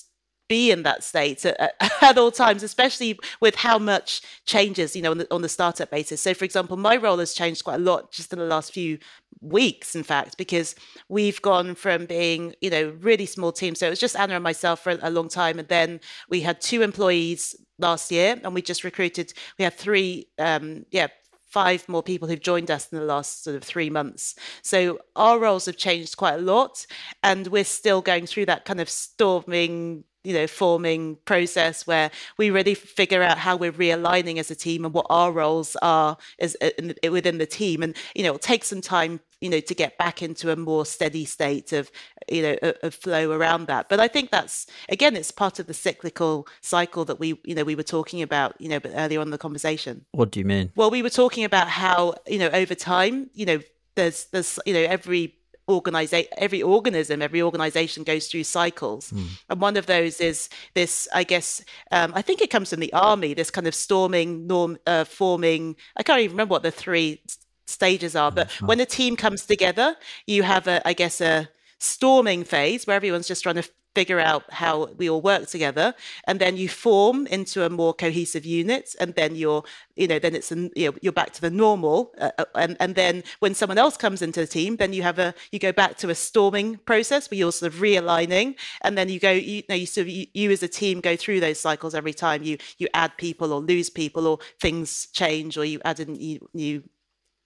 be 0.50 0.72
in 0.72 0.84
that 0.84 1.04
state 1.04 1.46
at, 1.46 1.76
at, 2.02 2.18
all 2.18 2.32
times, 2.32 2.64
especially 2.64 3.18
with 3.40 3.56
how 3.56 3.80
much 3.80 4.22
changes, 4.46 4.96
you 4.96 5.02
know, 5.02 5.12
on 5.12 5.20
the, 5.20 5.34
on 5.34 5.42
the 5.42 5.48
startup 5.48 5.90
basis. 5.90 6.20
So, 6.20 6.34
for 6.34 6.44
example, 6.44 6.76
my 6.76 6.98
role 6.98 7.20
has 7.20 7.34
changed 7.34 7.64
quite 7.64 7.76
a 7.76 7.84
lot 7.84 8.12
just 8.12 8.34
in 8.34 8.40
the 8.40 8.46
last 8.46 8.74
few 8.74 8.98
weeks, 9.40 9.96
in 9.96 10.04
fact, 10.04 10.38
because 10.38 10.76
we've 11.08 11.42
gone 11.42 11.76
from 11.76 12.06
being, 12.06 12.56
you 12.60 12.70
know, 12.70 12.94
really 13.00 13.26
small 13.26 13.54
team. 13.54 13.76
So 13.76 13.88
it 13.88 13.92
was 13.92 14.00
just 14.00 14.18
Anna 14.18 14.36
and 14.36 14.44
myself 14.44 14.82
for 14.82 14.98
a, 15.02 15.10
long 15.10 15.30
time, 15.30 15.60
and 15.60 15.68
then 15.70 16.02
we 16.30 16.42
had 16.42 16.60
two 16.60 16.82
employees 16.82 17.56
last 17.78 18.12
year, 18.12 18.40
and 18.44 18.54
we 18.54 18.62
just 18.62 18.84
recruited. 18.84 19.34
We 19.58 19.64
have 19.64 19.76
three, 19.76 20.28
um, 20.38 20.86
yeah, 20.92 21.08
five 21.50 21.88
more 21.90 22.04
people 22.04 22.28
who've 22.28 22.40
joined 22.40 22.70
us 22.70 22.90
in 22.92 23.00
the 23.00 23.06
last 23.06 23.44
sort 23.44 23.56
of 23.56 23.64
three 23.64 23.90
months. 23.90 24.36
So 24.62 25.00
our 25.16 25.40
roles 25.40 25.66
have 25.66 25.78
changed 25.78 26.18
quite 26.18 26.36
a 26.36 26.42
lot, 26.42 26.86
and 27.24 27.48
we're 27.48 27.64
still 27.64 28.02
going 28.02 28.28
through 28.28 28.46
that 28.48 28.66
kind 28.66 28.80
of 28.80 28.90
storming 28.90 30.04
you 30.30 30.36
know 30.36 30.46
forming 30.46 31.16
process 31.26 31.88
where 31.88 32.12
we 32.38 32.52
really 32.52 32.76
figure 32.76 33.24
out 33.24 33.40
how 33.40 33.56
we're 33.56 33.72
realigning 33.72 34.38
as 34.38 34.52
a 34.52 34.56
team 34.56 34.86
and 34.86 34.94
what 34.94 35.08
our 35.10 35.32
roles 35.32 35.76
are 35.82 36.18
as 36.38 36.56
uh, 36.62 36.70
in, 36.78 37.12
within 37.12 37.40
the 37.40 37.48
team. 37.48 37.82
And 37.82 37.96
you 38.14 38.22
know 38.22 38.30
it'll 38.30 38.38
take 38.38 38.64
some 38.64 38.80
time 38.80 39.22
you 39.42 39.50
know 39.50 39.60
to 39.60 39.74
get 39.74 39.98
back 39.98 40.22
into 40.22 40.52
a 40.52 40.56
more 40.56 40.86
steady 40.86 41.26
state 41.26 41.74
of 41.74 41.90
you 42.32 42.44
know 42.44 42.74
of 42.84 42.94
flow 42.94 43.32
around 43.32 43.66
that. 43.66 43.90
But 43.90 44.00
i 44.00 44.08
think 44.08 44.30
that's 44.30 44.68
again 44.88 45.16
it's 45.16 45.32
part 45.32 45.58
of 45.58 45.66
the 45.66 45.74
cyclical 45.74 46.48
cycle 46.62 47.06
that 47.06 47.20
we 47.20 47.40
you 47.44 47.56
know 47.56 47.64
we 47.64 47.74
were 47.74 47.90
talking 47.98 48.22
about 48.22 48.54
you 48.62 48.70
know 48.70 48.80
but 48.80 48.92
earlier 48.94 49.20
on 49.20 49.28
in 49.28 49.32
the 49.32 49.40
conversation. 49.40 50.06
What 50.12 50.30
do 50.30 50.40
you 50.40 50.46
mean? 50.46 50.72
Well 50.76 50.92
we 50.92 51.02
were 51.02 51.10
talking 51.10 51.44
about 51.44 51.70
how 51.70 52.14
you 52.28 52.38
know 52.38 52.50
over 52.50 52.76
time 52.76 53.32
you 53.34 53.48
know 53.48 53.60
there's 53.96 54.26
there's 54.26 54.60
you 54.68 54.76
know 54.76 54.82
every 54.82 55.39
organization 55.70 56.32
every 56.38 56.62
organism 56.62 57.22
every 57.22 57.42
organization 57.42 58.04
goes 58.04 58.28
through 58.28 58.44
cycles 58.44 59.12
mm. 59.12 59.28
and 59.50 59.62
one 59.62 59.78
of 59.78 59.86
those 59.86 60.20
is 60.20 60.50
this 60.74 61.08
i 61.14 61.24
guess 61.24 61.64
um, 61.92 62.12
i 62.16 62.22
think 62.22 62.42
it 62.42 62.50
comes 62.50 62.70
from 62.70 62.80
the 62.80 62.92
army 62.94 63.34
this 63.34 63.52
kind 63.52 63.68
of 63.68 63.76
storming 63.76 64.48
norm 64.48 64.78
uh, 64.88 65.04
forming 65.04 65.76
i 65.98 66.04
can't 66.04 66.20
even 66.20 66.34
remember 66.34 66.52
what 66.52 66.64
the 66.64 66.72
three 66.72 67.22
stages 67.68 68.16
are 68.16 68.32
but 68.32 68.50
mm-hmm. 68.50 68.66
when 68.66 68.80
a 68.80 68.86
team 68.86 69.16
comes 69.16 69.46
together 69.46 69.96
you 70.26 70.44
have 70.44 70.68
a 70.68 70.86
i 70.88 70.94
guess 70.94 71.22
a 71.22 71.48
storming 71.80 72.44
phase 72.44 72.86
where 72.86 72.96
everyone's 72.96 73.28
just 73.28 73.44
trying 73.44 73.56
to 73.56 73.70
figure 73.96 74.20
out 74.20 74.44
how 74.52 74.86
we 74.98 75.10
all 75.10 75.22
work 75.22 75.48
together 75.48 75.94
and 76.26 76.40
then 76.40 76.58
you 76.58 76.70
form 76.70 77.26
into 77.28 77.66
a 77.66 77.70
more 77.70 77.94
cohesive 77.94 78.46
unit 78.46 78.96
and 79.00 79.16
then 79.16 79.36
you're 79.36 79.64
you 79.96 80.08
know 80.08 80.20
then 80.20 80.36
it's 80.36 80.52
you 80.52 80.72
know, 80.78 80.94
you're 81.02 81.12
back 81.12 81.32
to 81.34 81.42
the 81.42 81.50
normal 81.50 82.14
uh, 82.20 82.32
uh, 82.38 82.46
and 82.56 82.78
and 82.80 82.96
then 82.96 83.24
when 83.40 83.54
someone 83.56 83.78
else 83.78 83.98
comes 83.98 84.22
into 84.22 84.40
the 84.40 84.48
team 84.48 84.76
then 84.76 84.94
you 84.94 85.02
have 85.02 85.18
a 85.18 85.34
you 85.52 85.60
go 85.60 85.72
back 85.72 85.98
to 85.98 86.10
a 86.10 86.16
storming 86.16 86.78
process 86.86 87.30
where 87.32 87.38
you're 87.38 87.52
sort 87.52 87.74
of 87.74 87.80
realigning 87.80 88.56
and 88.82 88.98
then 88.98 89.10
you 89.10 89.20
go 89.20 89.32
you, 89.32 89.64
know 89.70 89.76
you 89.76 89.86
sort 89.86 90.04
of 90.04 90.10
you, 90.10 90.28
you 90.34 90.52
as 90.52 90.62
a 90.62 90.68
team 90.68 91.02
go 91.02 91.16
through 91.16 91.40
those 91.40 91.60
cycles 91.60 91.96
every 91.96 92.14
time 92.14 92.44
you 92.44 92.58
you 92.78 92.88
add 92.94 93.12
people 93.18 93.52
or 93.52 93.60
lose 93.60 93.90
people 93.90 94.28
or 94.28 94.38
things 94.60 95.08
change 95.14 95.58
or 95.58 95.66
you 95.66 95.82
add 95.84 96.00
a 96.00 96.06
new, 96.06 96.40
new 96.54 96.84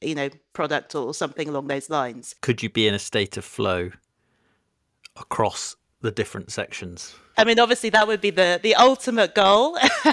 you 0.01 0.15
know 0.15 0.29
product 0.53 0.95
or 0.95 1.13
something 1.13 1.47
along 1.47 1.67
those 1.67 1.89
lines. 1.89 2.35
Could 2.41 2.61
you 2.61 2.69
be 2.69 2.87
in 2.87 2.93
a 2.93 2.99
state 2.99 3.37
of 3.37 3.45
flow 3.45 3.91
across 5.15 5.75
the 6.03 6.11
different 6.11 6.51
sections? 6.51 7.15
I 7.35 7.45
mean, 7.45 7.57
obviously 7.57 7.89
that 7.89 8.07
would 8.07 8.21
be 8.21 8.29
the 8.29 8.59
the 8.61 8.75
ultimate 8.75 9.33
goal, 9.33 9.73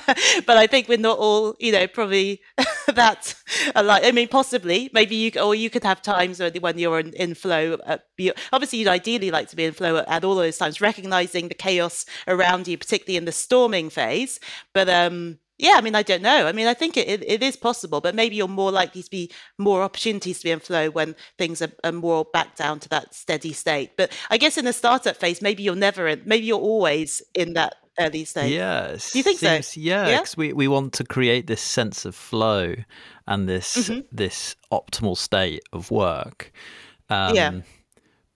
but 0.46 0.56
I 0.56 0.66
think 0.66 0.88
we're 0.88 0.96
not 0.96 1.18
all, 1.18 1.54
you 1.58 1.70
know, 1.72 1.86
probably 1.86 2.40
that 2.86 3.34
alike. 3.74 4.04
I 4.04 4.12
mean, 4.12 4.28
possibly, 4.28 4.88
maybe 4.94 5.16
you 5.16 5.32
or 5.38 5.54
you 5.54 5.68
could 5.68 5.84
have 5.84 6.00
times 6.00 6.40
when 6.40 6.78
you're 6.78 7.00
in, 7.00 7.12
in 7.12 7.34
flow. 7.34 7.74
Uh, 7.84 7.98
obviously, 8.52 8.78
you'd 8.78 8.88
ideally 8.88 9.30
like 9.30 9.48
to 9.48 9.56
be 9.56 9.64
in 9.64 9.72
flow 9.74 9.98
at 9.98 10.24
all 10.24 10.34
those 10.34 10.56
times, 10.56 10.80
recognizing 10.80 11.48
the 11.48 11.54
chaos 11.54 12.06
around 12.26 12.66
you, 12.66 12.78
particularly 12.78 13.18
in 13.18 13.26
the 13.26 13.32
storming 13.32 13.90
phase. 13.90 14.40
But 14.72 14.88
um, 14.88 15.40
yeah, 15.60 15.74
I 15.76 15.80
mean, 15.80 15.94
I 15.94 16.02
don't 16.02 16.22
know. 16.22 16.46
I 16.46 16.52
mean, 16.52 16.66
I 16.66 16.74
think 16.74 16.96
it, 16.96 17.08
it, 17.08 17.24
it 17.26 17.42
is 17.42 17.56
possible, 17.56 18.00
but 18.00 18.14
maybe 18.14 18.36
you're 18.36 18.48
more 18.48 18.72
likely 18.72 19.02
to 19.02 19.10
be 19.10 19.30
more 19.58 19.82
opportunities 19.82 20.38
to 20.38 20.44
be 20.44 20.50
in 20.50 20.60
flow 20.60 20.90
when 20.90 21.14
things 21.38 21.60
are, 21.62 21.72
are, 21.84 21.92
more 21.92 22.24
back 22.32 22.56
down 22.56 22.80
to 22.80 22.88
that 22.88 23.14
steady 23.14 23.52
state. 23.52 23.96
But 23.96 24.16
I 24.30 24.38
guess 24.38 24.56
in 24.56 24.64
the 24.64 24.72
startup 24.72 25.16
phase, 25.16 25.42
maybe 25.42 25.62
you're 25.62 25.74
never 25.74 26.08
in, 26.08 26.22
maybe 26.24 26.46
you're 26.46 26.58
always 26.58 27.22
in 27.34 27.54
that 27.54 27.74
early 27.98 28.24
stage. 28.24 28.52
Yes. 28.52 29.12
Do 29.12 29.18
you 29.18 29.22
think 29.22 29.38
seems, 29.38 29.68
so? 29.68 29.80
Yeah, 29.80 30.04
because 30.10 30.34
yeah? 30.34 30.38
we, 30.38 30.52
we 30.52 30.68
want 30.68 30.94
to 30.94 31.04
create 31.04 31.46
this 31.46 31.60
sense 31.60 32.04
of 32.04 32.14
flow 32.14 32.74
and 33.26 33.48
this 33.48 33.76
mm-hmm. 33.76 34.00
this 34.10 34.56
optimal 34.72 35.16
state 35.16 35.62
of 35.72 35.90
work. 35.90 36.52
Um, 37.08 37.34
yeah. 37.34 37.60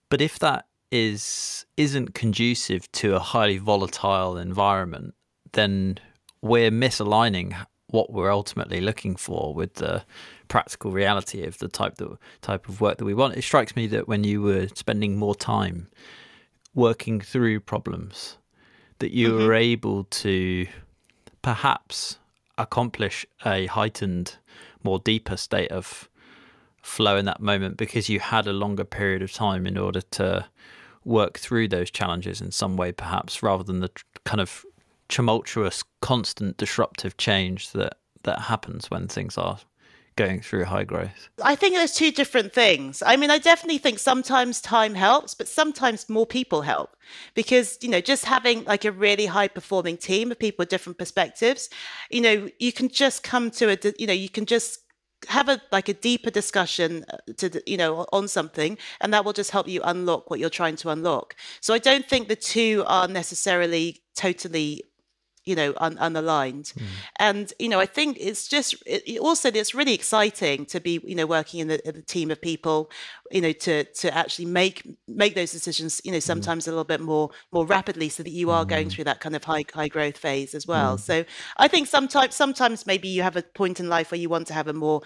But 0.09 0.21
if 0.21 0.39
that 0.39 0.65
is 0.91 1.65
isn't 1.77 2.13
conducive 2.13 2.91
to 2.93 3.15
a 3.15 3.19
highly 3.19 3.57
volatile 3.57 4.37
environment, 4.37 5.13
then 5.53 5.99
we're 6.45 6.69
misaligning 6.69 7.55
what 7.87 8.13
we're 8.13 8.31
ultimately 8.31 8.79
looking 8.79 9.15
for 9.15 9.53
with 9.55 9.73
the 9.75 10.03
practical 10.47 10.91
reality 10.91 11.43
of 11.43 11.57
the 11.57 11.67
type 11.67 11.95
the 11.95 12.17
type 12.41 12.69
of 12.69 12.81
work 12.81 12.99
that 12.99 13.05
we 13.05 13.15
want. 13.15 13.35
It 13.35 13.41
strikes 13.41 13.75
me 13.75 13.87
that 13.87 14.07
when 14.07 14.23
you 14.23 14.43
were 14.43 14.67
spending 14.75 15.17
more 15.17 15.33
time 15.33 15.87
working 16.75 17.19
through 17.19 17.61
problems, 17.61 18.37
that 18.99 19.11
you 19.11 19.29
mm-hmm. 19.29 19.47
were 19.47 19.53
able 19.53 20.03
to 20.03 20.67
perhaps 21.41 22.19
accomplish 22.59 23.25
a 23.43 23.65
heightened, 23.65 24.37
more 24.83 24.99
deeper 24.99 25.37
state 25.37 25.71
of 25.71 26.07
flow 26.83 27.17
in 27.17 27.25
that 27.25 27.41
moment 27.41 27.75
because 27.75 28.07
you 28.07 28.19
had 28.19 28.45
a 28.45 28.53
longer 28.53 28.83
period 28.83 29.23
of 29.23 29.33
time 29.33 29.65
in 29.65 29.79
order 29.79 30.01
to 30.01 30.45
work 31.03 31.39
through 31.39 31.67
those 31.67 31.89
challenges 31.89 32.39
in 32.39 32.51
some 32.51 32.77
way, 32.77 32.91
perhaps 32.91 33.41
rather 33.41 33.63
than 33.63 33.79
the 33.79 33.89
kind 34.25 34.41
of 34.41 34.63
tumultuous, 35.09 35.83
constant 36.01 36.57
disruptive 36.57 37.17
change 37.17 37.71
that 37.71 37.97
that 38.23 38.41
happens 38.41 38.89
when 38.89 39.07
things 39.07 39.37
are 39.37 39.59
going 40.15 40.41
through 40.41 40.65
high 40.65 40.83
growth? 40.83 41.29
I 41.43 41.55
think 41.55 41.75
there's 41.75 41.93
two 41.93 42.11
different 42.11 42.53
things. 42.53 43.03
I 43.05 43.15
mean, 43.17 43.29
I 43.29 43.37
definitely 43.37 43.77
think 43.77 43.99
sometimes 43.99 44.61
time 44.61 44.95
helps, 44.95 45.33
but 45.33 45.47
sometimes 45.47 46.09
more 46.09 46.25
people 46.25 46.61
help 46.61 46.95
because, 47.33 47.77
you 47.81 47.89
know, 47.89 48.01
just 48.01 48.25
having 48.25 48.63
like 48.65 48.85
a 48.85 48.91
really 48.91 49.25
high 49.25 49.47
performing 49.47 49.97
team 49.97 50.31
of 50.31 50.39
people 50.39 50.63
with 50.63 50.69
different 50.69 50.97
perspectives, 50.97 51.69
you 52.09 52.21
know, 52.21 52.49
you 52.59 52.71
can 52.71 52.89
just 52.89 53.23
come 53.23 53.51
to 53.51 53.71
a, 53.71 53.93
you 53.99 54.07
know, 54.07 54.13
you 54.13 54.29
can 54.29 54.45
just 54.45 54.79
have 55.29 55.49
a 55.49 55.59
like 55.71 55.89
a 55.89 55.93
deeper 55.93 56.29
discussion 56.29 57.03
uh, 57.09 57.17
to 57.37 57.63
you 57.65 57.77
know 57.77 58.05
on 58.11 58.27
something 58.27 58.77
and 59.01 59.13
that 59.13 59.25
will 59.25 59.33
just 59.33 59.49
help 59.49 59.67
you 59.67 59.81
unlock 59.83 60.29
what 60.29 60.39
you're 60.39 60.49
trying 60.49 60.75
to 60.75 60.89
unlock 60.89 61.35
so 61.61 61.73
i 61.73 61.79
don't 61.79 62.07
think 62.07 62.27
the 62.27 62.35
two 62.35 62.83
are 62.85 63.07
necessarily 63.07 64.03
totally 64.15 64.83
you 65.45 65.55
know 65.55 65.73
un, 65.77 65.95
unaligned 65.97 66.73
mm. 66.73 66.85
and 67.17 67.53
you 67.59 67.69
know 67.69 67.79
i 67.79 67.85
think 67.85 68.17
it's 68.19 68.47
just 68.47 68.75
it, 68.85 69.19
also 69.19 69.49
it's 69.49 69.73
really 69.73 69.93
exciting 69.93 70.65
to 70.65 70.79
be 70.79 70.99
you 71.03 71.15
know 71.15 71.25
working 71.25 71.59
in 71.59 71.67
the, 71.67 71.87
in 71.87 71.95
the, 71.95 72.01
team 72.01 72.31
of 72.31 72.41
people 72.41 72.89
you 73.31 73.41
know 73.41 73.51
to 73.51 73.83
to 73.85 74.15
actually 74.15 74.45
make 74.45 74.83
make 75.07 75.35
those 75.35 75.51
decisions 75.51 76.01
you 76.03 76.11
know 76.11 76.17
hmm. 76.17 76.21
sometimes 76.21 76.65
mm. 76.65 76.67
a 76.67 76.71
little 76.71 76.83
bit 76.83 77.01
more 77.01 77.29
more 77.51 77.65
rapidly 77.65 78.09
so 78.09 78.23
that 78.23 78.29
you 78.29 78.51
are 78.51 78.65
mm. 78.65 78.69
going 78.69 78.85
hmm. 78.85 78.91
through 78.91 79.03
that 79.03 79.19
kind 79.19 79.35
of 79.35 79.43
high 79.43 79.65
high 79.73 79.87
growth 79.87 80.17
phase 80.17 80.53
as 80.53 80.67
well 80.67 80.95
hmm. 80.95 81.01
so 81.01 81.25
i 81.57 81.67
think 81.67 81.87
sometimes 81.87 82.35
sometimes 82.35 82.85
maybe 82.85 83.07
you 83.07 83.23
have 83.23 83.35
a 83.35 83.41
point 83.41 83.79
in 83.79 83.89
life 83.89 84.11
where 84.11 84.19
you 84.19 84.29
want 84.29 84.47
to 84.47 84.53
have 84.53 84.67
a 84.67 84.73
more 84.73 85.01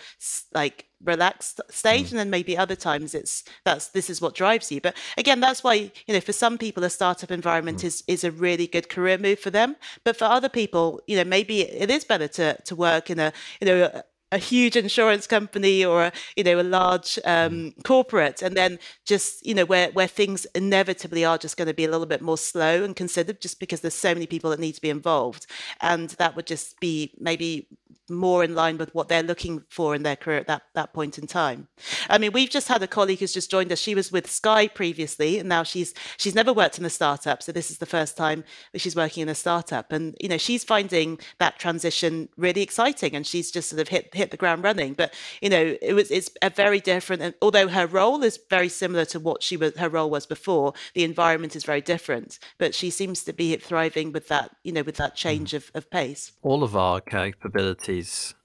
like 0.53 0.85
relaxed 1.03 1.61
stage 1.69 2.07
mm. 2.07 2.11
and 2.11 2.19
then 2.19 2.29
maybe 2.29 2.57
other 2.57 2.75
times 2.75 3.15
it's 3.15 3.45
that's 3.63 3.87
this 3.89 4.09
is 4.09 4.21
what 4.21 4.35
drives 4.35 4.69
you 4.69 4.81
but 4.81 4.97
again 5.17 5.39
that's 5.39 5.63
why 5.63 5.73
you 5.73 6.13
know 6.13 6.19
for 6.19 6.33
some 6.33 6.57
people 6.57 6.83
a 6.83 6.89
startup 6.89 7.31
environment 7.31 7.77
mm. 7.77 7.85
is 7.85 8.03
is 8.07 8.25
a 8.25 8.31
really 8.31 8.67
good 8.67 8.89
career 8.89 9.17
move 9.17 9.39
for 9.39 9.49
them 9.49 9.77
but 10.03 10.17
for 10.17 10.25
other 10.25 10.49
people 10.49 10.99
you 11.07 11.15
know 11.15 11.23
maybe 11.23 11.61
it 11.61 11.89
is 11.89 12.03
better 12.03 12.27
to 12.27 12.53
to 12.63 12.75
work 12.75 13.09
in 13.09 13.17
a 13.17 13.31
you 13.61 13.67
know 13.67 14.01
a, 14.31 14.37
huge 14.37 14.75
insurance 14.75 15.27
company 15.27 15.83
or 15.85 16.05
a, 16.05 16.11
you 16.35 16.43
know 16.43 16.59
a 16.59 16.63
large 16.63 17.19
um, 17.25 17.51
mm. 17.51 17.83
corporate 17.83 18.41
and 18.41 18.55
then 18.55 18.79
just 19.05 19.45
you 19.45 19.53
know 19.53 19.65
where 19.65 19.91
where 19.91 20.07
things 20.07 20.45
inevitably 20.55 21.23
are 21.25 21.37
just 21.37 21.57
going 21.57 21.67
to 21.67 21.73
be 21.73 21.85
a 21.85 21.91
little 21.91 22.05
bit 22.05 22.21
more 22.21 22.37
slow 22.37 22.83
and 22.83 22.95
considered 22.95 23.41
just 23.41 23.59
because 23.59 23.81
there's 23.81 23.93
so 23.93 24.13
many 24.13 24.25
people 24.25 24.49
that 24.49 24.59
need 24.59 24.73
to 24.73 24.81
be 24.81 24.89
involved 24.89 25.45
and 25.81 26.09
that 26.11 26.35
would 26.35 26.47
just 26.47 26.79
be 26.79 27.13
maybe 27.19 27.67
more 28.09 28.43
in 28.43 28.55
line 28.55 28.77
with 28.77 28.93
what 28.95 29.07
they're 29.07 29.23
looking 29.23 29.63
for 29.69 29.95
in 29.95 30.03
their 30.03 30.15
career 30.15 30.39
at 30.39 30.47
that, 30.47 30.63
that 30.73 30.93
point 30.93 31.17
in 31.17 31.27
time. 31.27 31.67
I 32.09 32.17
mean, 32.17 32.31
we've 32.31 32.49
just 32.49 32.67
had 32.67 32.81
a 32.81 32.87
colleague 32.87 33.19
who's 33.19 33.33
just 33.33 33.51
joined 33.51 33.71
us. 33.71 33.79
She 33.79 33.95
was 33.95 34.11
with 34.11 34.29
Sky 34.29 34.67
previously, 34.67 35.39
and 35.39 35.47
now 35.47 35.63
she's 35.63 35.93
she's 36.17 36.35
never 36.35 36.53
worked 36.53 36.77
in 36.77 36.85
a 36.85 36.89
startup, 36.89 37.43
so 37.43 37.51
this 37.51 37.71
is 37.71 37.77
the 37.77 37.85
first 37.85 38.17
time 38.17 38.43
that 38.73 38.79
she's 38.79 38.95
working 38.95 39.23
in 39.23 39.29
a 39.29 39.35
startup. 39.35 39.91
And 39.91 40.15
you 40.19 40.29
know, 40.29 40.37
she's 40.37 40.63
finding 40.63 41.19
that 41.39 41.59
transition 41.59 42.29
really 42.37 42.61
exciting, 42.61 43.15
and 43.15 43.25
she's 43.25 43.51
just 43.51 43.69
sort 43.69 43.81
of 43.81 43.87
hit 43.87 44.11
hit 44.19 44.31
the 44.31 44.37
ground 44.37 44.63
running. 44.63 44.93
But 44.93 45.13
you 45.41 45.49
know, 45.49 45.75
it 45.81 45.93
was 45.93 46.11
it's 46.11 46.29
a 46.41 46.49
very 46.49 46.79
different. 46.79 47.21
And 47.21 47.33
although 47.41 47.67
her 47.67 47.87
role 47.87 48.21
is 48.23 48.39
very 48.49 48.69
similar 48.69 49.05
to 49.05 49.19
what 49.19 49.41
she 49.41 49.57
was 49.57 49.75
her 49.77 49.89
role 49.89 50.09
was 50.09 50.25
before, 50.25 50.73
the 50.93 51.03
environment 51.03 51.55
is 51.55 51.63
very 51.63 51.81
different. 51.81 52.39
But 52.57 52.75
she 52.75 52.89
seems 52.89 53.23
to 53.23 53.33
be 53.33 53.55
thriving 53.55 54.11
with 54.11 54.27
that 54.27 54.55
you 54.63 54.71
know 54.71 54.83
with 54.83 54.97
that 54.97 55.15
change 55.15 55.51
mm. 55.51 55.57
of, 55.57 55.71
of 55.73 55.89
pace. 55.89 56.31
All 56.41 56.63
of 56.63 56.75
our 56.75 57.01
capabilities 57.01 58.35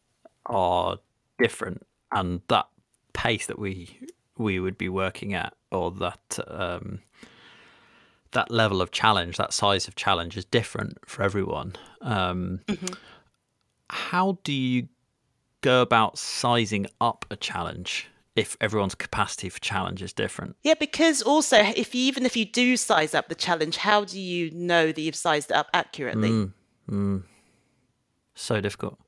are 0.46 0.98
different, 1.38 1.86
and 2.12 2.40
that 2.48 2.68
pace 3.12 3.46
that 3.46 3.58
we 3.58 3.98
we 4.36 4.58
would 4.58 4.78
be 4.78 4.88
working 4.88 5.34
at, 5.34 5.54
or 5.70 5.90
that 5.90 6.38
um, 6.48 7.00
that 8.32 8.50
level 8.50 8.82
of 8.82 8.90
challenge, 8.90 9.36
that 9.38 9.52
size 9.52 9.88
of 9.88 9.94
challenge, 9.94 10.36
is 10.36 10.44
different 10.44 10.98
for 11.08 11.22
everyone. 11.22 11.74
Um, 12.02 12.60
mm-hmm. 12.66 12.94
How 13.90 14.38
do 14.44 14.52
you 14.52 14.88
go 15.64 15.80
about 15.80 16.18
sizing 16.18 16.86
up 17.00 17.24
a 17.30 17.36
challenge? 17.36 18.08
if 18.36 18.56
everyone's 18.60 18.96
capacity 18.96 19.48
for 19.48 19.60
challenge 19.60 20.02
is 20.02 20.12
different. 20.12 20.56
Yeah, 20.64 20.74
because 20.74 21.22
also 21.22 21.56
if 21.58 21.94
you, 21.94 22.02
even 22.06 22.26
if 22.26 22.36
you 22.36 22.44
do 22.44 22.76
size 22.76 23.14
up 23.14 23.28
the 23.28 23.36
challenge, 23.36 23.76
how 23.76 24.04
do 24.04 24.18
you 24.18 24.50
know 24.50 24.90
that 24.90 25.00
you've 25.00 25.14
sized 25.14 25.52
it 25.52 25.56
up 25.56 25.68
accurately? 25.72 26.30
Mm, 26.30 26.52
mm. 26.90 27.22
So 28.34 28.60
difficult. 28.60 28.98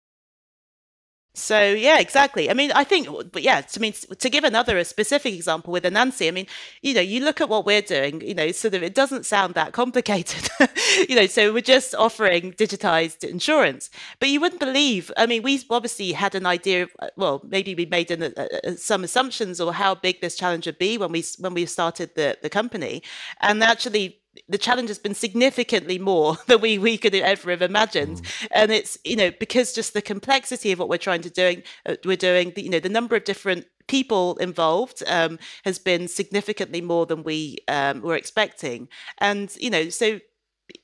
So 1.39 1.61
yeah, 1.61 1.99
exactly. 1.99 2.49
I 2.49 2.55
mean, 2.55 2.72
I 2.72 2.82
think, 2.82 3.09
but 3.30 3.43
yeah, 3.43 3.61
to 3.61 3.78
mean 3.80 3.93
to 3.93 4.30
give 4.30 4.43
another 4.43 4.78
a 4.78 4.87
specific 4.87 5.34
example 5.34 5.70
with 5.70 5.84
Anansi, 5.84 6.28
I 6.28 6.30
mean, 6.30 6.47
you 6.80 6.95
know, 6.95 7.03
you 7.03 7.22
look 7.22 7.43
at 7.43 7.51
what 7.51 7.66
we're 7.66 7.82
doing, 7.82 8.22
you 8.22 8.34
know, 8.34 8.51
sort 8.53 8.72
of, 8.72 8.82
it 8.82 8.95
doesn't 8.95 9.26
sound 9.26 9.53
that 9.53 9.72
complicated, 9.72 10.49
you 11.11 11.14
know. 11.14 11.26
So 11.26 11.53
we're 11.53 11.61
just 11.61 11.95
offering 11.95 12.55
digitized 12.55 13.22
insurance, 13.22 13.91
but 14.18 14.30
you 14.30 14.41
wouldn't 14.41 14.61
believe. 14.61 15.12
I 15.18 15.26
mean, 15.26 15.43
we 15.43 15.61
obviously 15.68 16.12
had 16.12 16.34
an 16.34 16.47
idea. 16.47 16.89
Uh, 16.99 17.09
well, 17.18 17.43
maybe 17.47 17.74
we 17.74 17.84
made 17.84 18.11
an, 18.11 18.22
uh, 18.22 18.47
uh, 18.64 18.70
some 18.76 19.05
assumptions 19.05 19.61
or 19.61 19.74
how 19.74 19.95
big 19.95 20.22
this 20.22 20.37
challenge 20.37 20.64
would 20.64 20.78
be 20.78 20.97
when 20.97 21.12
we 21.12 21.22
when 21.39 21.53
we 21.53 21.66
started 21.66 22.14
the 22.14 22.39
the 22.41 22.49
company, 22.49 23.03
and 23.43 23.62
actually 23.62 24.20
the 24.49 24.59
challenge 24.59 24.89
has 24.89 24.99
been 24.99 25.14
significantly 25.14 25.99
more 25.99 26.37
than 26.47 26.61
we, 26.61 26.78
we 26.78 26.99
could 26.99 27.14
ever 27.14 27.51
have 27.51 27.62
imagined. 27.62 28.22
Mm. 28.22 28.47
And 28.53 28.72
it's, 28.72 28.99
you 29.05 29.16
know, 29.16 29.30
because 29.39 29.72
just 29.72 29.95
the 29.95 30.03
complexity 30.03 30.72
of 30.72 30.78
what 30.78 30.89
we're 30.89 30.99
trying 30.99 31.22
to 31.22 31.30
doing, 31.30 31.62
uh, 31.87 31.97
we're 32.05 32.16
doing, 32.16 32.53
the, 32.55 32.62
you 32.62 32.70
know, 32.70 32.80
the 32.80 32.89
number 32.89 33.16
of 33.16 33.24
different 33.24 33.66
people 33.89 34.37
involved 34.39 35.03
um, 35.07 35.39
has 35.64 35.78
been 35.78 36.09
significantly 36.09 36.80
more 36.80 37.07
than 37.07 37.22
we 37.22 37.59
um, 37.68 38.03
were 38.03 38.16
expecting. 38.16 38.89
And, 39.18 39.55
you 39.61 39.70
know, 39.70 39.89
so 39.89 40.20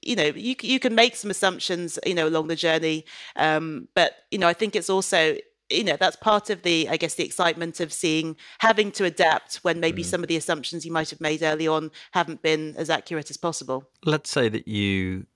you 0.01 0.15
know 0.15 0.27
you 0.37 0.55
you 0.63 0.79
can 0.79 0.95
make 0.95 1.17
some 1.17 1.31
assumptions 1.31 1.99
you 2.07 2.15
know 2.15 2.29
along 2.29 2.47
the 2.47 2.55
journey 2.55 3.05
um, 3.35 3.89
but 3.97 4.13
you 4.31 4.39
know 4.39 4.47
i 4.47 4.53
think 4.53 4.77
it's 4.77 4.89
also 4.89 5.37
you 5.73 5.85
know 5.85 5.97
that's 5.99 6.17
part 6.17 6.51
of 6.51 6.63
the 6.63 6.89
i 6.89 6.97
guess 6.97 7.15
the 7.15 7.25
excitement 7.25 7.81
of 7.81 7.93
seeing 7.93 8.37
having 8.59 8.91
to 8.93 9.05
adapt 9.05 9.57
when 9.57 9.81
maybe 9.81 10.03
mm. 10.03 10.07
some 10.07 10.23
of 10.23 10.29
the 10.29 10.37
assumptions 10.37 10.85
you 10.85 10.93
might 10.93 11.11
have 11.11 11.21
made 11.21 11.43
early 11.43 11.67
on 11.67 11.91
haven't 12.13 12.43
been 12.43 12.75
as 12.77 12.91
accurate 12.91 13.31
as 13.31 13.37
possible 13.37 13.89
let's 14.05 14.31
say 14.31 14.49
that 14.49 14.69
you 14.69 15.27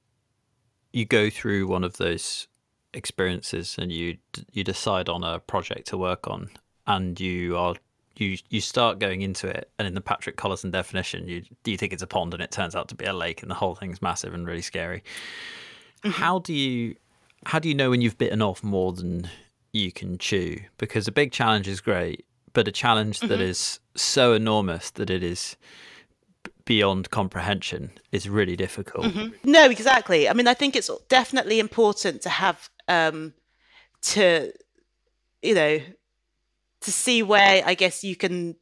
you 0.93 1.05
go 1.05 1.29
through 1.29 1.67
one 1.67 1.85
of 1.85 1.99
those 1.99 2.49
experiences 2.95 3.77
and 3.79 3.93
you 3.93 4.17
you 4.53 4.65
decide 4.65 5.09
on 5.09 5.23
a 5.23 5.39
project 5.41 5.87
to 5.87 5.99
work 5.99 6.27
on 6.27 6.49
and 6.87 7.21
you 7.21 7.57
are 7.57 7.75
you 8.17 8.39
you 8.49 8.61
start 8.61 8.99
going 8.99 9.21
into 9.21 9.47
it 9.47 9.71
and 9.79 9.87
in 9.87 9.95
the 9.95 10.01
Patrick 10.01 10.37
Collison 10.37 10.71
definition 10.71 11.29
you 11.29 11.43
do 11.63 11.71
you 11.71 11.77
think 11.77 11.93
it's 11.93 12.03
a 12.03 12.07
pond 12.07 12.33
and 12.33 12.43
it 12.43 12.51
turns 12.51 12.75
out 12.75 12.89
to 12.89 12.95
be 12.95 13.05
a 13.05 13.13
lake 13.13 13.43
and 13.43 13.51
the 13.51 13.55
whole 13.55 13.75
thing's 13.75 14.01
massive 14.01 14.33
and 14.33 14.47
really 14.47 14.63
scary 14.63 15.03
mm-hmm. 16.03 16.11
how 16.11 16.39
do 16.39 16.55
you 16.55 16.97
how 17.45 17.59
do 17.59 17.69
you 17.69 17.75
know 17.75 17.91
when 17.91 18.01
you've 18.01 18.19
bitten 18.19 18.41
off 18.41 18.65
more 18.65 18.93
than 18.93 19.29
you 19.73 19.93
can 19.93 20.19
chew 20.19 20.59
because 20.79 21.09
a 21.09 21.13
big 21.13 21.33
challenge 21.33 21.69
is 21.69 21.81
great, 21.81 22.25
but 22.53 22.69
a 22.69 22.73
challenge 22.73 23.19
mm-hmm. 23.19 23.29
that 23.29 23.41
is 23.41 23.81
so 23.95 24.33
enormous 24.33 24.91
that 24.93 25.11
it 25.11 25.23
is 25.23 25.57
beyond 26.65 27.11
comprehension 27.11 27.93
is 28.13 28.29
really 28.29 28.57
difficult. 28.57 29.07
Mm-hmm. 29.07 29.51
No, 29.51 29.71
exactly. 29.71 30.29
I 30.29 30.33
mean, 30.33 30.49
I 30.49 30.55
think 30.55 30.77
it's 30.77 30.91
definitely 31.09 31.59
important 31.59 32.23
to 32.23 32.29
have 32.29 32.69
um 32.89 33.35
to 34.03 34.53
you 35.43 35.55
know 35.55 35.81
to 36.81 36.93
see 36.93 37.23
where 37.23 37.63
I 37.65 37.75
guess 37.75 38.05
you 38.05 38.17
can 38.17 38.57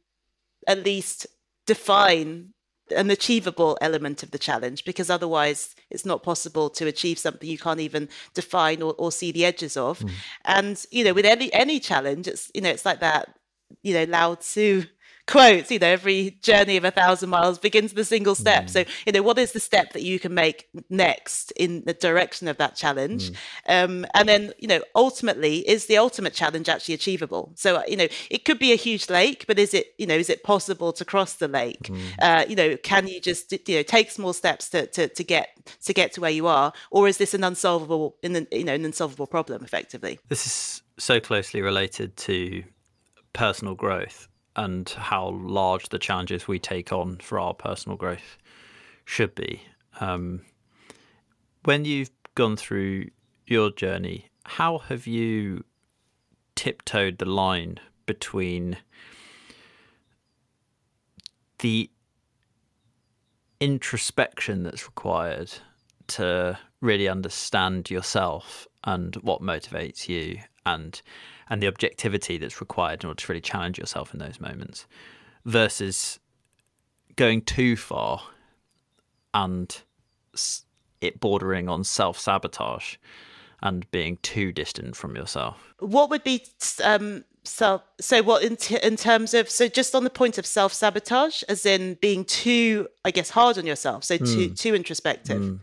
at 0.67 0.83
least 0.83 1.27
define 1.65 2.53
an 2.91 3.09
achievable 3.09 3.77
element 3.81 4.21
of 4.21 4.31
the 4.31 4.37
challenge 4.37 4.85
because 4.85 5.09
otherwise 5.09 5.75
it's 5.89 6.05
not 6.05 6.23
possible 6.23 6.69
to 6.69 6.87
achieve 6.87 7.17
something 7.17 7.49
you 7.49 7.57
can't 7.57 7.79
even 7.79 8.07
define 8.33 8.81
or, 8.81 8.93
or 8.97 9.11
see 9.11 9.31
the 9.31 9.45
edges 9.45 9.75
of 9.75 9.99
mm. 9.99 10.11
and 10.45 10.85
you 10.91 11.03
know 11.03 11.13
with 11.13 11.25
any 11.25 11.51
any 11.53 11.79
challenge 11.79 12.27
it's 12.27 12.51
you 12.53 12.61
know 12.61 12.69
it's 12.69 12.85
like 12.85 12.99
that 12.99 13.35
you 13.81 13.93
know 13.93 14.03
lao 14.03 14.35
tzu 14.35 14.83
quotes, 15.27 15.71
you 15.71 15.79
know, 15.79 15.87
every 15.87 16.37
journey 16.41 16.77
of 16.77 16.85
a 16.85 16.91
thousand 16.91 17.29
miles 17.29 17.57
begins 17.57 17.93
with 17.93 17.99
a 18.01 18.05
single 18.05 18.35
step. 18.35 18.65
Mm. 18.65 18.69
So, 18.69 18.83
you 19.05 19.11
know, 19.11 19.23
what 19.23 19.37
is 19.37 19.53
the 19.53 19.59
step 19.59 19.93
that 19.93 20.03
you 20.03 20.19
can 20.19 20.33
make 20.33 20.67
next 20.89 21.51
in 21.51 21.83
the 21.85 21.93
direction 21.93 22.47
of 22.47 22.57
that 22.57 22.75
challenge? 22.75 23.31
Mm. 23.67 23.83
Um, 23.83 24.05
and 24.13 24.29
then, 24.29 24.53
you 24.59 24.67
know, 24.67 24.81
ultimately, 24.93 25.67
is 25.67 25.87
the 25.87 25.97
ultimate 25.97 26.33
challenge 26.33 26.69
actually 26.69 26.95
achievable? 26.95 27.51
So, 27.55 27.83
you 27.87 27.97
know, 27.97 28.07
it 28.29 28.45
could 28.45 28.59
be 28.59 28.71
a 28.71 28.75
huge 28.75 29.09
lake, 29.09 29.45
but 29.47 29.57
is 29.57 29.73
it, 29.73 29.87
you 29.97 30.05
know, 30.05 30.15
is 30.15 30.29
it 30.29 30.43
possible 30.43 30.93
to 30.93 31.05
cross 31.05 31.33
the 31.33 31.47
lake? 31.47 31.83
Mm. 31.83 32.01
Uh, 32.19 32.45
you 32.47 32.55
know, 32.55 32.77
can 32.77 33.07
you 33.07 33.19
just, 33.19 33.51
you 33.51 33.75
know, 33.77 33.83
take 33.83 34.11
small 34.11 34.33
steps 34.33 34.69
to, 34.69 34.85
to, 34.87 35.07
to 35.07 35.23
get 35.23 35.49
to 35.83 35.93
get 35.93 36.13
to 36.13 36.21
where 36.21 36.31
you 36.31 36.45
are, 36.45 36.71
or 36.91 37.07
is 37.07 37.17
this 37.17 37.33
an 37.33 37.43
unsolvable, 37.43 38.17
in 38.21 38.47
you 38.51 38.63
know, 38.63 38.73
an 38.73 38.85
unsolvable 38.85 39.25
problem 39.25 39.63
effectively? 39.63 40.19
This 40.29 40.45
is 40.45 40.83
so 40.99 41.19
closely 41.19 41.61
related 41.61 42.15
to 42.17 42.63
personal 43.33 43.73
growth 43.73 44.27
and 44.55 44.89
how 44.89 45.29
large 45.29 45.89
the 45.89 45.99
challenges 45.99 46.47
we 46.47 46.59
take 46.59 46.91
on 46.91 47.17
for 47.17 47.39
our 47.39 47.53
personal 47.53 47.97
growth 47.97 48.37
should 49.03 49.35
be. 49.35 49.61
Um, 49.99 50.41
when 51.63 51.85
you've 51.85 52.11
gone 52.35 52.55
through 52.55 53.09
your 53.47 53.71
journey, 53.71 54.29
how 54.45 54.77
have 54.79 55.07
you 55.07 55.63
tiptoed 56.55 57.17
the 57.17 57.25
line 57.25 57.79
between 58.05 58.77
the 61.59 61.89
introspection 63.59 64.63
that's 64.63 64.85
required 64.85 65.51
to 66.07 66.57
really 66.81 67.07
understand 67.07 67.89
yourself 67.89 68.67
and 68.83 69.15
what 69.17 69.41
motivates 69.41 70.07
you 70.07 70.39
and 70.65 71.01
and 71.49 71.61
the 71.61 71.67
objectivity 71.67 72.37
that's 72.37 72.59
required 72.59 73.03
in 73.03 73.07
order 73.07 73.21
to 73.21 73.31
really 73.31 73.41
challenge 73.41 73.77
yourself 73.77 74.13
in 74.13 74.19
those 74.19 74.39
moments 74.39 74.85
versus 75.45 76.19
going 77.15 77.41
too 77.41 77.75
far 77.75 78.21
and 79.33 79.81
it 81.01 81.19
bordering 81.19 81.69
on 81.69 81.83
self 81.83 82.19
sabotage 82.19 82.95
and 83.61 83.89
being 83.91 84.17
too 84.21 84.51
distant 84.51 84.95
from 84.95 85.15
yourself. 85.15 85.73
What 85.79 86.09
would 86.09 86.23
be 86.23 86.45
um, 86.83 87.23
self? 87.43 87.83
So, 87.99 88.21
what 88.23 88.43
in, 88.43 88.57
t- 88.57 88.79
in 88.81 88.95
terms 88.95 89.33
of 89.33 89.49
so 89.49 89.67
just 89.67 89.95
on 89.95 90.03
the 90.03 90.09
point 90.09 90.37
of 90.37 90.45
self 90.45 90.73
sabotage, 90.73 91.43
as 91.43 91.65
in 91.65 91.95
being 91.95 92.25
too, 92.25 92.87
I 93.03 93.11
guess, 93.11 93.29
hard 93.29 93.57
on 93.57 93.65
yourself, 93.65 94.03
so 94.03 94.17
too 94.17 94.49
mm. 94.49 94.59
too 94.59 94.75
introspective. 94.75 95.41
Mm. 95.41 95.59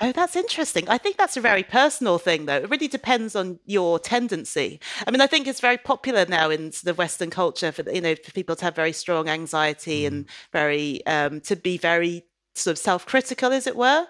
Oh, 0.00 0.12
that's 0.12 0.36
interesting. 0.36 0.88
I 0.88 0.96
think 0.96 1.16
that's 1.16 1.36
a 1.36 1.40
very 1.40 1.64
personal 1.64 2.18
thing, 2.18 2.46
though. 2.46 2.58
It 2.58 2.70
really 2.70 2.86
depends 2.86 3.34
on 3.34 3.58
your 3.66 3.98
tendency. 3.98 4.80
I 5.06 5.10
mean, 5.10 5.20
I 5.20 5.26
think 5.26 5.48
it's 5.48 5.60
very 5.60 5.76
popular 5.76 6.24
now 6.24 6.50
in 6.50 6.72
the 6.84 6.94
Western 6.94 7.30
culture 7.30 7.72
for 7.72 7.88
you 7.90 8.00
know 8.00 8.14
for 8.14 8.30
people 8.32 8.54
to 8.56 8.64
have 8.64 8.76
very 8.76 8.92
strong 8.92 9.28
anxiety 9.28 10.02
mm. 10.02 10.06
and 10.06 10.26
very 10.52 11.04
um, 11.06 11.40
to 11.42 11.56
be 11.56 11.78
very 11.78 12.24
sort 12.54 12.72
of 12.72 12.78
self-critical, 12.78 13.52
as 13.52 13.66
it 13.66 13.76
were, 13.76 14.06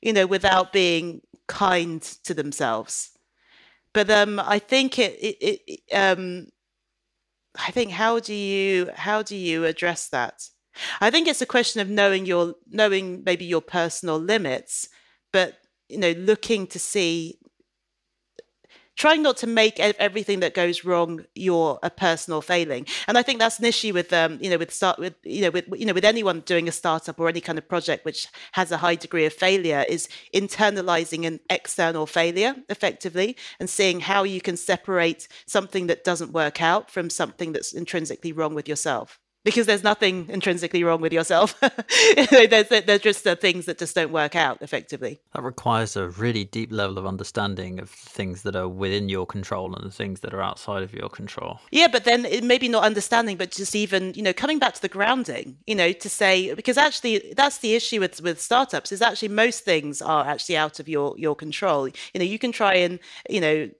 you 0.00 0.12
know, 0.12 0.26
without 0.26 0.72
being 0.72 1.22
kind 1.48 2.02
to 2.24 2.34
themselves. 2.34 3.10
But 3.92 4.10
um, 4.10 4.38
I 4.40 4.60
think 4.60 4.98
it, 4.98 5.14
it, 5.20 5.60
it 5.66 5.94
um, 5.94 6.46
I 7.58 7.70
think 7.72 7.90
how 7.92 8.20
do 8.20 8.34
you 8.34 8.90
how 8.94 9.22
do 9.22 9.36
you 9.36 9.64
address 9.64 10.08
that? 10.08 10.48
I 11.00 11.10
think 11.10 11.28
it's 11.28 11.42
a 11.42 11.46
question 11.46 11.80
of 11.80 11.90
knowing 11.90 12.26
your 12.26 12.54
knowing 12.70 13.22
maybe 13.24 13.44
your 13.44 13.60
personal 13.60 14.18
limits, 14.18 14.88
but 15.32 15.58
you 15.88 15.98
know, 15.98 16.12
looking 16.12 16.66
to 16.68 16.78
see 16.78 17.38
trying 18.96 19.22
not 19.22 19.36
to 19.38 19.46
make 19.46 19.80
everything 19.80 20.40
that 20.40 20.54
goes 20.54 20.84
wrong 20.84 21.24
your 21.34 21.78
a 21.82 21.90
personal 21.90 22.40
failing. 22.42 22.86
And 23.08 23.16
i 23.16 23.22
think 23.22 23.38
that's 23.38 23.58
an 23.58 23.64
issue 23.64 23.92
with 23.92 24.12
um 24.12 24.38
you 24.40 24.50
know 24.50 24.58
with 24.58 24.72
start 24.72 24.98
with 24.98 25.14
you 25.22 25.42
know 25.42 25.50
with 25.50 25.64
you 25.74 25.86
know 25.86 25.94
with 25.94 26.04
anyone 26.04 26.40
doing 26.40 26.68
a 26.68 26.72
startup 26.72 27.18
or 27.18 27.28
any 27.28 27.40
kind 27.40 27.58
of 27.58 27.68
project 27.68 28.04
which 28.04 28.28
has 28.52 28.70
a 28.70 28.76
high 28.76 28.94
degree 28.94 29.24
of 29.24 29.32
failure 29.32 29.84
is 29.88 30.08
internalizing 30.34 31.26
an 31.26 31.40
external 31.50 32.06
failure 32.06 32.54
effectively 32.68 33.36
and 33.58 33.70
seeing 33.70 34.00
how 34.00 34.24
you 34.24 34.40
can 34.40 34.56
separate 34.56 35.26
something 35.46 35.86
that 35.86 36.04
doesn't 36.04 36.32
work 36.32 36.60
out 36.60 36.90
from 36.90 37.08
something 37.08 37.52
that's 37.52 37.72
intrinsically 37.72 38.32
wrong 38.32 38.54
with 38.54 38.68
yourself 38.68 39.18
because 39.44 39.66
there's 39.66 39.82
nothing 39.82 40.26
intrinsically 40.28 40.84
wrong 40.84 41.00
with 41.00 41.12
yourself. 41.12 41.58
there's, 42.30 42.68
there's 42.68 43.00
just 43.00 43.24
the 43.24 43.36
things 43.36 43.66
that 43.66 43.78
just 43.78 43.94
don't 43.94 44.12
work 44.12 44.36
out 44.36 44.58
effectively. 44.62 45.20
That 45.34 45.42
requires 45.42 45.96
a 45.96 46.08
really 46.08 46.44
deep 46.44 46.72
level 46.72 46.98
of 46.98 47.06
understanding 47.06 47.80
of 47.80 47.90
things 47.90 48.42
that 48.42 48.56
are 48.56 48.68
within 48.68 49.08
your 49.08 49.26
control 49.26 49.74
and 49.74 49.84
the 49.84 49.94
things 49.94 50.20
that 50.20 50.32
are 50.32 50.42
outside 50.42 50.82
of 50.82 50.92
your 50.92 51.08
control. 51.08 51.60
Yeah, 51.70 51.88
but 51.88 52.04
then 52.04 52.26
maybe 52.46 52.68
not 52.68 52.84
understanding, 52.84 53.36
but 53.36 53.50
just 53.50 53.74
even, 53.74 54.14
you 54.14 54.22
know, 54.22 54.32
coming 54.32 54.58
back 54.58 54.74
to 54.74 54.82
the 54.82 54.88
grounding, 54.88 55.58
you 55.66 55.74
know, 55.74 55.92
to 55.92 56.08
say, 56.08 56.54
because 56.54 56.78
actually 56.78 57.32
that's 57.36 57.58
the 57.58 57.74
issue 57.74 58.00
with, 58.00 58.20
with 58.22 58.40
startups 58.40 58.92
is 58.92 59.02
actually 59.02 59.28
most 59.28 59.64
things 59.64 60.00
are 60.00 60.26
actually 60.26 60.56
out 60.56 60.78
of 60.80 60.88
your, 60.88 61.14
your 61.18 61.34
control. 61.34 61.88
You 61.88 62.18
know, 62.18 62.24
you 62.24 62.38
can 62.38 62.52
try 62.52 62.74
and, 62.74 62.98
you 63.28 63.40
know, 63.40 63.70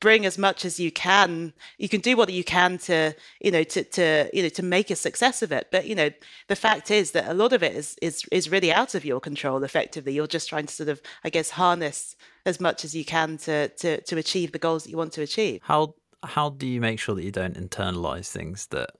bring 0.00 0.24
as 0.26 0.38
much 0.38 0.64
as 0.64 0.78
you 0.78 0.90
can. 0.90 1.52
You 1.78 1.88
can 1.88 2.00
do 2.00 2.16
what 2.16 2.32
you 2.32 2.44
can 2.44 2.78
to 2.78 3.14
you 3.40 3.50
know 3.50 3.62
to 3.64 3.84
to 3.84 4.30
you 4.32 4.42
know 4.42 4.48
to 4.50 4.62
make 4.62 4.90
a 4.90 4.96
success 4.96 5.42
of 5.42 5.52
it. 5.52 5.68
But 5.70 5.86
you 5.86 5.94
know 5.94 6.10
the 6.48 6.56
fact 6.56 6.90
is 6.90 7.12
that 7.12 7.28
a 7.28 7.34
lot 7.34 7.52
of 7.52 7.62
it 7.62 7.74
is 7.74 7.96
is 8.02 8.24
is 8.30 8.50
really 8.50 8.72
out 8.72 8.94
of 8.94 9.04
your 9.04 9.20
control 9.20 9.64
effectively. 9.64 10.12
You're 10.12 10.26
just 10.26 10.48
trying 10.48 10.66
to 10.66 10.74
sort 10.74 10.88
of 10.88 11.00
i 11.24 11.30
guess 11.30 11.50
harness 11.50 12.16
as 12.46 12.60
much 12.60 12.84
as 12.84 12.94
you 12.94 13.04
can 13.04 13.36
to 13.38 13.68
to 13.68 14.00
to 14.02 14.16
achieve 14.16 14.52
the 14.52 14.58
goals 14.58 14.84
that 14.84 14.90
you 14.90 14.96
want 14.96 15.12
to 15.12 15.22
achieve. 15.22 15.60
How 15.62 15.94
how 16.24 16.50
do 16.50 16.66
you 16.66 16.80
make 16.80 16.98
sure 16.98 17.14
that 17.14 17.24
you 17.24 17.32
don't 17.32 17.54
internalize 17.54 18.30
things 18.30 18.66
that 18.66 18.90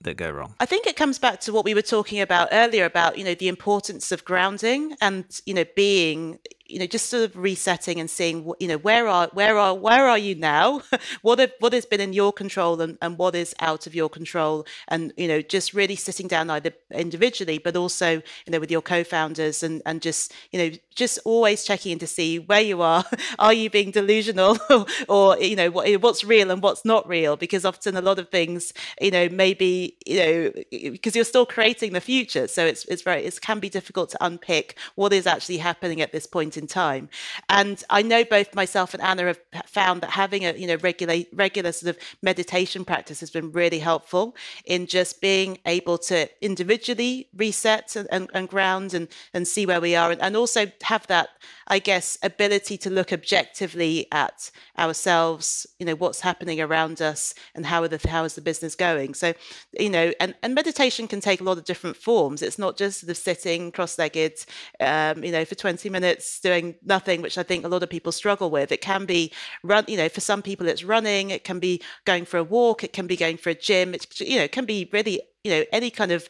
that 0.00 0.16
go 0.16 0.30
wrong? 0.30 0.54
I 0.60 0.66
think 0.66 0.86
it 0.86 0.96
comes 0.96 1.18
back 1.18 1.40
to 1.40 1.52
what 1.52 1.64
we 1.64 1.74
were 1.74 1.82
talking 1.82 2.20
about 2.20 2.48
earlier 2.52 2.84
about 2.84 3.18
you 3.18 3.24
know 3.24 3.34
the 3.34 3.48
importance 3.48 4.12
of 4.12 4.24
grounding 4.24 4.96
and 5.00 5.24
you 5.46 5.54
know 5.54 5.64
being 5.76 6.38
you 6.72 6.78
know 6.78 6.86
just 6.86 7.08
sort 7.08 7.24
of 7.24 7.36
resetting 7.36 8.00
and 8.00 8.10
seeing 8.10 8.52
you 8.58 8.68
know 8.68 8.78
where 8.78 9.06
are 9.08 9.28
where 9.32 9.58
are 9.58 9.74
where 9.74 10.08
are 10.08 10.18
you 10.18 10.34
now? 10.34 10.82
What 11.22 11.38
have, 11.38 11.52
what 11.60 11.72
has 11.72 11.84
been 11.84 12.00
in 12.00 12.12
your 12.12 12.32
control 12.32 12.80
and, 12.80 12.96
and 13.02 13.18
what 13.18 13.34
is 13.34 13.54
out 13.60 13.86
of 13.86 13.94
your 13.94 14.08
control? 14.08 14.66
And 14.88 15.12
you 15.16 15.28
know 15.28 15.42
just 15.42 15.74
really 15.74 15.96
sitting 15.96 16.28
down 16.28 16.50
either 16.50 16.72
individually 16.90 17.58
but 17.58 17.76
also 17.76 18.10
you 18.46 18.50
know 18.50 18.60
with 18.60 18.70
your 18.70 18.82
co-founders 18.82 19.62
and 19.62 19.82
and 19.86 20.00
just 20.00 20.32
you 20.50 20.58
know 20.58 20.70
just 20.94 21.18
always 21.24 21.64
checking 21.64 21.92
in 21.92 21.98
to 22.00 22.06
see 22.06 22.38
where 22.38 22.60
you 22.60 22.82
are. 22.82 23.04
Are 23.38 23.52
you 23.52 23.70
being 23.70 23.90
delusional? 23.90 24.58
Or 25.08 25.38
you 25.38 25.56
know 25.56 25.70
what, 25.70 25.90
what's 26.00 26.24
real 26.24 26.50
and 26.50 26.62
what's 26.62 26.84
not 26.84 27.06
real? 27.08 27.36
Because 27.36 27.64
often 27.64 27.96
a 27.96 28.00
lot 28.00 28.18
of 28.18 28.28
things 28.28 28.72
you 29.00 29.10
know 29.10 29.28
maybe 29.28 29.96
you 30.06 30.18
know 30.18 30.52
because 30.70 31.14
you're 31.14 31.24
still 31.24 31.46
creating 31.46 31.92
the 31.92 32.00
future. 32.00 32.48
So 32.48 32.64
it's 32.64 32.84
it's 32.86 33.02
very 33.02 33.24
it 33.24 33.40
can 33.40 33.58
be 33.58 33.68
difficult 33.68 34.10
to 34.10 34.24
unpick 34.24 34.76
what 34.94 35.12
is 35.12 35.26
actually 35.26 35.58
happening 35.58 36.00
at 36.00 36.12
this 36.12 36.26
point 36.26 36.56
in 36.56 36.66
time. 36.66 37.08
And 37.48 37.82
I 37.90 38.02
know 38.02 38.24
both 38.24 38.54
myself 38.54 38.94
and 38.94 39.02
Anna 39.02 39.24
have 39.24 39.40
found 39.66 40.00
that 40.02 40.10
having 40.10 40.44
a 40.44 40.52
you 40.52 40.66
know 40.66 40.76
regular 40.76 41.24
regular 41.32 41.72
sort 41.72 41.96
of 41.96 42.02
meditation 42.22 42.84
practice 42.84 43.20
has 43.20 43.30
been 43.30 43.52
really 43.52 43.78
helpful 43.78 44.36
in 44.64 44.86
just 44.86 45.20
being 45.20 45.58
able 45.66 45.98
to 45.98 46.28
individually 46.40 47.28
reset 47.36 47.96
and, 47.96 48.08
and, 48.10 48.30
and 48.34 48.48
ground 48.48 48.94
and 48.94 49.08
and 49.34 49.46
see 49.46 49.66
where 49.66 49.80
we 49.80 49.94
are. 49.96 50.10
And, 50.10 50.20
and 50.20 50.36
also 50.36 50.66
have 50.82 51.06
that 51.08 51.30
I 51.66 51.78
guess 51.78 52.18
ability 52.22 52.76
to 52.78 52.90
look 52.90 53.12
objectively 53.12 54.06
at 54.12 54.50
ourselves, 54.78 55.66
you 55.78 55.86
know, 55.86 55.94
what's 55.94 56.20
happening 56.20 56.60
around 56.60 57.00
us 57.00 57.34
and 57.54 57.64
how 57.64 57.86
the 57.86 58.00
how 58.08 58.24
is 58.24 58.34
the 58.34 58.40
business 58.40 58.74
going. 58.74 59.14
So, 59.14 59.32
you 59.78 59.90
know, 59.90 60.12
and, 60.20 60.34
and 60.42 60.54
meditation 60.54 61.08
can 61.08 61.20
take 61.20 61.40
a 61.40 61.44
lot 61.44 61.58
of 61.58 61.64
different 61.64 61.96
forms. 61.96 62.42
It's 62.42 62.58
not 62.58 62.76
just 62.76 63.08
of 63.08 63.16
sitting 63.16 63.72
cross-legged, 63.72 64.44
um, 64.80 65.24
you 65.24 65.32
know, 65.32 65.44
for 65.44 65.54
20 65.54 65.88
minutes 65.88 66.40
doing 66.40 66.74
nothing, 66.84 67.22
which 67.22 67.38
I 67.38 67.42
think 67.42 67.64
a 67.64 67.68
lot 67.68 67.82
of 67.82 67.90
people 67.90 68.12
struggle 68.12 68.50
with. 68.50 68.72
It 68.72 68.80
can 68.80 69.06
be 69.06 69.32
run, 69.62 69.84
you 69.88 69.96
know, 69.96 70.08
for 70.08 70.20
some 70.20 70.42
people 70.42 70.66
it's 70.66 70.84
running, 70.84 71.30
it 71.30 71.44
can 71.44 71.58
be 71.58 71.80
going 72.04 72.24
for 72.24 72.38
a 72.38 72.44
walk, 72.44 72.84
it 72.84 72.92
can 72.92 73.06
be 73.06 73.16
going 73.16 73.36
for 73.36 73.50
a 73.50 73.54
gym, 73.54 73.94
it's 73.94 74.20
you 74.20 74.36
know, 74.36 74.44
it 74.44 74.52
can 74.52 74.64
be 74.64 74.88
really, 74.92 75.22
you 75.44 75.50
know, 75.52 75.64
any 75.72 75.90
kind 75.90 76.12
of 76.12 76.28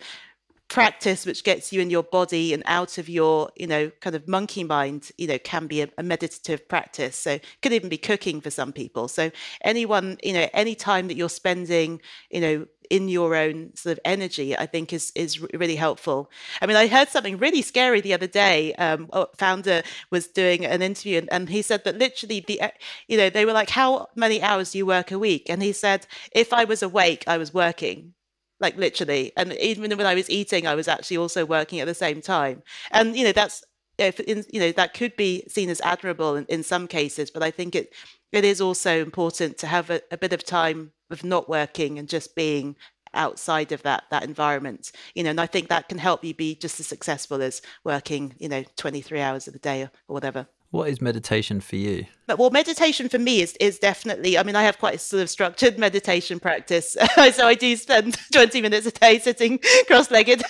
practice 0.72 1.26
which 1.26 1.44
gets 1.44 1.70
you 1.70 1.82
in 1.82 1.90
your 1.90 2.02
body 2.02 2.54
and 2.54 2.62
out 2.64 2.96
of 2.96 3.06
your 3.06 3.50
you 3.56 3.66
know 3.66 3.90
kind 4.00 4.16
of 4.16 4.26
monkey 4.26 4.64
mind 4.64 5.10
you 5.18 5.26
know 5.26 5.36
can 5.38 5.66
be 5.66 5.82
a, 5.82 5.88
a, 5.98 6.02
meditative 6.02 6.66
practice. 6.66 7.14
So 7.14 7.32
it 7.32 7.44
could 7.60 7.74
even 7.74 7.90
be 7.90 7.98
cooking 7.98 8.40
for 8.40 8.50
some 8.50 8.72
people. 8.72 9.06
So 9.08 9.30
anyone 9.60 10.16
you 10.22 10.32
know 10.32 10.48
any 10.54 10.74
time 10.74 11.08
that 11.08 11.16
you're 11.16 11.28
spending 11.28 12.00
you 12.30 12.40
know 12.40 12.66
in 12.88 13.10
your 13.10 13.36
own 13.36 13.74
sort 13.74 13.92
of 13.92 14.00
energy 14.04 14.56
i 14.56 14.66
think 14.66 14.94
is 14.94 15.12
is 15.14 15.40
really 15.52 15.76
helpful. 15.76 16.30
I 16.62 16.66
mean 16.66 16.76
i 16.76 16.86
heard 16.86 17.10
something 17.10 17.36
really 17.36 17.60
scary 17.60 18.00
the 18.00 18.14
other 18.14 18.26
day 18.26 18.72
um 18.76 19.10
founder 19.36 19.82
was 20.10 20.26
doing 20.26 20.64
an 20.64 20.80
interview 20.80 21.18
and, 21.18 21.30
and 21.30 21.50
he 21.50 21.60
said 21.60 21.84
that 21.84 21.98
literally 21.98 22.40
the 22.40 22.62
you 23.08 23.18
know 23.18 23.28
they 23.28 23.44
were 23.44 23.52
like 23.52 23.68
how 23.68 24.06
many 24.14 24.40
hours 24.40 24.72
do 24.72 24.78
you 24.78 24.86
work 24.86 25.10
a 25.12 25.18
week? 25.18 25.50
And 25.50 25.62
he 25.62 25.72
said 25.72 26.06
if 26.32 26.50
i 26.54 26.64
was 26.64 26.82
awake 26.82 27.24
i 27.26 27.36
was 27.36 27.52
working 27.52 28.14
like 28.62 28.76
literally. 28.76 29.32
And 29.36 29.52
even 29.54 29.94
when 29.96 30.06
I 30.06 30.14
was 30.14 30.30
eating, 30.30 30.66
I 30.66 30.74
was 30.74 30.88
actually 30.88 31.18
also 31.18 31.44
working 31.44 31.80
at 31.80 31.86
the 31.86 31.94
same 31.94 32.22
time. 32.22 32.62
And 32.90 33.14
you 33.16 33.24
know, 33.24 33.32
that's 33.32 33.62
if 33.98 34.20
in, 34.20 34.44
you 34.50 34.60
know 34.60 34.72
that 34.72 34.94
could 34.94 35.16
be 35.16 35.44
seen 35.48 35.68
as 35.68 35.80
admirable 35.82 36.36
in, 36.36 36.46
in 36.46 36.62
some 36.62 36.88
cases, 36.88 37.30
but 37.30 37.42
I 37.42 37.50
think 37.50 37.74
it 37.74 37.92
it 38.30 38.44
is 38.44 38.60
also 38.60 39.02
important 39.02 39.58
to 39.58 39.66
have 39.66 39.90
a, 39.90 40.00
a 40.10 40.16
bit 40.16 40.32
of 40.32 40.44
time 40.44 40.92
of 41.10 41.24
not 41.24 41.48
working 41.48 41.98
and 41.98 42.08
just 42.08 42.34
being 42.34 42.76
outside 43.14 43.72
of 43.72 43.82
that 43.82 44.04
that 44.10 44.24
environment 44.24 44.90
you 45.14 45.22
know 45.22 45.28
and 45.28 45.38
i 45.38 45.44
think 45.44 45.68
that 45.68 45.86
can 45.86 45.98
help 45.98 46.24
you 46.24 46.32
be 46.32 46.54
just 46.54 46.80
as 46.80 46.86
successful 46.86 47.42
as 47.42 47.60
working 47.84 48.34
you 48.38 48.48
know 48.48 48.64
23 48.76 49.20
hours 49.20 49.46
of 49.46 49.52
the 49.52 49.58
day 49.58 49.82
or, 49.82 49.90
or 50.08 50.14
whatever 50.14 50.46
what 50.72 50.88
is 50.88 51.02
meditation 51.02 51.60
for 51.60 51.76
you? 51.76 52.06
Well, 52.38 52.50
meditation 52.50 53.08
for 53.08 53.18
me 53.18 53.40
is 53.40 53.56
is 53.60 53.78
definitely. 53.78 54.38
I 54.38 54.42
mean, 54.42 54.56
I 54.56 54.62
have 54.62 54.78
quite 54.78 54.96
a 54.96 54.98
sort 54.98 55.22
of 55.22 55.30
structured 55.30 55.78
meditation 55.78 56.40
practice, 56.40 56.92
so 57.32 57.46
I 57.46 57.54
do 57.54 57.76
spend 57.76 58.18
twenty 58.32 58.60
minutes 58.60 58.86
a 58.86 58.92
day 58.92 59.18
sitting 59.18 59.60
cross-legged, 59.86 60.42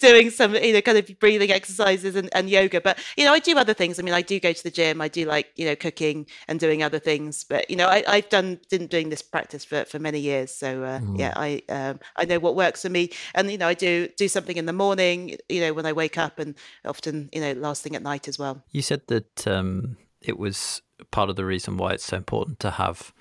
doing 0.00 0.30
some 0.30 0.54
you 0.54 0.72
know 0.72 0.80
kind 0.80 0.98
of 0.98 1.10
breathing 1.18 1.50
exercises 1.50 2.16
and, 2.16 2.28
and 2.34 2.50
yoga. 2.50 2.80
But 2.80 2.98
you 3.16 3.24
know, 3.24 3.32
I 3.32 3.38
do 3.38 3.56
other 3.58 3.74
things. 3.74 3.98
I 3.98 4.02
mean, 4.02 4.14
I 4.14 4.22
do 4.22 4.40
go 4.40 4.52
to 4.52 4.62
the 4.62 4.70
gym. 4.70 5.00
I 5.00 5.08
do 5.08 5.24
like 5.24 5.48
you 5.56 5.66
know 5.66 5.76
cooking 5.76 6.26
and 6.48 6.58
doing 6.60 6.82
other 6.82 6.98
things. 6.98 7.44
But 7.44 7.70
you 7.70 7.76
know, 7.76 7.86
I, 7.86 8.04
I've 8.06 8.28
done 8.28 8.60
been 8.70 8.86
doing 8.86 9.10
this 9.10 9.22
practice 9.22 9.64
for, 9.64 9.84
for 9.84 9.98
many 9.98 10.20
years. 10.20 10.52
So 10.52 10.82
uh, 10.82 11.00
mm. 11.00 11.18
yeah, 11.18 11.32
I 11.36 11.62
um, 11.68 12.00
I 12.16 12.24
know 12.24 12.38
what 12.38 12.56
works 12.56 12.82
for 12.82 12.88
me. 12.88 13.10
And 13.34 13.50
you 13.50 13.58
know, 13.58 13.68
I 13.68 13.74
do 13.74 14.08
do 14.16 14.28
something 14.28 14.56
in 14.56 14.66
the 14.66 14.72
morning. 14.72 15.36
You 15.48 15.60
know, 15.60 15.72
when 15.72 15.86
I 15.86 15.92
wake 15.92 16.18
up, 16.18 16.38
and 16.38 16.54
often 16.84 17.28
you 17.32 17.40
know 17.40 17.52
last 17.52 17.82
thing 17.82 17.96
at 17.96 18.02
night 18.02 18.28
as 18.28 18.38
well. 18.38 18.64
You 18.70 18.82
said 18.82 19.02
that 19.08 19.46
um, 19.46 19.96
it 20.20 20.38
was 20.38 20.82
part 21.10 21.30
of 21.30 21.36
the 21.36 21.44
reason 21.44 21.76
why 21.76 21.92
it's 21.92 22.04
so 22.04 22.16
important 22.16 22.58
to 22.60 22.72
have 22.72 23.12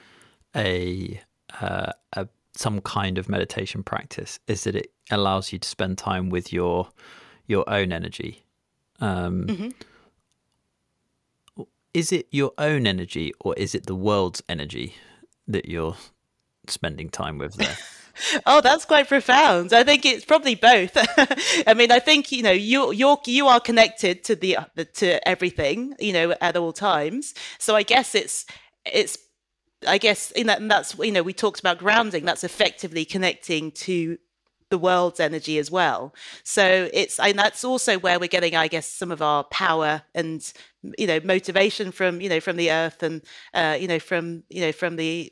a, 0.56 1.22
uh, 1.62 1.94
a 2.14 2.28
some 2.54 2.82
kind 2.82 3.18
of 3.18 3.30
meditation 3.30 3.84
practice 3.84 4.40
is 4.48 4.64
that 4.66 4.76
it 4.76 4.92
allows 5.12 5.54
you 5.54 5.60
to 5.60 5.68
spend 5.68 5.98
time 5.98 6.30
with 6.30 6.52
your 6.52 6.90
your 7.48 7.68
own 7.70 7.92
energy. 7.92 8.44
Um, 9.00 9.48
mm-hmm. 9.48 11.64
Is 11.94 12.12
it 12.12 12.28
your 12.32 12.52
own 12.58 12.86
energy 12.86 13.34
or 13.40 13.56
is 13.56 13.74
it 13.74 13.88
the 13.88 13.96
world's 13.96 14.44
energy 14.48 14.96
that 15.48 15.68
you're 15.68 15.98
spending 16.68 17.10
time 17.10 17.38
with 17.38 17.56
there? 17.56 17.78
oh, 18.46 18.62
that's 18.62 18.86
quite 18.86 19.08
profound. 19.08 19.74
I 19.74 19.84
think 19.84 20.06
it's 20.06 20.26
probably 20.26 20.56
both. 20.56 20.92
I 21.68 21.74
mean, 21.74 21.92
I 21.92 22.00
think 22.00 22.32
you 22.32 22.44
know 22.44 22.52
you 22.52 22.92
you're 22.92 23.18
you 23.26 23.48
are 23.48 23.60
connected 23.60 24.24
to 24.26 24.36
the 24.36 24.58
to 24.96 25.28
everything 25.28 25.96
you 26.00 26.14
know 26.14 26.36
at 26.42 26.58
all 26.58 26.74
times. 26.74 27.34
So 27.58 27.76
I 27.76 27.84
guess 27.84 28.16
it's 28.16 28.46
it's 28.86 29.18
I 29.88 29.98
guess 29.98 30.32
in 30.32 30.48
that 30.48 30.62
and 30.62 30.70
that's 30.70 30.98
you 30.98 31.12
know 31.12 31.24
we 31.24 31.34
talked 31.34 31.60
about 31.60 31.80
grounding. 31.80 32.26
That's 32.26 32.44
effectively 32.44 33.06
connecting 33.06 33.72
to 33.72 34.18
the 34.70 34.78
world's 34.78 35.20
energy 35.20 35.58
as 35.58 35.72
well. 35.72 36.14
So 36.44 36.90
it's 36.94 37.20
and 37.20 37.38
that's 37.38 37.64
also 37.64 37.98
where 37.98 38.20
we're 38.20 38.28
getting, 38.28 38.56
I 38.56 38.68
guess, 38.68 38.86
some 38.86 39.12
of 39.12 39.22
our 39.22 39.44
power 39.46 40.04
and 40.14 40.42
you 40.98 41.08
know 41.08 41.20
motivation 41.24 41.92
from 41.92 42.22
you 42.22 42.30
know 42.30 42.40
from 42.40 42.56
the 42.56 42.72
earth 42.72 43.04
and 43.04 43.22
uh, 43.54 43.78
you 43.80 43.88
know 43.88 44.00
from 44.00 44.44
you 44.50 44.62
know 44.62 44.72
from 44.72 44.96
the 44.96 45.32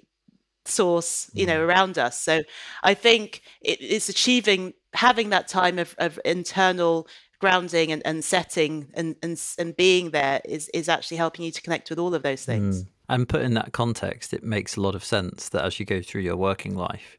source 0.67 1.29
you 1.33 1.45
know 1.45 1.59
mm. 1.59 1.67
around 1.67 1.97
us. 1.97 2.19
So 2.19 2.43
I 2.83 2.93
think 2.93 3.41
it, 3.61 3.79
it's 3.81 4.09
achieving 4.09 4.73
having 4.93 5.29
that 5.29 5.47
time 5.47 5.79
of, 5.79 5.95
of 5.97 6.19
internal 6.25 7.07
grounding 7.39 7.91
and, 7.91 8.01
and 8.05 8.23
setting 8.23 8.87
and, 8.93 9.15
and 9.21 9.39
and 9.59 9.75
being 9.75 10.11
there 10.11 10.41
is 10.45 10.69
is 10.69 10.89
actually 10.89 11.17
helping 11.17 11.45
you 11.45 11.51
to 11.51 11.61
connect 11.61 11.89
with 11.89 11.99
all 11.99 12.13
of 12.13 12.23
those 12.23 12.45
things. 12.45 12.83
Mm. 12.83 12.87
And 13.09 13.29
put 13.29 13.41
in 13.41 13.53
that 13.53 13.71
context, 13.71 14.33
it 14.33 14.43
makes 14.43 14.75
a 14.75 14.81
lot 14.81 14.93
of 14.93 15.03
sense 15.03 15.47
that 15.49 15.63
as 15.63 15.79
you 15.79 15.85
go 15.85 16.01
through 16.01 16.21
your 16.21 16.35
working 16.35 16.75
life, 16.75 17.17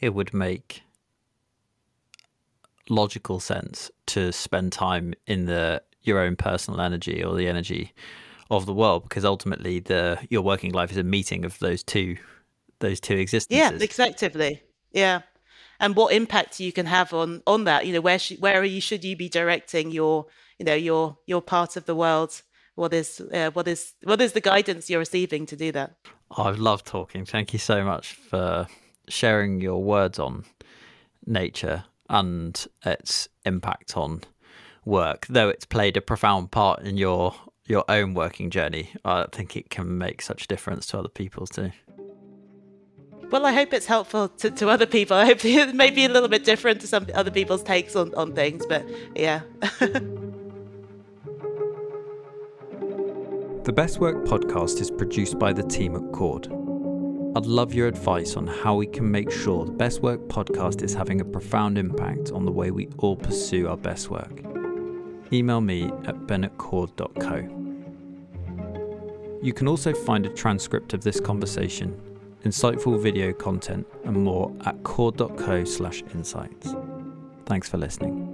it 0.00 0.12
would 0.12 0.34
make 0.34 0.82
logical 2.88 3.38
sense 3.38 3.90
to 4.06 4.32
spend 4.32 4.72
time 4.72 5.14
in 5.26 5.44
the 5.44 5.82
your 6.02 6.18
own 6.18 6.36
personal 6.36 6.80
energy 6.80 7.22
or 7.22 7.36
the 7.36 7.46
energy 7.46 7.92
of 8.50 8.66
the 8.66 8.72
world 8.72 9.02
because 9.02 9.24
ultimately 9.24 9.78
the 9.78 10.18
your 10.30 10.42
working 10.42 10.72
life 10.72 10.90
is 10.90 10.96
a 10.96 11.02
meeting 11.02 11.44
of 11.44 11.58
those 11.58 11.82
two 11.82 12.16
those 12.80 13.00
two 13.00 13.16
existences. 13.16 13.58
Yeah, 13.58 13.84
effectively. 13.84 14.62
Yeah. 14.92 15.22
And 15.80 15.94
what 15.94 16.12
impact 16.12 16.60
you 16.60 16.72
can 16.72 16.86
have 16.86 17.12
on 17.12 17.42
on 17.46 17.64
that 17.64 17.86
you 17.86 17.92
know 17.92 18.00
where 18.00 18.18
sh- 18.18 18.38
where 18.40 18.64
you 18.64 18.80
should 18.80 19.04
you 19.04 19.16
be 19.16 19.28
directing 19.28 19.90
your 19.90 20.26
you 20.58 20.64
know 20.64 20.74
your 20.74 21.18
your 21.26 21.40
part 21.40 21.76
of 21.76 21.86
the 21.86 21.94
world? 21.94 22.42
What 22.74 22.92
is 22.92 23.20
uh, 23.32 23.50
what 23.52 23.68
is 23.68 23.94
what 24.02 24.20
is 24.20 24.32
the 24.32 24.40
guidance 24.40 24.90
you're 24.90 24.98
receiving 24.98 25.46
to 25.46 25.56
do 25.56 25.70
that? 25.72 25.94
I've 26.36 26.58
loved 26.58 26.86
talking. 26.86 27.24
Thank 27.24 27.52
you 27.52 27.58
so 27.58 27.84
much 27.84 28.12
for 28.12 28.66
sharing 29.08 29.60
your 29.60 29.82
words 29.82 30.18
on 30.18 30.44
nature 31.26 31.84
and 32.10 32.66
its 32.84 33.28
impact 33.44 33.96
on 33.96 34.22
work 34.84 35.26
though 35.28 35.48
it's 35.48 35.66
played 35.66 35.96
a 35.96 36.00
profound 36.00 36.50
part 36.50 36.80
in 36.80 36.96
your 36.96 37.34
your 37.66 37.84
own 37.88 38.14
working 38.14 38.50
journey. 38.50 38.90
I 39.04 39.26
think 39.30 39.56
it 39.56 39.70
can 39.70 39.98
make 39.98 40.22
such 40.22 40.44
a 40.44 40.46
difference 40.48 40.86
to 40.86 40.98
other 40.98 41.08
people 41.08 41.46
too 41.46 41.70
well, 43.30 43.44
I 43.44 43.52
hope 43.52 43.72
it's 43.74 43.86
helpful 43.86 44.28
to, 44.28 44.50
to 44.50 44.68
other 44.68 44.86
people. 44.86 45.16
I 45.16 45.26
hope 45.26 45.44
it 45.44 45.74
may 45.74 45.90
be 45.90 46.04
a 46.04 46.08
little 46.08 46.28
bit 46.28 46.44
different 46.44 46.80
to 46.80 46.86
some 46.86 47.06
other 47.14 47.30
people's 47.30 47.62
takes 47.62 47.94
on, 47.94 48.14
on 48.14 48.34
things, 48.34 48.64
but 48.66 48.86
yeah. 49.14 49.40
the 53.64 53.72
Best 53.74 53.98
Work 53.98 54.24
podcast 54.24 54.80
is 54.80 54.90
produced 54.90 55.38
by 55.38 55.52
the 55.52 55.62
team 55.62 55.94
at 55.94 56.12
Cord. 56.12 56.46
I'd 57.36 57.44
love 57.44 57.74
your 57.74 57.86
advice 57.86 58.36
on 58.36 58.46
how 58.46 58.74
we 58.74 58.86
can 58.86 59.10
make 59.10 59.30
sure 59.30 59.66
the 59.66 59.72
Best 59.72 60.00
Work 60.00 60.20
podcast 60.28 60.82
is 60.82 60.94
having 60.94 61.20
a 61.20 61.24
profound 61.24 61.76
impact 61.76 62.32
on 62.32 62.46
the 62.46 62.52
way 62.52 62.70
we 62.70 62.88
all 62.96 63.16
pursue 63.16 63.68
our 63.68 63.76
best 63.76 64.08
work. 64.08 64.42
Email 65.32 65.60
me 65.60 65.92
at 66.06 66.26
ben@cord.co. 66.26 67.54
You 69.42 69.52
can 69.52 69.68
also 69.68 69.92
find 69.92 70.24
a 70.24 70.30
transcript 70.30 70.94
of 70.94 71.04
this 71.04 71.20
conversation 71.20 72.00
insightful 72.44 73.00
video 73.00 73.32
content, 73.32 73.86
and 74.04 74.16
more 74.22 74.52
at 74.64 74.82
cord.co/slash-insights. 74.84 76.74
Thanks 77.46 77.68
for 77.68 77.78
listening. 77.78 78.27